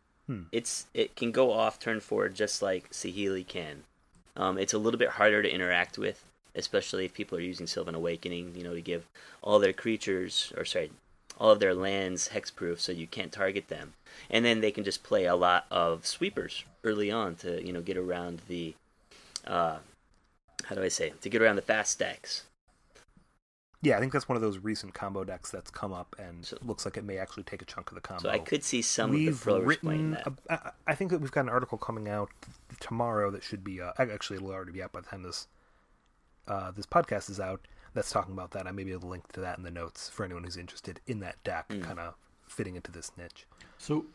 it's 0.52 0.86
it 0.94 1.16
can 1.16 1.32
go 1.32 1.52
off 1.52 1.80
turn 1.80 2.00
four 2.00 2.30
just 2.30 2.62
like 2.62 2.92
Saheeli 2.92 3.46
can. 3.46 3.84
Um, 4.38 4.58
it's 4.58 4.74
a 4.74 4.78
little 4.78 5.00
bit 5.00 5.10
harder 5.10 5.42
to 5.42 5.52
interact 5.54 5.98
with, 5.98 6.24
especially 6.56 7.04
if 7.06 7.14
people 7.14 7.38
are 7.38 7.42
using 7.42 7.68
Sylvan 7.68 7.96
Awakening. 7.96 8.54
You 8.56 8.64
know, 8.64 8.74
to 8.76 8.82
give 8.82 9.08
all 9.42 9.60
their 9.60 9.74
creatures, 9.74 10.54
or 10.56 10.66
sorry, 10.66 10.92
all 11.40 11.52
of 11.52 11.60
their 11.60 11.74
lands 11.74 12.30
hexproof, 12.34 12.80
so 12.80 12.92
you 12.92 13.08
can't 13.08 13.32
target 13.32 13.68
them. 13.70 13.94
And 14.30 14.44
then 14.44 14.62
they 14.62 14.72
can 14.72 14.84
just 14.84 15.04
play 15.04 15.26
a 15.26 15.36
lot 15.36 15.66
of 15.72 16.06
sweepers 16.06 16.64
early 16.84 17.10
on 17.12 17.36
to 17.38 17.66
you 17.66 17.72
know 17.74 17.82
get 17.82 17.98
around 17.98 18.42
the, 18.48 18.76
uh, 19.48 19.78
how 20.66 20.76
do 20.76 20.84
I 20.84 20.90
say, 20.90 21.14
to 21.22 21.30
get 21.30 21.42
around 21.42 21.56
the 21.56 21.62
fast 21.62 21.92
stacks. 21.94 22.44
Yeah, 23.82 23.96
I 23.96 24.02
think 24.02 24.12
that's 24.12 24.28
one 24.28 24.36
of 24.36 24.42
those 24.42 24.58
recent 24.58 24.94
combo 24.94 25.24
decks 25.24 25.50
that's 25.50 25.72
come 25.72 25.94
up 25.94 26.14
and 26.20 26.46
So- 26.46 26.58
looks 26.62 26.84
like 26.84 26.98
it 26.98 27.06
may 27.06 27.18
actually 27.18 27.44
take 27.44 27.62
a 27.62 27.66
chunk 27.66 27.90
of 27.92 27.96
the 27.96 28.02
combo. 28.02 28.24
So 28.24 28.30
I 28.30 28.40
could 28.40 28.62
see 28.66 28.82
some 28.82 29.12
we've 29.12 29.30
of 29.30 29.40
the 29.40 29.44
playing 29.46 29.66
written. 29.66 30.12
that. 30.12 30.28
a- 30.50 30.54
I 30.68 30.72
I 30.88 30.96
think 30.96 31.12
that 31.12 31.22
we've 31.22 31.32
got 31.32 31.42
an 31.42 31.50
article 31.50 31.78
coming 31.78 32.10
out 32.10 32.30
tomorrow 32.82 33.32
that 33.32 33.42
should 33.44 33.64
be. 33.64 33.80
Uh, 33.82 33.94
actually, 33.98 34.36
it'll 34.38 34.52
already 34.52 34.74
be 34.74 34.84
out 34.84 34.92
by 34.92 35.00
the 35.00 35.08
time 35.08 35.24
this 35.24 35.48
uh, 36.48 36.72
this 36.72 36.86
podcast 36.86 37.30
is 37.30 37.40
out. 37.40 37.62
That's 37.94 38.12
talking 38.12 38.34
about 38.34 38.52
that. 38.52 38.68
I 38.68 38.72
may 38.72 38.84
be 38.84 38.92
able 38.92 39.02
to 39.02 39.08
link 39.08 39.32
to 39.34 39.42
that 39.42 39.58
in 39.58 39.64
the 39.64 39.72
notes 39.72 40.10
for 40.10 40.24
anyone 40.24 40.44
who's 40.44 40.58
interested 40.58 41.00
in 41.08 41.20
that 41.20 41.44
deck, 41.44 41.70
Mm. 41.70 41.84
kind 41.84 42.00
of 42.00 42.16
fitting 42.48 42.76
into 42.76 42.92
this 42.92 43.12
niche. 43.18 43.46
So, 43.78 44.06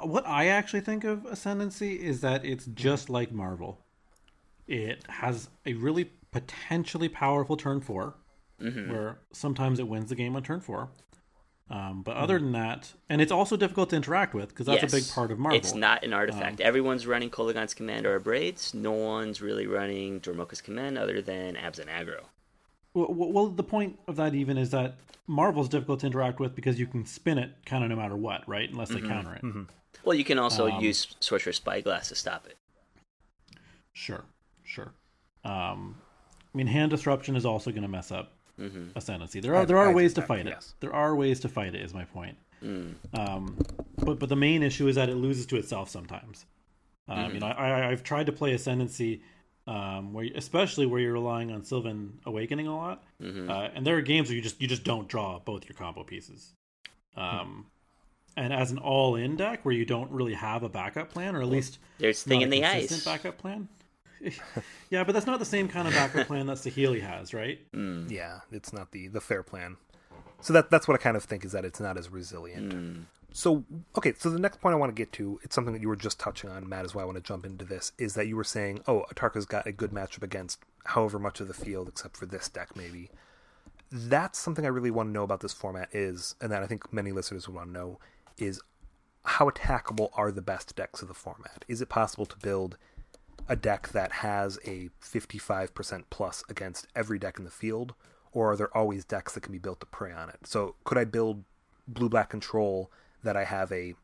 what 0.00 0.26
I 0.26 0.46
actually 0.46 0.80
think 0.80 1.04
of 1.04 1.24
Ascendancy 1.26 1.94
is 2.00 2.20
that 2.22 2.44
it's 2.44 2.66
just 2.66 3.10
like 3.10 3.32
Marvel. 3.32 3.84
It 4.66 5.04
has 5.08 5.48
a 5.66 5.74
really 5.74 6.10
potentially 6.30 7.08
powerful 7.08 7.56
turn 7.56 7.80
4 7.80 8.14
Mm-hmm. 8.60 8.92
where 8.92 9.18
sometimes 9.32 9.78
it 9.78 9.88
wins 9.88 10.10
the 10.10 10.14
game 10.14 10.36
on 10.36 10.42
turn 10.42 10.60
four. 10.60 10.90
Um, 11.70 12.02
but 12.02 12.16
other 12.18 12.38
than 12.38 12.52
that, 12.52 12.92
and 13.08 13.22
it's 13.22 13.32
also 13.32 13.56
difficult 13.56 13.88
to 13.90 13.96
interact 13.96 14.34
with 14.34 14.50
because 14.50 14.66
that's 14.66 14.82
a 14.82 14.86
big 14.96 15.08
part 15.08 15.30
of 15.30 15.38
Marvel. 15.38 15.56
It's 15.56 15.72
not 15.72 16.04
an 16.04 16.12
Um, 16.12 16.18
artifact. 16.18 16.60
Everyone's 16.60 17.06
running 17.06 17.30
Kolaghan's 17.30 17.72
Command 17.72 18.04
or 18.04 18.20
Braids. 18.20 18.74
No 18.74 18.90
one's 18.92 19.40
really 19.40 19.66
running 19.66 20.20
Dromoka's 20.20 20.60
Command 20.60 20.98
other 20.98 21.22
than 21.22 21.54
Abzan 21.54 21.86
Aggro. 21.86 22.24
Well, 22.94 23.06
well, 23.10 23.32
well, 23.32 23.46
the 23.48 23.62
point 23.62 23.98
of 24.08 24.16
that 24.16 24.34
even 24.34 24.58
is 24.58 24.70
that 24.70 24.96
Marvel's 25.26 25.68
difficult 25.68 26.00
to 26.00 26.06
interact 26.06 26.40
with 26.40 26.54
because 26.54 26.78
you 26.80 26.86
can 26.86 27.04
spin 27.06 27.38
it 27.38 27.50
kind 27.64 27.84
of 27.84 27.90
no 27.90 27.96
matter 27.96 28.16
what, 28.16 28.48
right? 28.48 28.68
Unless 28.70 28.90
Mm-hmm. 28.90 29.02
they 29.06 29.08
counter 29.08 29.34
it. 29.34 29.66
Well, 30.04 30.14
you 30.16 30.24
can 30.24 30.38
also 30.38 30.68
Um, 30.70 30.80
use 30.82 31.14
Sorcerer's 31.20 31.56
Spyglass 31.56 32.08
to 32.08 32.14
stop 32.14 32.46
it. 32.46 32.56
Sure, 33.92 34.24
sure. 34.64 34.92
Um, 35.44 35.96
I 36.52 36.56
mean, 36.58 36.66
hand 36.66 36.90
disruption 36.90 37.36
is 37.36 37.44
also 37.46 37.70
going 37.70 37.82
to 37.82 37.88
mess 37.88 38.10
up 38.10 38.32
Mm-hmm. 38.58 38.88
ascendancy. 38.94 39.40
There 39.40 39.54
are 39.54 39.62
I- 39.62 39.64
there 39.64 39.78
are 39.78 39.88
I 39.88 39.94
ways 39.94 40.12
to 40.14 40.20
think 40.20 40.28
fight 40.28 40.44
that, 40.44 40.50
it. 40.50 40.54
yes. 40.56 40.74
There 40.80 40.92
are 40.92 41.16
ways 41.16 41.40
to 41.40 41.48
fight 41.48 41.74
it. 41.74 41.80
Is 41.80 41.94
my 41.94 42.04
point. 42.04 42.36
Mm. 42.62 42.92
Um, 43.14 43.56
but 44.04 44.18
but 44.18 44.28
the 44.28 44.36
main 44.36 44.62
issue 44.62 44.86
is 44.86 44.96
that 44.96 45.08
it 45.08 45.14
loses 45.14 45.46
to 45.46 45.56
itself 45.56 45.88
sometimes. 45.88 46.44
Um, 47.08 47.16
Mm-hmm. 47.18 47.34
You 47.34 47.40
know, 47.40 47.46
I, 47.46 47.68
I 47.70 47.88
I've 47.90 48.02
tried 48.02 48.26
to 48.26 48.32
play 48.32 48.52
ascendancy, 48.52 49.22
um, 49.70 50.12
where 50.12 50.28
especially 50.34 50.86
where 50.86 51.00
you're 51.00 51.12
relying 51.12 51.52
on 51.52 51.62
Sylvan 51.64 52.18
Awakening 52.26 52.66
a 52.66 52.76
lot, 52.76 53.02
Mm-hmm. 53.22 53.50
uh, 53.50 53.68
and 53.74 53.86
there 53.86 53.96
are 53.96 54.00
games 54.02 54.28
where 54.28 54.36
you 54.36 54.42
just 54.42 54.60
you 54.60 54.66
just 54.68 54.84
don't 54.84 55.06
draw 55.08 55.38
both 55.38 55.68
your 55.68 55.76
combo 55.76 56.02
pieces. 56.04 56.52
Um, 57.16 57.66
and 58.36 58.52
as 58.52 58.70
an 58.70 58.78
all-in 58.78 59.36
deck 59.36 59.64
where 59.64 59.74
you 59.74 59.84
don't 59.84 60.10
really 60.10 60.34
have 60.34 60.62
a 60.62 60.68
backup 60.68 61.10
plan, 61.10 61.34
or 61.36 61.42
at 61.42 61.48
least 61.48 61.78
There's 61.98 62.22
Thing 62.22 62.40
not 62.40 62.44
in 62.46 62.52
a 62.52 62.56
the 62.60 62.64
Ice. 62.64 63.04
backup 63.04 63.36
plan. 63.38 63.68
yeah, 64.90 65.04
but 65.04 65.12
that's 65.12 65.26
not 65.26 65.38
the 65.38 65.44
same 65.44 65.68
kind 65.68 65.86
of 65.88 65.94
backup 65.94 66.26
plan 66.26 66.46
that 66.46 66.56
Saheeli 66.58 67.00
has, 67.00 67.32
right? 67.34 67.58
Mm. 67.72 68.10
Yeah, 68.10 68.40
it's 68.52 68.72
not 68.72 68.90
the 68.92 69.08
the 69.08 69.20
fair 69.20 69.42
plan. 69.42 69.76
So 70.40 70.52
that 70.54 70.70
that's 70.70 70.86
what 70.88 70.94
I 70.98 71.02
kind 71.02 71.16
of 71.16 71.24
think 71.24 71.44
is 71.44 71.52
that 71.52 71.64
it's 71.64 71.80
not 71.80 71.96
as 71.98 72.08
resilient. 72.10 72.72
Mm. 72.74 73.02
So 73.32 73.64
okay, 73.96 74.12
so 74.18 74.30
the 74.30 74.38
next 74.38 74.60
point 74.60 74.74
I 74.74 74.78
want 74.78 74.94
to 74.94 75.00
get 75.00 75.12
to, 75.12 75.38
it's 75.42 75.54
something 75.54 75.72
that 75.72 75.82
you 75.82 75.88
were 75.88 75.96
just 75.96 76.18
touching 76.18 76.50
on, 76.50 76.68
Matt, 76.68 76.84
is 76.84 76.94
why 76.94 77.02
I 77.02 77.04
want 77.04 77.16
to 77.16 77.22
jump 77.22 77.46
into 77.46 77.64
this, 77.64 77.92
is 77.98 78.14
that 78.14 78.26
you 78.26 78.36
were 78.36 78.44
saying, 78.44 78.80
oh, 78.86 79.04
Atarka's 79.12 79.46
got 79.46 79.66
a 79.66 79.72
good 79.72 79.92
matchup 79.92 80.22
against 80.22 80.60
however 80.84 81.18
much 81.18 81.40
of 81.40 81.48
the 81.48 81.54
field, 81.54 81.88
except 81.88 82.16
for 82.16 82.26
this 82.26 82.48
deck 82.48 82.76
maybe. 82.76 83.10
That's 83.92 84.38
something 84.38 84.64
I 84.64 84.68
really 84.68 84.90
want 84.90 85.08
to 85.08 85.12
know 85.12 85.24
about 85.24 85.40
this 85.40 85.52
format 85.52 85.88
is, 85.92 86.34
and 86.40 86.50
that 86.52 86.62
I 86.62 86.66
think 86.66 86.92
many 86.92 87.12
listeners 87.12 87.46
would 87.46 87.56
want 87.56 87.68
to 87.68 87.72
know, 87.72 87.98
is 88.38 88.60
how 89.24 89.50
attackable 89.50 90.10
are 90.14 90.32
the 90.32 90.42
best 90.42 90.74
decks 90.76 91.02
of 91.02 91.08
the 91.08 91.14
format? 91.14 91.64
Is 91.68 91.82
it 91.82 91.88
possible 91.88 92.26
to 92.26 92.38
build 92.38 92.76
a 93.48 93.56
deck 93.56 93.88
that 93.88 94.12
has 94.12 94.58
a 94.64 94.90
55% 95.02 96.04
plus 96.10 96.44
against 96.48 96.86
every 96.94 97.18
deck 97.18 97.38
in 97.38 97.44
the 97.44 97.50
field, 97.50 97.94
or 98.32 98.52
are 98.52 98.56
there 98.56 98.76
always 98.76 99.04
decks 99.04 99.34
that 99.34 99.42
can 99.42 99.52
be 99.52 99.58
built 99.58 99.80
to 99.80 99.86
prey 99.86 100.12
on 100.12 100.28
it? 100.28 100.46
So 100.46 100.76
could 100.84 100.98
I 100.98 101.04
build 101.04 101.44
blue 101.88 102.08
black 102.08 102.30
control 102.30 102.90
that 103.22 103.36
I 103.36 103.44
have 103.44 103.70
a 103.72 103.94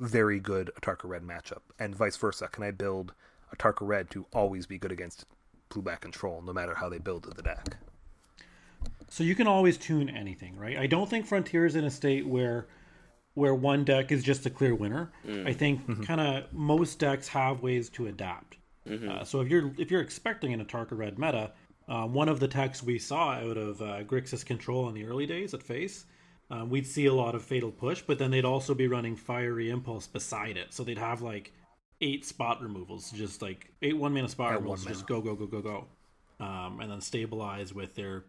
very 0.00 0.40
good 0.40 0.70
Atarka 0.80 1.08
red 1.08 1.22
matchup, 1.22 1.62
and 1.78 1.94
vice 1.94 2.16
versa? 2.16 2.48
Can 2.48 2.64
I 2.64 2.70
build 2.70 3.12
Atarka 3.54 3.86
red 3.86 4.10
to 4.10 4.26
always 4.32 4.66
be 4.66 4.78
good 4.78 4.92
against 4.92 5.26
blue 5.68 5.82
black 5.82 6.00
control, 6.00 6.42
no 6.42 6.52
matter 6.52 6.74
how 6.74 6.88
they 6.88 6.98
build 6.98 7.24
the 7.24 7.42
deck? 7.42 7.76
So 9.08 9.22
you 9.22 9.34
can 9.34 9.46
always 9.46 9.76
tune 9.78 10.08
anything, 10.08 10.56
right? 10.56 10.76
I 10.76 10.86
don't 10.86 11.08
think 11.08 11.26
Frontier 11.26 11.66
is 11.66 11.76
in 11.76 11.84
a 11.84 11.90
state 11.90 12.26
where 12.26 12.66
where 13.34 13.54
one 13.54 13.84
deck 13.84 14.12
is 14.12 14.22
just 14.22 14.46
a 14.46 14.50
clear 14.50 14.74
winner. 14.76 15.10
I 15.48 15.52
think 15.52 15.80
kind 16.06 16.20
of 16.20 16.52
most 16.52 16.98
decks 17.00 17.26
have 17.28 17.62
ways 17.62 17.88
to 17.90 18.06
adapt. 18.06 18.58
Uh, 19.08 19.24
so 19.24 19.40
if 19.40 19.48
you're 19.48 19.72
if 19.78 19.90
you're 19.90 20.00
expecting 20.00 20.52
an 20.52 20.64
Atarka 20.64 20.96
red 20.96 21.18
meta, 21.18 21.52
uh, 21.88 22.06
one 22.06 22.28
of 22.28 22.38
the 22.40 22.48
techs 22.48 22.82
we 22.82 22.98
saw 22.98 23.32
out 23.32 23.56
of 23.56 23.80
uh, 23.82 24.02
Grixis 24.04 24.44
Control 24.44 24.88
in 24.88 24.94
the 24.94 25.04
early 25.04 25.26
days 25.26 25.54
at 25.54 25.62
Face, 25.62 26.04
uh, 26.50 26.64
we'd 26.64 26.86
see 26.86 27.06
a 27.06 27.14
lot 27.14 27.34
of 27.34 27.42
Fatal 27.42 27.70
Push, 27.70 28.02
but 28.02 28.18
then 28.18 28.30
they'd 28.30 28.44
also 28.44 28.74
be 28.74 28.86
running 28.86 29.16
Fiery 29.16 29.70
Impulse 29.70 30.06
beside 30.06 30.56
it. 30.56 30.72
So 30.72 30.84
they'd 30.84 30.98
have 30.98 31.22
like 31.22 31.52
eight 32.00 32.24
spot 32.24 32.62
removals, 32.62 33.10
just 33.10 33.40
like 33.42 33.70
eight 33.82 33.96
one 33.96 34.12
mana 34.12 34.28
spot 34.28 34.52
At 34.52 34.58
removals, 34.58 34.84
just 34.84 35.06
go 35.06 35.20
go 35.20 35.34
go 35.34 35.46
go 35.46 35.60
go, 35.60 35.86
um, 36.40 36.80
and 36.80 36.90
then 36.90 37.00
stabilize 37.00 37.72
with 37.72 37.94
their 37.94 38.24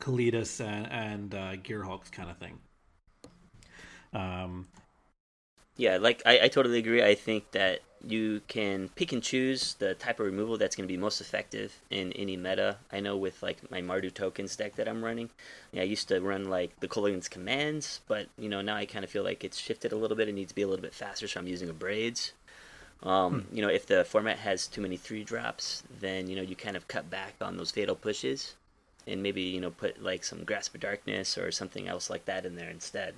Kalitas 0.00 0.64
and, 0.64 0.86
and 0.90 1.34
uh, 1.34 1.56
Gearhulks 1.56 2.10
kind 2.10 2.30
of 2.30 2.38
thing. 2.38 2.58
Um, 4.12 4.68
Yeah, 5.76 5.98
like 5.98 6.22
I, 6.26 6.40
I 6.44 6.48
totally 6.48 6.78
agree. 6.78 7.02
I 7.02 7.14
think 7.14 7.50
that 7.52 7.80
you 8.06 8.40
can 8.48 8.88
pick 8.90 9.12
and 9.12 9.22
choose 9.22 9.74
the 9.74 9.94
type 9.94 10.20
of 10.20 10.26
removal 10.26 10.56
that's 10.56 10.76
going 10.76 10.86
to 10.86 10.92
be 10.92 10.98
most 10.98 11.20
effective 11.20 11.80
in 11.90 12.12
any 12.12 12.36
meta. 12.36 12.76
I 12.92 13.00
know 13.00 13.16
with 13.16 13.42
like 13.42 13.70
my 13.70 13.80
Mardu 13.80 14.12
tokens 14.12 14.56
deck 14.56 14.76
that 14.76 14.88
I'm 14.88 15.04
running, 15.04 15.30
yeah, 15.72 15.82
I 15.82 15.84
used 15.84 16.08
to 16.08 16.20
run 16.20 16.48
like 16.48 16.78
the 16.80 16.88
Kolaghan's 16.88 17.28
commands, 17.28 18.00
but 18.08 18.28
you 18.38 18.48
know 18.48 18.62
now 18.62 18.76
I 18.76 18.86
kind 18.86 19.04
of 19.04 19.10
feel 19.10 19.24
like 19.24 19.44
it's 19.44 19.58
shifted 19.58 19.92
a 19.92 19.96
little 19.96 20.16
bit. 20.16 20.28
It 20.28 20.34
needs 20.34 20.50
to 20.50 20.54
be 20.54 20.62
a 20.62 20.68
little 20.68 20.82
bit 20.82 20.94
faster, 20.94 21.26
so 21.28 21.40
I'm 21.40 21.48
using 21.48 21.68
a 21.68 21.72
braids. 21.72 22.32
Um, 23.02 23.46
You 23.52 23.62
know, 23.62 23.68
if 23.68 23.86
the 23.86 24.04
format 24.04 24.38
has 24.38 24.66
too 24.66 24.80
many 24.80 24.96
three 24.96 25.24
drops, 25.24 25.82
then 26.00 26.28
you 26.28 26.36
know 26.36 26.42
you 26.42 26.56
kind 26.56 26.76
of 26.76 26.88
cut 26.88 27.08
back 27.10 27.34
on 27.40 27.56
those 27.56 27.70
fatal 27.70 27.94
pushes, 27.94 28.54
and 29.06 29.22
maybe 29.22 29.42
you 29.42 29.60
know 29.60 29.70
put 29.70 30.02
like 30.02 30.24
some 30.24 30.44
grasp 30.44 30.74
of 30.74 30.80
darkness 30.80 31.38
or 31.38 31.50
something 31.52 31.88
else 31.88 32.10
like 32.10 32.24
that 32.26 32.44
in 32.46 32.56
there 32.56 32.70
instead. 32.70 33.14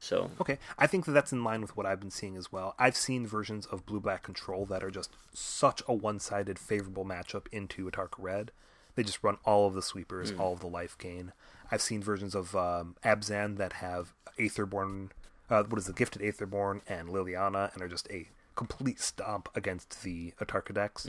So 0.00 0.30
Okay, 0.40 0.58
I 0.78 0.86
think 0.86 1.04
that 1.04 1.12
that's 1.12 1.32
in 1.32 1.44
line 1.44 1.60
with 1.60 1.76
what 1.76 1.84
I've 1.86 2.00
been 2.00 2.10
seeing 2.10 2.36
as 2.36 2.50
well. 2.50 2.74
I've 2.78 2.96
seen 2.96 3.26
versions 3.26 3.66
of 3.66 3.84
blue 3.86 4.00
black 4.00 4.22
control 4.22 4.64
that 4.66 4.82
are 4.82 4.90
just 4.90 5.10
such 5.34 5.82
a 5.86 5.92
one 5.94 6.18
sided 6.18 6.58
favorable 6.58 7.04
matchup 7.04 7.46
into 7.52 7.88
Atarka 7.88 8.16
red. 8.18 8.50
They 8.96 9.02
just 9.04 9.22
run 9.22 9.36
all 9.44 9.66
of 9.66 9.74
the 9.74 9.82
sweepers, 9.82 10.32
all 10.38 10.52
of 10.54 10.60
the 10.60 10.66
life 10.66 10.96
gain. 10.98 11.32
I've 11.70 11.82
seen 11.82 12.02
versions 12.02 12.34
of 12.34 12.56
um, 12.56 12.96
Abzan 13.04 13.56
that 13.58 13.74
have 13.74 14.14
Aetherborn, 14.38 15.10
uh, 15.48 15.62
what 15.64 15.78
is 15.78 15.86
the 15.86 15.92
gifted 15.92 16.22
Aetherborn 16.22 16.80
and 16.88 17.08
Liliana, 17.10 17.72
and 17.72 17.82
are 17.82 17.88
just 17.88 18.10
a 18.10 18.28
complete 18.56 19.00
stomp 19.00 19.48
against 19.54 20.02
the 20.02 20.32
Atarka 20.40 20.74
decks. 20.74 21.08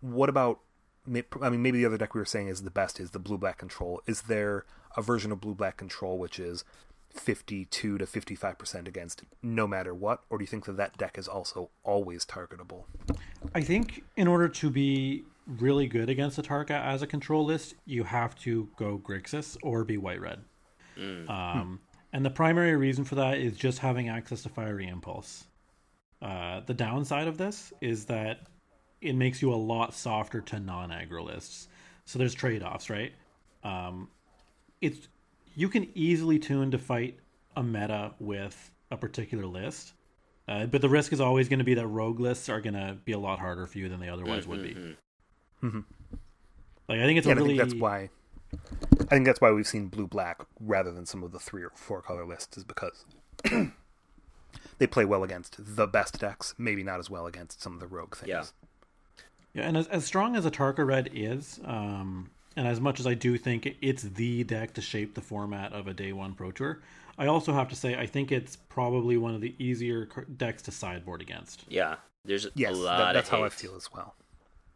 What 0.00 0.28
about? 0.28 0.60
I 1.06 1.50
mean, 1.50 1.62
maybe 1.62 1.78
the 1.78 1.86
other 1.86 1.98
deck 1.98 2.14
we 2.14 2.20
were 2.20 2.24
saying 2.24 2.48
is 2.48 2.62
the 2.62 2.70
best 2.70 3.00
is 3.00 3.10
the 3.10 3.18
blue 3.18 3.38
black 3.38 3.58
control. 3.58 4.00
Is 4.06 4.22
there 4.22 4.64
a 4.96 5.02
version 5.02 5.30
of 5.32 5.40
blue 5.40 5.54
black 5.54 5.76
control 5.76 6.18
which 6.18 6.38
is 6.38 6.64
52 7.12 7.98
to 7.98 8.06
55% 8.06 8.86
against 8.86 9.24
no 9.42 9.66
matter 9.66 9.92
what 9.92 10.22
or 10.30 10.38
do 10.38 10.44
you 10.44 10.46
think 10.46 10.64
that 10.66 10.76
that 10.76 10.96
deck 10.96 11.18
is 11.18 11.26
also 11.26 11.70
always 11.82 12.24
targetable 12.24 12.84
I 13.54 13.62
think 13.62 14.04
in 14.16 14.28
order 14.28 14.48
to 14.48 14.70
be 14.70 15.24
really 15.58 15.86
good 15.86 16.08
against 16.08 16.40
Atarka 16.40 16.80
as 16.84 17.02
a 17.02 17.06
control 17.06 17.44
list, 17.44 17.74
you 17.86 18.04
have 18.04 18.38
to 18.40 18.68
go 18.76 18.98
Grixis 18.98 19.56
or 19.62 19.84
be 19.84 19.96
white 19.96 20.20
red. 20.20 20.40
Um, 21.28 21.80
and 22.12 22.24
the 22.24 22.30
primary 22.30 22.76
reason 22.76 23.04
for 23.04 23.16
that 23.16 23.38
is 23.38 23.56
just 23.56 23.78
having 23.78 24.08
access 24.08 24.42
to 24.42 24.48
Fiery 24.48 24.86
Impulse. 24.86 25.44
Uh, 26.20 26.60
the 26.66 26.74
downside 26.74 27.28
of 27.28 27.38
this 27.38 27.72
is 27.80 28.04
that 28.06 28.46
it 29.00 29.14
makes 29.14 29.40
you 29.40 29.52
a 29.52 29.56
lot 29.56 29.94
softer 29.94 30.40
to 30.42 30.60
non 30.60 30.90
aggro 30.90 31.24
lists. 31.24 31.68
So 32.04 32.18
there's 32.18 32.34
trade 32.34 32.62
offs, 32.62 32.90
right? 32.90 33.12
Um, 33.64 34.08
it's 34.80 35.08
you 35.54 35.68
can 35.68 35.88
easily 35.94 36.38
tune 36.38 36.70
to 36.70 36.78
fight 36.78 37.18
a 37.56 37.62
meta 37.62 38.12
with 38.18 38.70
a 38.90 38.96
particular 38.96 39.46
list. 39.46 39.92
Uh, 40.48 40.66
but 40.66 40.80
the 40.80 40.88
risk 40.88 41.12
is 41.12 41.20
always 41.20 41.48
going 41.48 41.60
to 41.60 41.64
be 41.64 41.74
that 41.74 41.86
rogue 41.86 42.18
lists 42.18 42.48
are 42.48 42.60
going 42.60 42.74
to 42.74 42.96
be 43.04 43.12
a 43.12 43.18
lot 43.18 43.38
harder 43.38 43.66
for 43.66 43.78
you 43.78 43.88
than 43.88 44.00
they 44.00 44.08
otherwise 44.08 44.46
would 44.46 44.62
be. 44.62 44.96
Like 45.62 46.98
I 46.98 47.04
think 47.04 47.18
it's 47.18 47.26
yeah 47.26 47.34
a 47.34 47.36
really 47.36 47.54
i 47.54 47.58
think 47.58 47.70
that's 47.70 47.80
why 47.80 48.10
i 49.02 49.14
think 49.14 49.26
that's 49.26 49.40
why 49.40 49.52
we've 49.52 49.66
seen 49.66 49.86
blue 49.86 50.08
black 50.08 50.44
rather 50.58 50.90
than 50.90 51.06
some 51.06 51.22
of 51.22 51.30
the 51.30 51.38
three 51.38 51.62
or 51.62 51.70
four 51.76 52.02
color 52.02 52.26
lists 52.26 52.56
is 52.56 52.64
because 52.64 53.04
they 54.78 54.88
play 54.88 55.04
well 55.04 55.22
against 55.22 55.54
the 55.76 55.86
best 55.86 56.18
decks 56.18 56.52
maybe 56.58 56.82
not 56.82 56.98
as 56.98 57.08
well 57.08 57.26
against 57.26 57.62
some 57.62 57.74
of 57.74 57.80
the 57.80 57.86
rogue 57.86 58.16
things 58.16 58.28
Yeah. 58.28 58.44
Yeah, 59.52 59.68
and 59.68 59.76
as, 59.76 59.86
as 59.88 60.04
strong 60.04 60.36
as 60.36 60.46
Atarka 60.46 60.86
Red 60.86 61.10
is, 61.12 61.58
um, 61.64 62.30
and 62.60 62.68
as 62.68 62.78
much 62.78 63.00
as 63.00 63.06
I 63.06 63.14
do 63.14 63.38
think 63.38 63.74
it's 63.80 64.02
the 64.02 64.44
deck 64.44 64.74
to 64.74 64.82
shape 64.82 65.14
the 65.14 65.22
format 65.22 65.72
of 65.72 65.86
a 65.86 65.94
day 65.94 66.12
one 66.12 66.34
Pro 66.34 66.52
Tour, 66.52 66.82
I 67.16 67.26
also 67.26 67.54
have 67.54 67.70
to 67.70 67.74
say 67.74 67.96
I 67.96 68.04
think 68.04 68.30
it's 68.30 68.54
probably 68.54 69.16
one 69.16 69.34
of 69.34 69.40
the 69.40 69.54
easier 69.58 70.06
decks 70.36 70.60
to 70.64 70.70
sideboard 70.70 71.22
against. 71.22 71.64
Yeah, 71.68 71.94
there's 72.26 72.46
yes 72.54 72.74
a 72.74 72.76
lot 72.76 72.98
that, 72.98 73.12
that's 73.14 73.30
of 73.30 73.38
how 73.38 73.44
i 73.44 73.48
feel 73.48 73.74
as 73.76 73.90
well 73.90 74.14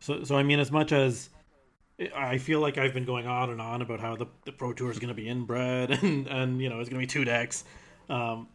So, 0.00 0.24
so 0.24 0.34
I 0.34 0.42
mean, 0.42 0.60
as 0.60 0.72
much 0.72 0.92
as 0.92 1.28
I 2.16 2.38
feel 2.38 2.60
like 2.60 2.78
I've 2.78 2.94
been 2.94 3.04
going 3.04 3.26
on 3.26 3.50
and 3.50 3.60
on 3.60 3.82
about 3.82 4.00
how 4.00 4.16
the, 4.16 4.28
the 4.46 4.52
Pro 4.52 4.72
Tour 4.72 4.90
is 4.90 4.98
going 4.98 5.08
to 5.08 5.14
be 5.14 5.28
inbred 5.28 5.90
and, 6.02 6.26
and 6.26 6.62
you 6.62 6.70
know 6.70 6.80
it's 6.80 6.88
going 6.88 7.02
to 7.02 7.06
be 7.06 7.10
two 7.10 7.26
decks. 7.26 7.64
Um, 8.08 8.48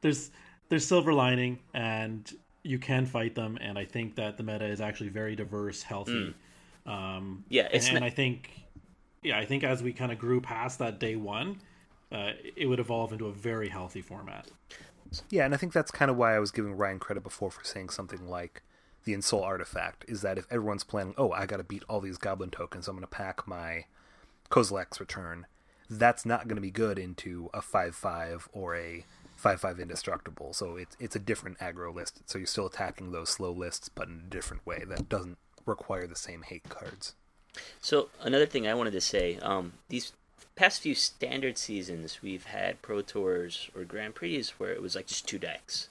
there's 0.00 0.32
there's 0.70 0.84
silver 0.84 1.14
lining 1.14 1.60
and 1.72 2.28
you 2.64 2.80
can 2.80 3.06
fight 3.06 3.36
them, 3.36 3.58
and 3.60 3.78
I 3.78 3.84
think 3.84 4.16
that 4.16 4.36
the 4.36 4.42
meta 4.42 4.64
is 4.64 4.80
actually 4.80 5.10
very 5.10 5.36
diverse, 5.36 5.84
healthy. 5.84 6.34
Mm. 6.84 6.90
Um, 6.92 7.44
yeah, 7.48 7.68
and, 7.72 7.82
not... 7.84 7.94
and, 7.94 8.04
I 8.04 8.10
think 8.10 8.61
yeah, 9.22 9.38
I 9.38 9.44
think 9.44 9.64
as 9.64 9.82
we 9.82 9.92
kind 9.92 10.12
of 10.12 10.18
grew 10.18 10.40
past 10.40 10.78
that 10.78 10.98
day 10.98 11.16
one, 11.16 11.60
uh, 12.10 12.32
it 12.56 12.66
would 12.66 12.80
evolve 12.80 13.12
into 13.12 13.26
a 13.26 13.32
very 13.32 13.68
healthy 13.68 14.02
format. 14.02 14.48
Yeah, 15.30 15.44
and 15.44 15.54
I 15.54 15.56
think 15.56 15.72
that's 15.72 15.90
kind 15.90 16.10
of 16.10 16.16
why 16.16 16.34
I 16.34 16.38
was 16.38 16.50
giving 16.50 16.76
Ryan 16.76 16.98
credit 16.98 17.22
before 17.22 17.50
for 17.50 17.64
saying 17.64 17.90
something 17.90 18.28
like 18.28 18.62
the 19.04 19.12
Ensoul 19.12 19.42
artifact 19.42 20.04
is 20.08 20.22
that 20.22 20.38
if 20.38 20.46
everyone's 20.50 20.84
planning, 20.84 21.14
oh, 21.18 21.32
I 21.32 21.46
got 21.46 21.58
to 21.58 21.64
beat 21.64 21.84
all 21.88 22.00
these 22.00 22.18
goblin 22.18 22.50
tokens, 22.50 22.88
I'm 22.88 22.96
going 22.96 23.02
to 23.02 23.06
pack 23.06 23.46
my 23.46 23.86
Kozilek's 24.50 25.00
return. 25.00 25.46
That's 25.90 26.24
not 26.24 26.48
going 26.48 26.56
to 26.56 26.62
be 26.62 26.70
good 26.70 26.98
into 26.98 27.50
a 27.52 27.60
five-five 27.60 28.48
or 28.52 28.76
a 28.76 29.04
five-five 29.36 29.80
indestructible. 29.80 30.52
So 30.52 30.76
it's 30.76 30.96
it's 31.00 31.16
a 31.16 31.18
different 31.18 31.58
aggro 31.58 31.94
list. 31.94 32.22
So 32.26 32.38
you're 32.38 32.46
still 32.46 32.66
attacking 32.66 33.12
those 33.12 33.28
slow 33.28 33.52
lists, 33.52 33.88
but 33.88 34.08
in 34.08 34.22
a 34.26 34.30
different 34.30 34.64
way 34.64 34.84
that 34.86 35.08
doesn't 35.08 35.38
require 35.66 36.06
the 36.06 36.16
same 36.16 36.42
hate 36.42 36.68
cards. 36.68 37.14
So 37.80 38.08
another 38.20 38.46
thing 38.46 38.66
I 38.66 38.74
wanted 38.74 38.92
to 38.92 39.00
say, 39.00 39.38
um, 39.38 39.74
these 39.88 40.12
past 40.56 40.80
few 40.80 40.94
standard 40.94 41.58
seasons, 41.58 42.20
we've 42.22 42.46
had 42.46 42.82
Pro 42.82 43.02
Tours 43.02 43.70
or 43.76 43.84
Grand 43.84 44.14
Prix 44.14 44.44
where 44.58 44.72
it 44.72 44.82
was 44.82 44.94
like 44.94 45.06
just 45.06 45.28
two 45.28 45.38
decks 45.38 45.88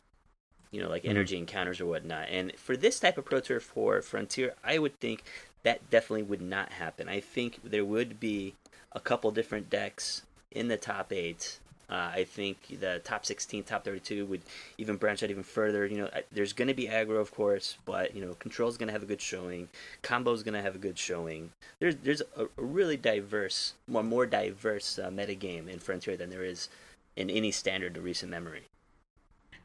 you 0.71 0.81
know, 0.81 0.89
like 0.89 1.03
mm-hmm. 1.03 1.11
energy 1.11 1.37
encounters 1.37 1.79
or 1.79 1.85
whatnot. 1.85 2.29
And 2.29 2.53
for 2.55 2.75
this 2.75 2.99
type 2.99 3.17
of 3.17 3.25
Pro 3.25 3.41
Tour 3.41 3.59
for 3.59 4.01
Frontier, 4.01 4.55
I 4.63 4.79
would 4.79 4.99
think 4.99 5.23
that 5.63 5.89
definitely 5.89 6.23
would 6.23 6.41
not 6.41 6.71
happen. 6.71 7.07
I 7.07 7.19
think 7.19 7.59
there 7.63 7.85
would 7.85 8.19
be 8.19 8.55
a 8.93 8.99
couple 8.99 9.29
different 9.31 9.69
decks 9.69 10.23
in 10.49 10.69
the 10.69 10.77
top 10.77 11.13
eight. 11.13 11.59
Uh, 11.91 12.09
I 12.13 12.23
think 12.23 12.79
the 12.79 13.01
top 13.03 13.25
16, 13.25 13.63
top 13.63 13.83
32 13.83 14.25
would 14.25 14.41
even 14.77 14.95
branch 14.95 15.23
out 15.23 15.29
even 15.29 15.43
further. 15.43 15.85
You 15.85 15.97
know, 15.97 16.09
there's 16.31 16.53
going 16.53 16.69
to 16.69 16.73
be 16.73 16.87
aggro, 16.87 17.19
of 17.19 17.33
course, 17.35 17.77
but 17.85 18.15
you 18.15 18.25
know, 18.25 18.33
control 18.35 18.69
is 18.69 18.77
going 18.77 18.87
to 18.87 18.93
have 18.93 19.03
a 19.03 19.07
good 19.07 19.19
showing. 19.19 19.67
Combo 20.01 20.31
is 20.31 20.41
going 20.41 20.53
to 20.53 20.61
have 20.61 20.75
a 20.75 20.79
good 20.79 20.97
showing. 20.97 21.51
There's 21.79 21.97
there's 21.97 22.21
a, 22.37 22.45
a 22.45 22.47
really 22.63 22.95
diverse, 22.95 23.73
more 23.87 24.03
more 24.03 24.25
diverse 24.25 24.97
uh, 24.97 25.11
meta 25.11 25.35
game 25.35 25.67
in 25.67 25.79
Frontier 25.79 26.15
than 26.15 26.29
there 26.29 26.45
is 26.45 26.69
in 27.17 27.29
any 27.29 27.51
standard 27.51 27.97
of 27.97 28.05
recent 28.05 28.31
memory. 28.31 28.63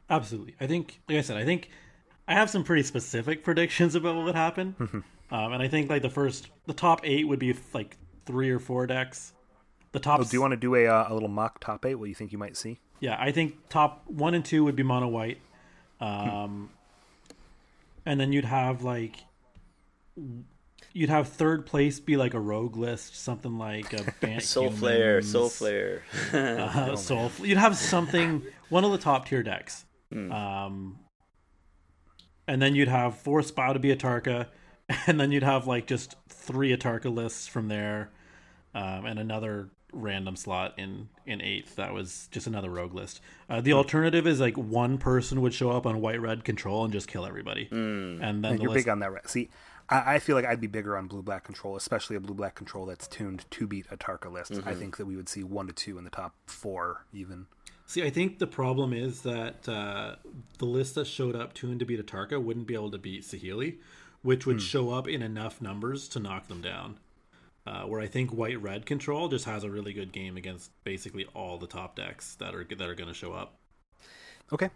Absolutely. 0.09 0.55
I 0.59 0.67
think, 0.67 0.99
like 1.07 1.17
I 1.17 1.21
said, 1.21 1.37
I 1.37 1.45
think 1.45 1.69
I 2.27 2.33
have 2.33 2.49
some 2.49 2.65
pretty 2.65 2.83
specific 2.83 3.43
predictions 3.45 3.95
about 3.95 4.15
what 4.15 4.25
would 4.25 4.35
happen. 4.35 4.75
um, 5.31 5.53
and 5.53 5.63
I 5.63 5.69
think 5.69 5.89
like 5.89 6.01
the 6.01 6.09
first, 6.09 6.49
the 6.65 6.73
top 6.73 7.01
eight 7.05 7.25
would 7.25 7.39
be 7.39 7.55
like 7.73 7.95
three 8.25 8.49
or 8.49 8.59
four 8.59 8.85
decks. 8.85 9.33
The 9.91 9.99
top. 9.99 10.19
Oh, 10.19 10.23
do 10.23 10.29
you 10.35 10.41
want 10.41 10.51
to 10.51 10.57
do 10.57 10.75
a 10.75 10.87
uh, 10.87 11.07
a 11.09 11.13
little 11.13 11.29
mock 11.29 11.59
top 11.59 11.85
eight? 11.85 11.95
What 11.95 12.09
you 12.09 12.15
think 12.15 12.31
you 12.31 12.37
might 12.37 12.57
see? 12.57 12.79
Yeah, 12.99 13.15
I 13.19 13.31
think 13.31 13.69
top 13.69 14.03
one 14.07 14.33
and 14.33 14.43
two 14.43 14.63
would 14.63 14.75
be 14.75 14.83
mono 14.83 15.07
white, 15.07 15.39
um, 15.99 16.69
and 18.05 18.19
then 18.19 18.33
you'd 18.33 18.45
have 18.45 18.83
like 18.83 19.23
you'd 20.93 21.09
have 21.09 21.27
third 21.29 21.65
place 21.65 21.99
be 21.99 22.17
like 22.17 22.33
a 22.33 22.39
rogue 22.39 22.75
list, 22.75 23.15
something 23.15 23.57
like 23.57 23.93
a 23.93 24.41
Soul 24.41 24.71
Flare, 24.71 25.21
Soul 25.21 25.49
Flare, 25.49 26.03
uh, 26.33 26.89
oh, 26.91 26.95
Soul. 26.95 27.31
You'd 27.41 27.57
have 27.57 27.77
something 27.77 28.43
one 28.69 28.83
of 28.83 28.91
the 28.91 28.97
top 28.97 29.27
tier 29.27 29.43
decks. 29.43 29.85
Mm. 30.13 30.31
Um, 30.33 30.99
and 32.47 32.61
then 32.61 32.75
you'd 32.75 32.87
have 32.87 33.17
four 33.17 33.41
Spau 33.43 33.73
to 33.73 33.79
be 33.79 33.93
Atarka, 33.93 34.47
and 35.07 35.19
then 35.19 35.31
you'd 35.31 35.43
have 35.43 35.67
like 35.67 35.85
just 35.85 36.15
three 36.29 36.75
Atarka 36.75 37.13
lists 37.13 37.47
from 37.47 37.67
there, 37.67 38.09
um, 38.73 39.05
and 39.05 39.19
another 39.19 39.69
random 39.93 40.35
slot 40.35 40.73
in 40.77 41.09
in 41.25 41.41
eighth. 41.41 41.75
That 41.75 41.93
was 41.93 42.27
just 42.31 42.47
another 42.47 42.69
rogue 42.69 42.93
list. 42.93 43.21
Uh, 43.49 43.61
the 43.61 43.71
mm. 43.71 43.75
alternative 43.75 44.27
is 44.27 44.39
like 44.39 44.57
one 44.57 44.97
person 44.97 45.41
would 45.41 45.53
show 45.53 45.71
up 45.71 45.85
on 45.85 46.01
white 46.01 46.21
red 46.21 46.43
control 46.43 46.83
and 46.83 46.93
just 46.93 47.07
kill 47.07 47.25
everybody. 47.25 47.67
Mm. 47.71 48.21
And 48.21 48.43
then 48.43 48.53
and 48.53 48.61
you're 48.61 48.71
list... 48.71 48.85
big 48.85 48.89
on 48.89 48.99
that. 48.99 49.11
Right? 49.11 49.27
See, 49.27 49.49
I, 49.89 50.15
I, 50.15 50.19
feel 50.19 50.35
like 50.35 50.45
I'd 50.45 50.61
be 50.61 50.67
bigger 50.67 50.97
on 50.97 51.07
blue 51.07 51.21
black 51.21 51.43
control, 51.43 51.75
especially 51.75 52.15
a 52.15 52.19
blue 52.19 52.35
black 52.35 52.55
control 52.55 52.85
that's 52.85 53.07
tuned 53.07 53.45
to 53.51 53.67
beat 53.67 53.87
Atarka 53.89 54.31
list. 54.31 54.53
Mm-hmm. 54.53 54.69
I 54.69 54.73
think 54.73 54.97
that 54.97 55.05
we 55.05 55.15
would 55.15 55.29
see 55.29 55.43
one 55.43 55.67
to 55.67 55.73
two 55.73 55.97
in 55.97 56.03
the 56.03 56.09
top 56.09 56.33
four 56.45 57.05
even. 57.13 57.47
See, 57.85 58.03
I 58.03 58.09
think 58.09 58.39
the 58.39 58.47
problem 58.47 58.91
is 58.91 59.21
that 59.21 59.67
uh, 59.67 60.15
the 60.57 60.65
list 60.65 60.95
that 60.95 61.07
showed 61.07 61.37
up 61.37 61.53
tuned 61.53 61.79
to 61.79 61.85
beat 61.85 62.05
Atarka 62.05 62.41
wouldn't 62.41 62.67
be 62.67 62.73
able 62.73 62.91
to 62.91 62.97
beat 62.97 63.23
Saheeli, 63.23 63.77
which 64.21 64.45
would 64.45 64.57
hmm. 64.57 64.61
show 64.61 64.89
up 64.91 65.07
in 65.07 65.21
enough 65.21 65.61
numbers 65.61 66.09
to 66.09 66.19
knock 66.19 66.47
them 66.49 66.61
down. 66.61 66.99
Uh, 67.67 67.83
where 67.83 67.99
I 67.99 68.07
think 68.07 68.31
white 68.31 68.61
red 68.61 68.85
control 68.85 69.27
just 69.27 69.43
has 69.43 69.65
a 69.65 69.69
really 69.69 69.91
good 69.91 70.13
game 70.13 70.37
against 70.37 70.71
basically 70.85 71.25
all 71.33 71.57
the 71.57 71.67
top 71.67 71.97
decks 71.97 72.35
that 72.35 72.55
are 72.55 72.63
that 72.63 72.87
are 72.87 72.95
going 72.95 73.09
to 73.09 73.13
show 73.13 73.33
up. 73.33 73.55
Okay. 74.53 74.69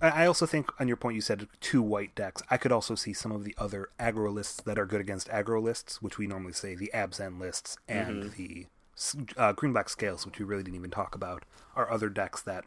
I 0.00 0.24
also 0.24 0.46
think 0.46 0.70
on 0.80 0.88
your 0.88 0.96
point 0.96 1.16
you 1.16 1.20
said 1.20 1.46
two 1.60 1.82
white 1.82 2.14
decks. 2.14 2.42
I 2.50 2.56
could 2.56 2.72
also 2.72 2.94
see 2.94 3.12
some 3.12 3.30
of 3.30 3.44
the 3.44 3.54
other 3.58 3.90
aggro 4.00 4.32
lists 4.32 4.62
that 4.62 4.78
are 4.78 4.86
good 4.86 5.02
against 5.02 5.28
aggro 5.28 5.62
lists, 5.62 6.00
which 6.00 6.16
we 6.16 6.26
normally 6.26 6.54
say 6.54 6.74
the 6.74 6.90
Abzan 6.94 7.38
lists 7.38 7.76
and 7.88 8.24
mm-hmm. 8.24 8.42
the 8.42 8.66
uh, 9.36 9.52
green 9.52 9.72
black 9.72 9.90
scales, 9.90 10.24
which 10.24 10.38
we 10.38 10.46
really 10.46 10.62
didn't 10.62 10.76
even 10.76 10.90
talk 10.90 11.14
about, 11.14 11.44
are 11.76 11.90
other 11.90 12.08
decks 12.08 12.40
that 12.42 12.64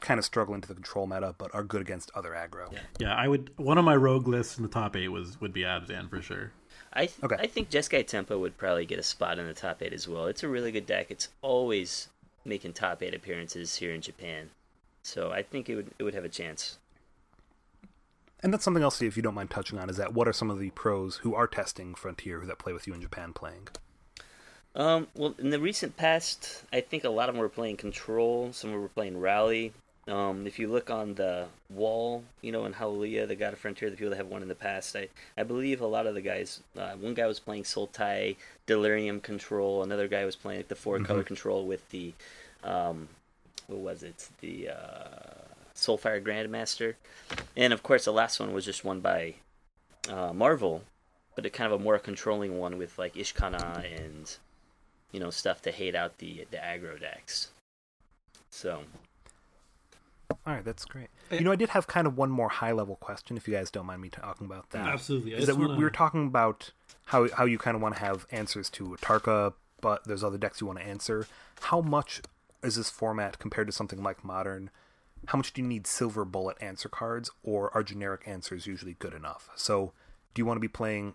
kind 0.00 0.18
of 0.18 0.24
struggle 0.24 0.54
into 0.54 0.68
the 0.68 0.74
control 0.74 1.06
meta, 1.06 1.34
but 1.36 1.54
are 1.54 1.64
good 1.64 1.82
against 1.82 2.10
other 2.14 2.30
aggro. 2.30 2.72
Yeah, 2.72 2.78
yeah 2.98 3.14
I 3.14 3.28
would. 3.28 3.52
One 3.56 3.76
of 3.76 3.84
my 3.84 3.96
rogue 3.96 4.26
lists 4.26 4.56
in 4.56 4.62
the 4.62 4.70
top 4.70 4.96
eight 4.96 5.08
was 5.08 5.38
would 5.40 5.52
be 5.52 5.62
Abzan 5.62 6.08
for 6.08 6.22
sure. 6.22 6.52
I 6.92 7.06
th- 7.06 7.22
okay. 7.22 7.36
I 7.38 7.46
think 7.46 7.70
Jeskai 7.70 8.06
Tempo 8.06 8.38
would 8.38 8.58
probably 8.58 8.86
get 8.86 8.98
a 8.98 9.02
spot 9.02 9.38
in 9.38 9.46
the 9.46 9.54
top 9.54 9.82
eight 9.82 9.92
as 9.92 10.08
well. 10.08 10.26
It's 10.26 10.42
a 10.42 10.48
really 10.48 10.72
good 10.72 10.86
deck. 10.86 11.10
It's 11.10 11.28
always 11.40 12.08
making 12.44 12.72
top 12.72 13.02
eight 13.02 13.14
appearances 13.14 13.76
here 13.76 13.92
in 13.92 14.00
Japan, 14.00 14.50
so 15.02 15.30
I 15.30 15.42
think 15.42 15.68
it 15.68 15.76
would 15.76 15.90
it 15.98 16.02
would 16.02 16.14
have 16.14 16.24
a 16.24 16.28
chance. 16.28 16.78
And 18.42 18.52
that's 18.52 18.64
something 18.64 18.82
else, 18.82 19.02
if 19.02 19.16
you 19.16 19.22
don't 19.22 19.34
mind 19.34 19.50
touching 19.50 19.78
on, 19.78 19.90
is 19.90 19.98
that 19.98 20.14
what 20.14 20.26
are 20.26 20.32
some 20.32 20.50
of 20.50 20.58
the 20.58 20.70
pros 20.70 21.16
who 21.16 21.34
are 21.34 21.46
testing 21.46 21.94
Frontier 21.94 22.44
that 22.46 22.58
play 22.58 22.72
with 22.72 22.86
you 22.86 22.94
in 22.94 23.02
Japan 23.02 23.32
playing? 23.34 23.68
Um, 24.74 25.08
well, 25.14 25.34
in 25.38 25.50
the 25.50 25.60
recent 25.60 25.96
past, 25.96 26.64
I 26.72 26.80
think 26.80 27.04
a 27.04 27.10
lot 27.10 27.28
of 27.28 27.34
them 27.34 27.42
were 27.42 27.48
playing 27.48 27.76
Control. 27.76 28.52
Some 28.52 28.72
were 28.72 28.88
playing 28.88 29.18
Rally. 29.18 29.72
Um, 30.10 30.46
if 30.46 30.58
you 30.58 30.66
look 30.66 30.90
on 30.90 31.14
the 31.14 31.46
wall, 31.72 32.24
you 32.42 32.50
know, 32.50 32.64
in 32.64 32.72
Hallelujah, 32.72 33.26
the 33.26 33.36
God 33.36 33.52
of 33.52 33.60
Frontier, 33.60 33.90
the 33.90 33.96
people 33.96 34.10
that 34.10 34.16
have 34.16 34.26
won 34.26 34.42
in 34.42 34.48
the 34.48 34.56
past, 34.56 34.96
I, 34.96 35.08
I 35.36 35.44
believe 35.44 35.80
a 35.80 35.86
lot 35.86 36.06
of 36.06 36.14
the 36.14 36.20
guys, 36.20 36.60
uh, 36.76 36.92
one 36.92 37.14
guy 37.14 37.26
was 37.26 37.38
playing 37.38 37.62
Sultai, 37.62 38.36
Delirium 38.66 39.20
Control, 39.20 39.84
another 39.84 40.08
guy 40.08 40.24
was 40.24 40.34
playing 40.34 40.60
like, 40.60 40.68
the 40.68 40.74
four 40.74 40.98
color 40.98 41.20
mm-hmm. 41.20 41.28
control 41.28 41.64
with 41.64 41.88
the, 41.90 42.12
um, 42.64 43.08
what 43.68 43.78
was 43.78 44.02
it? 44.02 44.28
The 44.40 44.70
uh, 44.70 45.44
Soulfire 45.76 46.22
Grandmaster. 46.22 46.94
And 47.56 47.72
of 47.72 47.84
course, 47.84 48.04
the 48.04 48.12
last 48.12 48.40
one 48.40 48.52
was 48.52 48.64
just 48.64 48.84
won 48.84 49.00
by 49.00 49.34
uh, 50.08 50.32
Marvel, 50.32 50.82
but 51.36 51.46
a 51.46 51.50
kind 51.50 51.72
of 51.72 51.80
a 51.80 51.82
more 51.82 52.00
controlling 52.00 52.58
one 52.58 52.78
with 52.78 52.98
like 52.98 53.14
Ishkanah 53.14 53.84
and 54.04 54.36
you 55.12 55.20
know 55.20 55.30
stuff 55.30 55.62
to 55.62 55.70
hate 55.70 55.94
out 55.94 56.18
the 56.18 56.46
the 56.50 56.56
aggro 56.56 56.98
decks. 56.98 57.50
So. 58.50 58.82
All 60.46 60.54
right, 60.54 60.64
that's 60.64 60.84
great. 60.84 61.08
You 61.30 61.40
know, 61.40 61.52
I 61.52 61.56
did 61.56 61.70
have 61.70 61.86
kind 61.86 62.06
of 62.06 62.16
one 62.16 62.30
more 62.30 62.48
high 62.48 62.72
level 62.72 62.96
question, 62.96 63.36
if 63.36 63.46
you 63.46 63.54
guys 63.54 63.70
don't 63.70 63.86
mind 63.86 64.00
me 64.00 64.08
talking 64.08 64.46
about 64.46 64.70
that. 64.70 64.86
Absolutely. 64.86 65.34
Is 65.34 65.46
that 65.46 65.56
wanna... 65.56 65.76
we 65.76 65.84
were 65.84 65.90
talking 65.90 66.26
about 66.26 66.72
how 67.06 67.28
how 67.30 67.44
you 67.44 67.58
kind 67.58 67.74
of 67.74 67.82
want 67.82 67.96
to 67.96 68.00
have 68.00 68.26
answers 68.30 68.70
to 68.70 68.96
Tarka, 69.02 69.52
but 69.80 70.04
there's 70.04 70.24
other 70.24 70.38
decks 70.38 70.60
you 70.60 70.66
want 70.66 70.78
to 70.78 70.84
answer. 70.84 71.26
How 71.60 71.80
much 71.80 72.22
is 72.62 72.76
this 72.76 72.90
format 72.90 73.38
compared 73.38 73.66
to 73.66 73.72
something 73.72 74.02
like 74.02 74.24
Modern? 74.24 74.70
How 75.26 75.36
much 75.36 75.52
do 75.52 75.60
you 75.60 75.68
need 75.68 75.86
silver 75.86 76.24
bullet 76.24 76.56
answer 76.62 76.88
cards, 76.88 77.30
or 77.42 77.70
are 77.74 77.82
generic 77.82 78.22
answers 78.26 78.66
usually 78.66 78.94
good 78.98 79.12
enough? 79.12 79.50
So, 79.54 79.92
do 80.32 80.40
you 80.40 80.46
want 80.46 80.56
to 80.56 80.60
be 80.60 80.68
playing 80.68 81.14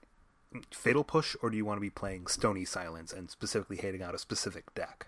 Fatal 0.71 1.03
Push, 1.03 1.35
or 1.41 1.49
do 1.49 1.57
you 1.57 1.65
want 1.65 1.77
to 1.77 1.81
be 1.81 1.89
playing 1.89 2.27
Stony 2.27 2.65
Silence 2.65 3.11
and 3.11 3.31
specifically 3.31 3.77
hating 3.77 4.03
out 4.03 4.13
a 4.13 4.19
specific 4.19 4.73
deck? 4.75 5.07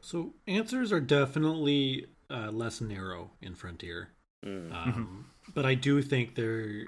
So 0.00 0.34
answers 0.46 0.92
are 0.92 1.00
definitely 1.00 2.06
uh, 2.30 2.50
less 2.50 2.80
narrow 2.80 3.30
in 3.40 3.54
Frontier, 3.54 4.10
mm. 4.44 4.72
um, 4.72 5.26
but 5.54 5.64
I 5.64 5.74
do 5.74 6.02
think 6.02 6.34
there 6.34 6.86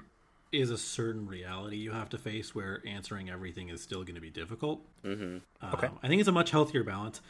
is 0.51 0.69
a 0.69 0.77
certain 0.77 1.27
reality 1.27 1.77
you 1.77 1.91
have 1.91 2.09
to 2.09 2.17
face 2.17 2.53
where 2.53 2.81
answering 2.85 3.29
everything 3.29 3.69
is 3.69 3.81
still 3.81 4.03
going 4.03 4.15
to 4.15 4.21
be 4.21 4.29
difficult. 4.29 4.81
Mm-hmm. 5.03 5.37
Um, 5.65 5.73
okay, 5.73 5.89
I 6.03 6.07
think 6.07 6.19
it's 6.19 6.27
a 6.27 6.33
much 6.33 6.51
healthier 6.51 6.83
balance. 6.83 7.21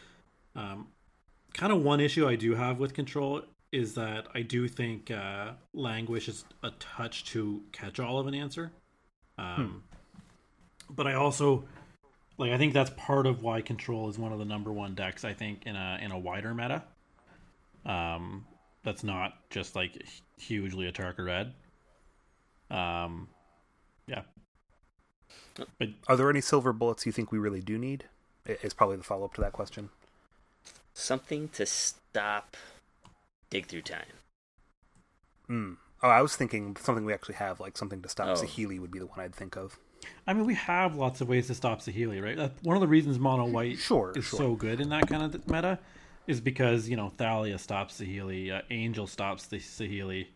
Um, 0.56 0.88
kind 1.54 1.72
of 1.72 1.84
one 1.84 2.00
issue 2.00 2.28
I 2.28 2.36
do 2.36 2.56
have 2.56 2.80
with 2.80 2.94
Control 2.94 3.44
is 3.72 3.94
that 3.96 4.28
I 4.34 4.42
do 4.42 4.68
think 4.68 5.12
uh, 5.12 5.52
Languish 5.74 6.28
is 6.28 6.46
a 6.64 6.72
touch 6.72 7.26
to 7.26 7.62
catch 7.72 8.00
all 8.00 8.20
of 8.20 8.28
an 8.28 8.34
answer. 8.34 8.72
Um, 9.38 9.56
hmm. 9.56 10.94
But 10.94 11.08
I 11.08 11.14
also 11.14 11.64
like 12.38 12.52
I 12.52 12.58
think 12.58 12.74
that's 12.74 12.92
part 12.98 13.28
of 13.28 13.44
why 13.44 13.62
Control 13.62 14.10
is 14.10 14.18
one 14.18 14.34
of 14.34 14.40
the 14.40 14.46
number 14.46 14.72
one 14.72 14.96
decks. 14.96 15.24
I 15.24 15.34
think 15.34 15.66
in 15.66 15.76
a 15.76 16.00
in 16.02 16.12
a 16.12 16.20
wider 16.20 16.54
meta. 16.54 16.84
Um, 17.86 18.46
that's 18.84 19.04
not 19.04 19.34
just 19.50 19.76
like 19.76 20.04
hugely 20.38 20.92
Atarka 20.92 21.26
red. 21.26 21.54
Um, 22.70 23.28
yeah. 24.08 24.22
But 25.78 25.90
Are 26.08 26.16
there 26.16 26.30
any 26.30 26.42
silver 26.42 26.74
bullets 26.74 27.06
you 27.06 27.12
think 27.12 27.32
we 27.32 27.38
really 27.40 27.62
do 27.62 27.78
need? 27.78 28.06
Is 28.46 28.74
probably 28.74 28.98
the 28.98 29.04
follow 29.04 29.26
up 29.26 29.34
to 29.36 29.42
that 29.42 29.54
question. 29.54 29.90
Something 30.94 31.50
to 31.50 31.66
stop 31.66 32.58
dig 33.50 33.68
through 33.68 33.84
time. 33.84 34.06
Mm. 35.50 35.78
Oh, 36.02 36.10
I 36.10 36.22
was 36.22 36.36
thinking 36.36 36.76
something 36.80 37.06
we 37.06 37.14
actually 37.14 37.36
have, 37.36 37.60
like 37.60 37.78
something 37.78 38.02
to 38.02 38.10
stop 38.10 38.30
Oh. 38.30 38.34
Saheeli 38.34 38.80
would 38.80 38.92
be 38.92 39.00
the 39.00 39.06
one 39.06 39.20
I'd 39.20 39.36
think 39.36 39.56
of. 39.56 39.78
I 40.26 40.34
mean, 40.34 40.46
we 40.46 40.56
have 40.56 40.96
lots 40.96 41.22
of 41.22 41.30
ways 41.30 41.46
to 41.48 41.54
stop 41.54 41.82
Saheeli, 41.82 42.24
right? 42.24 42.36
That's 42.36 42.64
one 42.64 42.76
of 42.76 42.82
the 42.82 42.88
reasons 42.88 43.20
Mono 43.20 43.46
White 43.46 43.78
Sure, 43.78 44.12
is 44.16 44.26
sure. 44.26 44.40
so 44.40 44.56
good 44.56 44.82
in 44.82 44.90
that 44.90 45.08
kind 45.08 45.22
of 45.22 45.48
meta 45.48 45.78
is 46.28 46.42
because 46.42 46.88
you 46.90 46.96
know 46.96 47.10
Thalia 47.10 47.58
stops 47.58 48.00
Saheeli, 48.00 48.52
uh, 48.52 48.62
Angel 48.70 49.08
stops 49.08 49.48
the 49.48 49.58
Saheeli. 49.58 50.28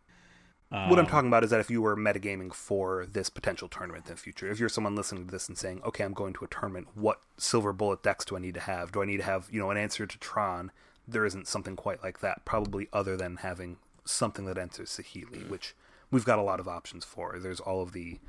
what 0.69 0.99
I'm 0.99 1.05
Um, 1.05 1.11
talking 1.11 1.27
about 1.27 1.43
is 1.43 1.51
that 1.51 1.59
if 1.59 1.69
you 1.69 1.81
were 1.81 1.95
metagaming 1.95 2.53
for 2.53 3.05
this 3.05 3.29
potential 3.29 3.69
tournament 3.69 4.05
in 4.07 4.11
the 4.15 4.17
future, 4.19 4.49
if 4.49 4.59
you're 4.59 4.67
someone 4.69 4.95
listening 4.95 5.25
to 5.25 5.31
this 5.31 5.47
and 5.47 5.57
saying, 5.57 5.81
okay, 5.85 6.03
I'm 6.03 6.13
going 6.13 6.33
to 6.33 6.43
a 6.45 6.47
tournament, 6.47 6.87
what 6.95 7.21
silver 7.37 7.71
bullet 7.71 8.03
decks 8.03 8.25
do 8.25 8.35
I 8.35 8.39
need 8.39 8.55
to 8.55 8.59
have? 8.61 8.91
Do 8.91 9.01
I 9.01 9.05
need 9.05 9.17
to 9.17 9.23
have, 9.23 9.47
you 9.51 9.59
know, 9.59 9.69
an 9.69 9.77
answer 9.77 10.05
to 10.05 10.17
Tron? 10.17 10.71
There 11.07 11.25
isn't 11.25 11.47
something 11.47 11.75
quite 11.75 12.03
like 12.03 12.19
that, 12.21 12.45
probably 12.45 12.89
other 12.91 13.15
than 13.15 13.37
having 13.37 13.77
something 14.05 14.45
that 14.45 14.57
enters 14.57 14.89
Saheeli, 14.89 15.47
which 15.49 15.75
we've 16.11 16.25
got 16.25 16.39
a 16.39 16.43
lot 16.43 16.59
of 16.59 16.67
options 16.67 17.05
for. 17.05 17.37
There's 17.39 17.59
all 17.59 17.81
of 17.81 17.91
the 17.93 18.19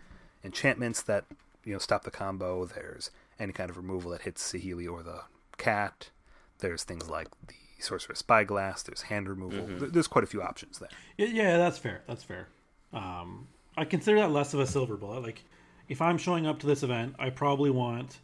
enchantments 0.45 1.03
that, 1.03 1.25
you 1.65 1.73
know, 1.73 1.79
stop 1.79 2.05
the 2.05 2.11
combo. 2.11 2.67
There's 2.67 3.11
any 3.41 3.55
kind 3.55 3.71
of 3.71 3.77
removal 3.79 4.11
that 4.13 4.23
hits 4.23 4.53
Saheeli 4.53 4.89
or 4.91 5.03
the 5.03 5.23
cat. 5.57 6.11
There's 6.59 6.85
things 6.85 7.09
like 7.11 7.29
the 7.49 7.55
Sorcerer's 7.79 8.19
Spyglass. 8.19 8.83
There's 8.83 9.03
hand 9.03 9.29
removal. 9.29 9.67
There- 9.79 9.89
There's 9.89 10.07
quite 10.09 10.25
a 10.25 10.27
few 10.27 10.43
options 10.43 10.79
there. 10.79 10.89
Yeah, 11.19 11.59
that's 11.59 11.79
fair. 11.79 12.03
That's 12.07 12.25
fair. 12.25 12.49
Um, 12.93 13.49
I 13.77 13.85
consider 13.85 14.19
that 14.21 14.31
less 14.31 14.55
of 14.55 14.61
a 14.61 14.67
silver 14.67 14.97
bullet. 14.97 15.23
Like, 15.23 15.45
if 15.89 16.01
I'm 16.01 16.19
showing 16.19 16.47
up 16.47 16.59
to 16.61 16.67
this 16.67 16.83
event, 16.83 17.15
I 17.19 17.31
probably 17.31 17.71
want 17.71 18.21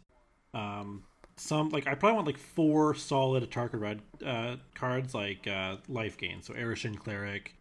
um, 0.53 1.03
some. 1.37 1.69
Like, 1.69 1.85
I 1.87 1.93
probably 1.95 2.15
want 2.15 2.27
like 2.27 2.37
four 2.39 2.95
solid 2.95 3.47
Atarka 3.49 3.79
red 3.79 4.01
uh, 4.25 4.55
cards, 4.75 5.13
like 5.13 5.47
uh, 5.47 5.77
life 5.87 6.17
gain. 6.17 6.41
So 6.41 6.53
Arashin 6.55 6.97
Cleric, 6.97 7.53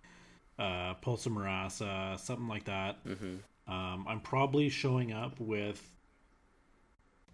uh, 0.58 0.94
Pulse 0.94 1.26
of 1.26 1.32
Murasa, 1.32 2.18
something 2.18 2.48
like 2.48 2.64
that. 2.64 3.04
Mm-hmm. 3.04 3.72
Um, 3.72 4.06
I'm 4.08 4.20
probably 4.20 4.68
showing 4.70 5.12
up 5.12 5.38
with, 5.38 5.88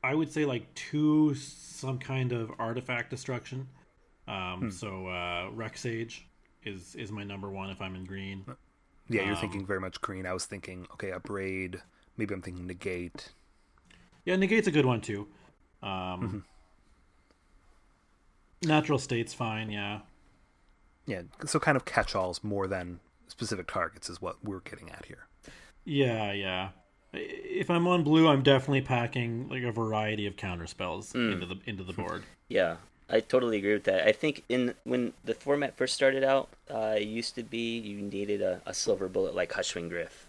I 0.02 0.14
would 0.14 0.30
say, 0.32 0.44
like 0.44 0.72
two 0.74 1.34
some 1.34 1.98
kind 1.98 2.32
of 2.32 2.50
artifact 2.58 3.10
destruction. 3.10 3.68
Um, 4.26 4.70
So 4.70 5.06
uh, 5.08 5.50
Rec 5.52 5.76
Sage 5.76 6.26
is 6.64 6.94
is 6.94 7.10
my 7.10 7.24
number 7.24 7.50
one 7.50 7.70
if 7.70 7.80
I'm 7.80 7.94
in 7.94 8.04
green. 8.04 8.44
Yeah, 9.08 9.22
you're 9.22 9.34
Um, 9.34 9.40
thinking 9.40 9.66
very 9.66 9.80
much 9.80 10.00
green. 10.00 10.26
I 10.26 10.32
was 10.34 10.44
thinking, 10.46 10.86
okay, 10.92 11.12
upgrade. 11.12 11.80
Maybe 12.16 12.34
I'm 12.34 12.42
thinking 12.42 12.66
negate. 12.66 13.32
Yeah, 14.24 14.36
negate's 14.36 14.66
a 14.66 14.70
good 14.70 14.84
one 14.84 15.00
too. 15.00 15.26
Um, 15.82 16.44
Natural 18.62 18.98
state's 18.98 19.32
fine. 19.32 19.70
Yeah, 19.70 20.00
Yeah, 21.06 21.22
so 21.46 21.58
kind 21.60 21.76
of 21.76 21.84
catch-alls 21.84 22.42
more 22.42 22.66
than 22.66 23.00
specific 23.28 23.66
targets 23.68 24.10
is 24.10 24.20
what 24.20 24.42
we're 24.44 24.60
getting 24.60 24.90
at 24.90 25.04
here. 25.06 25.26
yeah, 25.84 26.32
yeah. 26.32 26.70
If 27.12 27.70
I'm 27.70 27.86
on 27.86 28.04
blue, 28.04 28.28
I'm 28.28 28.42
definitely 28.42 28.82
packing 28.82 29.48
like 29.48 29.62
a 29.62 29.72
variety 29.72 30.26
of 30.26 30.36
counter 30.36 30.66
spells 30.66 31.14
into 31.14 31.46
the 31.46 31.56
into 31.64 31.82
the 31.82 31.92
board. 31.92 32.24
Yeah, 32.48 32.76
I 33.08 33.20
totally 33.20 33.58
agree 33.58 33.72
with 33.72 33.84
that. 33.84 34.06
I 34.06 34.12
think 34.12 34.44
in 34.48 34.74
when 34.84 35.14
the 35.24 35.34
format 35.34 35.76
first 35.76 35.94
started 35.94 36.22
out, 36.22 36.50
uh, 36.70 36.96
it 36.98 37.06
used 37.06 37.34
to 37.36 37.42
be 37.42 37.78
you 37.78 38.02
needed 38.02 38.42
a, 38.42 38.60
a 38.66 38.74
silver 38.74 39.08
bullet 39.08 39.34
like 39.34 39.52
Hushwing 39.52 39.90
Gryff, 39.90 40.26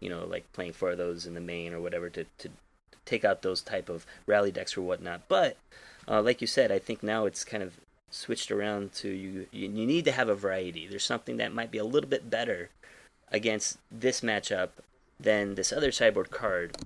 you 0.00 0.10
know, 0.10 0.24
like 0.24 0.52
playing 0.52 0.72
four 0.72 0.90
of 0.90 0.98
those 0.98 1.26
in 1.26 1.34
the 1.34 1.40
main 1.40 1.72
or 1.72 1.80
whatever 1.80 2.10
to, 2.10 2.24
to 2.38 2.48
take 3.04 3.24
out 3.24 3.42
those 3.42 3.62
type 3.62 3.88
of 3.88 4.04
rally 4.26 4.50
decks 4.50 4.76
or 4.76 4.82
whatnot. 4.82 5.22
But 5.28 5.56
uh, 6.08 6.20
like 6.20 6.40
you 6.40 6.48
said, 6.48 6.72
I 6.72 6.80
think 6.80 7.02
now 7.04 7.26
it's 7.26 7.44
kind 7.44 7.62
of 7.62 7.74
switched 8.10 8.50
around 8.50 8.92
to 8.94 9.08
you. 9.08 9.46
You 9.52 9.68
you 9.68 9.86
need 9.86 10.04
to 10.06 10.12
have 10.12 10.28
a 10.28 10.34
variety. 10.34 10.88
There's 10.88 11.04
something 11.04 11.36
that 11.36 11.54
might 11.54 11.70
be 11.70 11.78
a 11.78 11.84
little 11.84 12.10
bit 12.10 12.28
better 12.28 12.70
against 13.30 13.78
this 13.92 14.22
matchup 14.22 14.70
than 15.20 15.54
this 15.54 15.72
other 15.72 15.90
sideboard 15.92 16.30
card, 16.30 16.76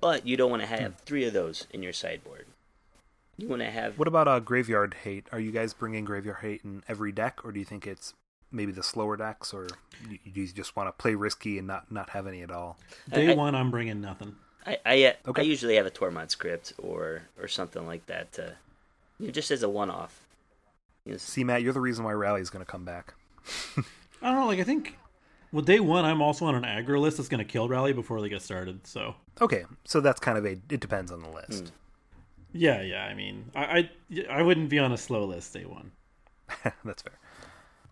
but 0.00 0.26
you 0.26 0.36
don't 0.36 0.50
want 0.50 0.62
to 0.62 0.66
have 0.68 0.96
three 1.00 1.24
of 1.24 1.32
those 1.32 1.66
in 1.72 1.82
your 1.82 1.92
sideboard. 1.92 2.46
You 3.36 3.48
want 3.48 3.62
to 3.62 3.70
have 3.70 3.98
What 3.98 4.08
about 4.08 4.26
uh, 4.26 4.40
graveyard 4.40 4.94
hate? 5.04 5.26
Are 5.30 5.38
you 5.40 5.52
guys 5.52 5.72
bringing 5.72 6.04
graveyard 6.04 6.38
hate 6.40 6.62
in 6.64 6.82
every 6.88 7.12
deck, 7.12 7.44
or 7.44 7.52
do 7.52 7.58
you 7.60 7.64
think 7.64 7.86
it's 7.86 8.14
maybe 8.50 8.72
the 8.72 8.82
slower 8.82 9.16
decks, 9.16 9.54
or 9.54 9.68
you, 10.08 10.18
you 10.24 10.46
just 10.48 10.74
want 10.74 10.88
to 10.88 10.92
play 10.92 11.14
risky 11.14 11.56
and 11.58 11.66
not 11.66 11.90
not 11.92 12.10
have 12.10 12.26
any 12.26 12.42
at 12.42 12.50
all? 12.50 12.78
Day 13.12 13.30
I- 13.30 13.34
one, 13.34 13.54
I'm 13.54 13.70
bringing 13.70 14.00
nothing. 14.00 14.34
I 14.66 14.78
I, 14.84 15.04
uh, 15.04 15.12
Okay. 15.28 15.42
I 15.42 15.44
usually 15.44 15.76
have 15.76 15.86
a 15.86 15.90
Tormod's 15.90 16.34
Crypt 16.34 16.72
or 16.78 17.22
or 17.40 17.46
something 17.46 17.86
like 17.86 18.06
that, 18.06 18.32
to, 18.32 18.56
you 19.20 19.26
know, 19.26 19.32
just 19.32 19.52
as 19.52 19.62
a 19.62 19.68
one-off. 19.68 20.20
You 21.04 21.12
know, 21.12 21.18
See, 21.18 21.44
Matt, 21.44 21.62
you're 21.62 21.72
the 21.72 21.80
reason 21.80 22.04
why 22.04 22.12
Rally 22.14 22.40
is 22.40 22.50
going 22.50 22.64
to 22.64 22.70
come 22.70 22.84
back. 22.84 23.14
I 23.76 23.82
don't 24.32 24.34
know. 24.34 24.46
Like 24.48 24.58
I 24.58 24.64
think, 24.64 24.98
well, 25.52 25.62
day 25.62 25.80
one, 25.80 26.04
I'm 26.04 26.20
also 26.22 26.44
on 26.46 26.54
an 26.54 26.64
aggro 26.64 27.00
list 27.00 27.16
that's 27.16 27.28
going 27.28 27.38
to 27.38 27.50
kill 27.50 27.68
Rally 27.68 27.92
before 27.92 28.20
they 28.20 28.28
get 28.28 28.42
started. 28.42 28.86
So 28.86 29.14
Okay, 29.40 29.64
so 29.84 30.00
that's 30.00 30.20
kind 30.20 30.36
of 30.38 30.44
a. 30.44 30.50
It 30.70 30.80
depends 30.80 31.10
on 31.12 31.20
the 31.20 31.28
list. 31.30 31.72
yeah, 32.52 32.82
yeah. 32.82 33.04
I 33.04 33.14
mean, 33.14 33.50
I 33.54 33.90
I, 34.10 34.24
I 34.30 34.42
wouldn't 34.42 34.68
be 34.68 34.78
on 34.78 34.92
a 34.92 34.96
slow 34.98 35.24
list 35.24 35.52
day 35.52 35.64
one. 35.64 35.92
That's 36.84 37.02
fair. 37.02 37.18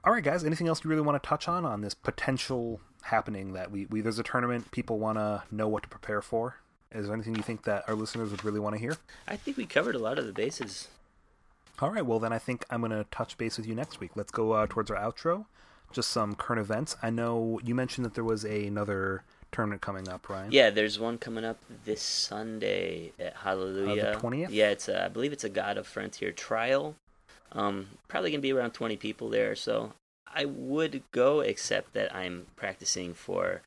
All 0.04 0.12
right, 0.12 0.24
guys. 0.24 0.44
Anything 0.44 0.66
else 0.68 0.82
you 0.82 0.90
really 0.90 1.02
want 1.02 1.22
to 1.22 1.28
touch 1.28 1.46
on 1.48 1.64
on 1.64 1.80
this 1.82 1.92
potential 1.94 2.80
happening 3.02 3.52
that 3.52 3.70
we, 3.70 3.86
we 3.86 4.00
there's 4.00 4.18
a 4.18 4.22
tournament 4.22 4.70
people 4.70 4.98
want 4.98 5.18
to 5.18 5.42
know 5.50 5.68
what 5.68 5.82
to 5.82 5.88
prepare 5.88 6.22
for? 6.22 6.56
Is 6.92 7.06
there 7.06 7.14
anything 7.14 7.34
you 7.36 7.42
think 7.42 7.64
that 7.64 7.88
our 7.88 7.94
listeners 7.94 8.30
would 8.30 8.44
really 8.44 8.60
want 8.60 8.74
to 8.74 8.80
hear? 8.80 8.96
I 9.28 9.36
think 9.36 9.56
we 9.56 9.66
covered 9.66 9.94
a 9.94 9.98
lot 9.98 10.18
of 10.18 10.26
the 10.26 10.32
bases. 10.32 10.88
All 11.80 11.90
right. 11.90 12.06
Well, 12.06 12.18
then 12.18 12.32
I 12.32 12.38
think 12.38 12.64
I'm 12.70 12.80
going 12.80 12.92
to 12.92 13.04
touch 13.10 13.36
base 13.36 13.58
with 13.58 13.66
you 13.66 13.74
next 13.74 14.00
week. 14.00 14.12
Let's 14.14 14.30
go 14.30 14.52
uh, 14.52 14.66
towards 14.68 14.90
our 14.90 14.96
outro. 14.96 15.44
Just 15.92 16.10
some 16.10 16.34
current 16.34 16.60
events. 16.60 16.96
I 17.02 17.10
know 17.10 17.60
you 17.64 17.74
mentioned 17.74 18.04
that 18.04 18.14
there 18.14 18.24
was 18.24 18.44
a, 18.44 18.66
another 18.66 19.22
tournament 19.52 19.80
coming 19.80 20.08
up, 20.08 20.28
Ryan. 20.28 20.52
Yeah, 20.52 20.70
there's 20.70 20.98
one 20.98 21.18
coming 21.18 21.44
up 21.44 21.58
this 21.84 22.02
Sunday 22.02 23.12
at 23.18 23.34
Hallelujah. 23.36 24.18
20th? 24.20 24.48
Yeah, 24.50 24.70
it's 24.70 24.88
a, 24.88 25.06
I 25.06 25.08
believe 25.08 25.32
it's 25.32 25.44
a 25.44 25.48
God 25.48 25.78
of 25.78 25.86
Frontier 25.86 26.32
trial. 26.32 26.96
Um, 27.52 27.88
probably 28.08 28.30
gonna 28.30 28.40
be 28.42 28.52
around 28.52 28.72
20 28.72 28.96
people 28.96 29.30
there, 29.30 29.54
so 29.54 29.92
I 30.26 30.44
would 30.44 31.02
go, 31.12 31.40
except 31.40 31.94
that 31.94 32.14
I'm 32.14 32.46
practicing 32.56 33.14
for 33.14 33.62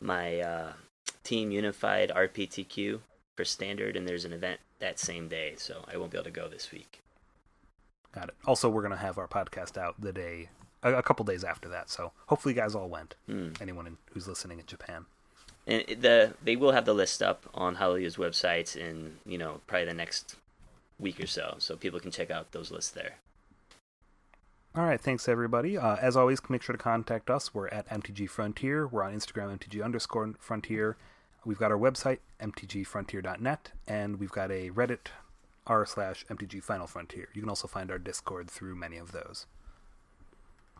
my 0.00 0.40
uh, 0.40 0.72
Team 1.22 1.50
Unified 1.50 2.10
RPTQ 2.14 3.00
for 3.36 3.44
standard, 3.44 3.96
and 3.96 4.08
there's 4.08 4.24
an 4.24 4.32
event 4.32 4.60
that 4.78 4.98
same 4.98 5.28
day, 5.28 5.54
so 5.56 5.84
I 5.92 5.96
won't 5.96 6.10
be 6.10 6.16
able 6.16 6.24
to 6.24 6.30
go 6.30 6.48
this 6.48 6.70
week. 6.70 7.02
Got 8.12 8.28
it. 8.28 8.34
Also, 8.46 8.68
we're 8.68 8.82
going 8.82 8.92
to 8.92 8.98
have 8.98 9.18
our 9.18 9.26
podcast 9.26 9.76
out 9.76 10.00
the 10.00 10.12
day, 10.12 10.48
a, 10.84 10.94
a 10.94 11.02
couple 11.02 11.24
days 11.24 11.42
after 11.42 11.68
that. 11.70 11.90
So 11.90 12.12
hopefully, 12.26 12.54
you 12.54 12.60
guys 12.60 12.74
all 12.74 12.88
went. 12.88 13.16
Hmm. 13.26 13.48
Anyone 13.60 13.86
in, 13.88 13.96
who's 14.12 14.28
listening 14.28 14.60
in 14.60 14.66
Japan. 14.66 15.06
And 15.66 15.84
the 15.88 16.34
they 16.44 16.56
will 16.56 16.72
have 16.72 16.84
the 16.84 16.94
list 16.94 17.22
up 17.22 17.46
on 17.54 17.76
Hallelujah's 17.76 18.16
websites 18.16 18.76
in 18.76 19.16
you 19.26 19.38
know 19.38 19.60
probably 19.66 19.86
the 19.86 19.94
next 19.94 20.36
week 20.98 21.18
or 21.20 21.26
so, 21.26 21.56
so 21.58 21.76
people 21.76 21.98
can 21.98 22.10
check 22.10 22.30
out 22.30 22.52
those 22.52 22.70
lists 22.70 22.90
there. 22.92 23.16
All 24.76 24.84
right, 24.84 25.00
thanks 25.00 25.28
everybody. 25.28 25.78
Uh, 25.78 25.96
as 25.96 26.16
always, 26.16 26.40
make 26.48 26.62
sure 26.62 26.76
to 26.76 26.82
contact 26.82 27.30
us. 27.30 27.54
We're 27.54 27.68
at 27.68 27.88
MTG 27.88 28.28
Frontier. 28.28 28.86
We're 28.88 29.04
on 29.04 29.14
Instagram, 29.14 29.56
MTG 29.56 29.84
underscore 29.84 30.34
Frontier. 30.40 30.96
We've 31.44 31.58
got 31.58 31.70
our 31.70 31.78
website, 31.78 32.18
mtgfrontier.net, 32.40 33.70
and 33.86 34.18
we've 34.18 34.32
got 34.32 34.50
a 34.50 34.70
Reddit 34.70 35.08
r 35.66 35.86
slash 35.86 36.26
MTG 36.28 36.62
Final 36.62 36.86
Frontier. 36.86 37.28
You 37.34 37.42
can 37.42 37.48
also 37.48 37.68
find 37.68 37.90
our 37.90 37.98
Discord 37.98 38.50
through 38.50 38.74
many 38.74 38.96
of 38.96 39.12
those. 39.12 39.46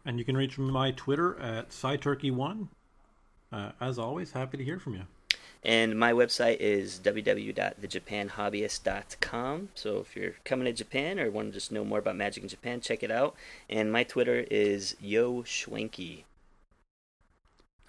And 0.04 0.18
you 0.18 0.24
can 0.24 0.36
reach 0.36 0.58
my 0.58 0.90
Twitter 0.90 1.38
at 1.40 1.70
SciTurkey1. 1.70 2.68
Uh, 3.52 3.70
as 3.80 3.98
always, 3.98 4.32
happy 4.32 4.58
to 4.58 4.64
hear 4.64 4.78
from 4.78 4.94
you. 4.94 5.02
And 5.64 5.98
my 5.98 6.12
website 6.12 6.58
is 6.60 7.00
www.thejapanhobbyist.com. 7.02 9.68
So 9.74 9.98
if 9.98 10.14
you're 10.14 10.34
coming 10.44 10.66
to 10.66 10.72
Japan 10.72 11.18
or 11.18 11.30
want 11.30 11.48
to 11.48 11.54
just 11.54 11.72
know 11.72 11.84
more 11.84 12.00
about 12.00 12.16
Magic 12.16 12.42
in 12.42 12.50
Japan, 12.50 12.82
check 12.82 13.02
it 13.02 13.10
out. 13.10 13.34
And 13.70 13.90
my 13.90 14.04
Twitter 14.04 14.44
is 14.50 14.94
Yo 15.00 15.42
Schwenky. 15.42 16.24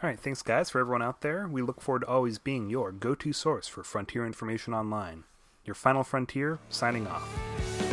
All 0.01 0.09
right, 0.09 0.19
thanks 0.19 0.41
guys 0.41 0.69
for 0.69 0.79
everyone 0.79 1.01
out 1.01 1.21
there. 1.21 1.47
We 1.47 1.61
look 1.61 1.81
forward 1.81 2.01
to 2.01 2.07
always 2.07 2.37
being 2.37 2.69
your 2.69 2.91
go 2.91 3.15
to 3.15 3.33
source 3.33 3.67
for 3.67 3.83
Frontier 3.83 4.25
information 4.25 4.73
online. 4.73 5.23
Your 5.65 5.75
Final 5.75 6.03
Frontier, 6.03 6.59
signing 6.69 7.07
off. 7.07 7.84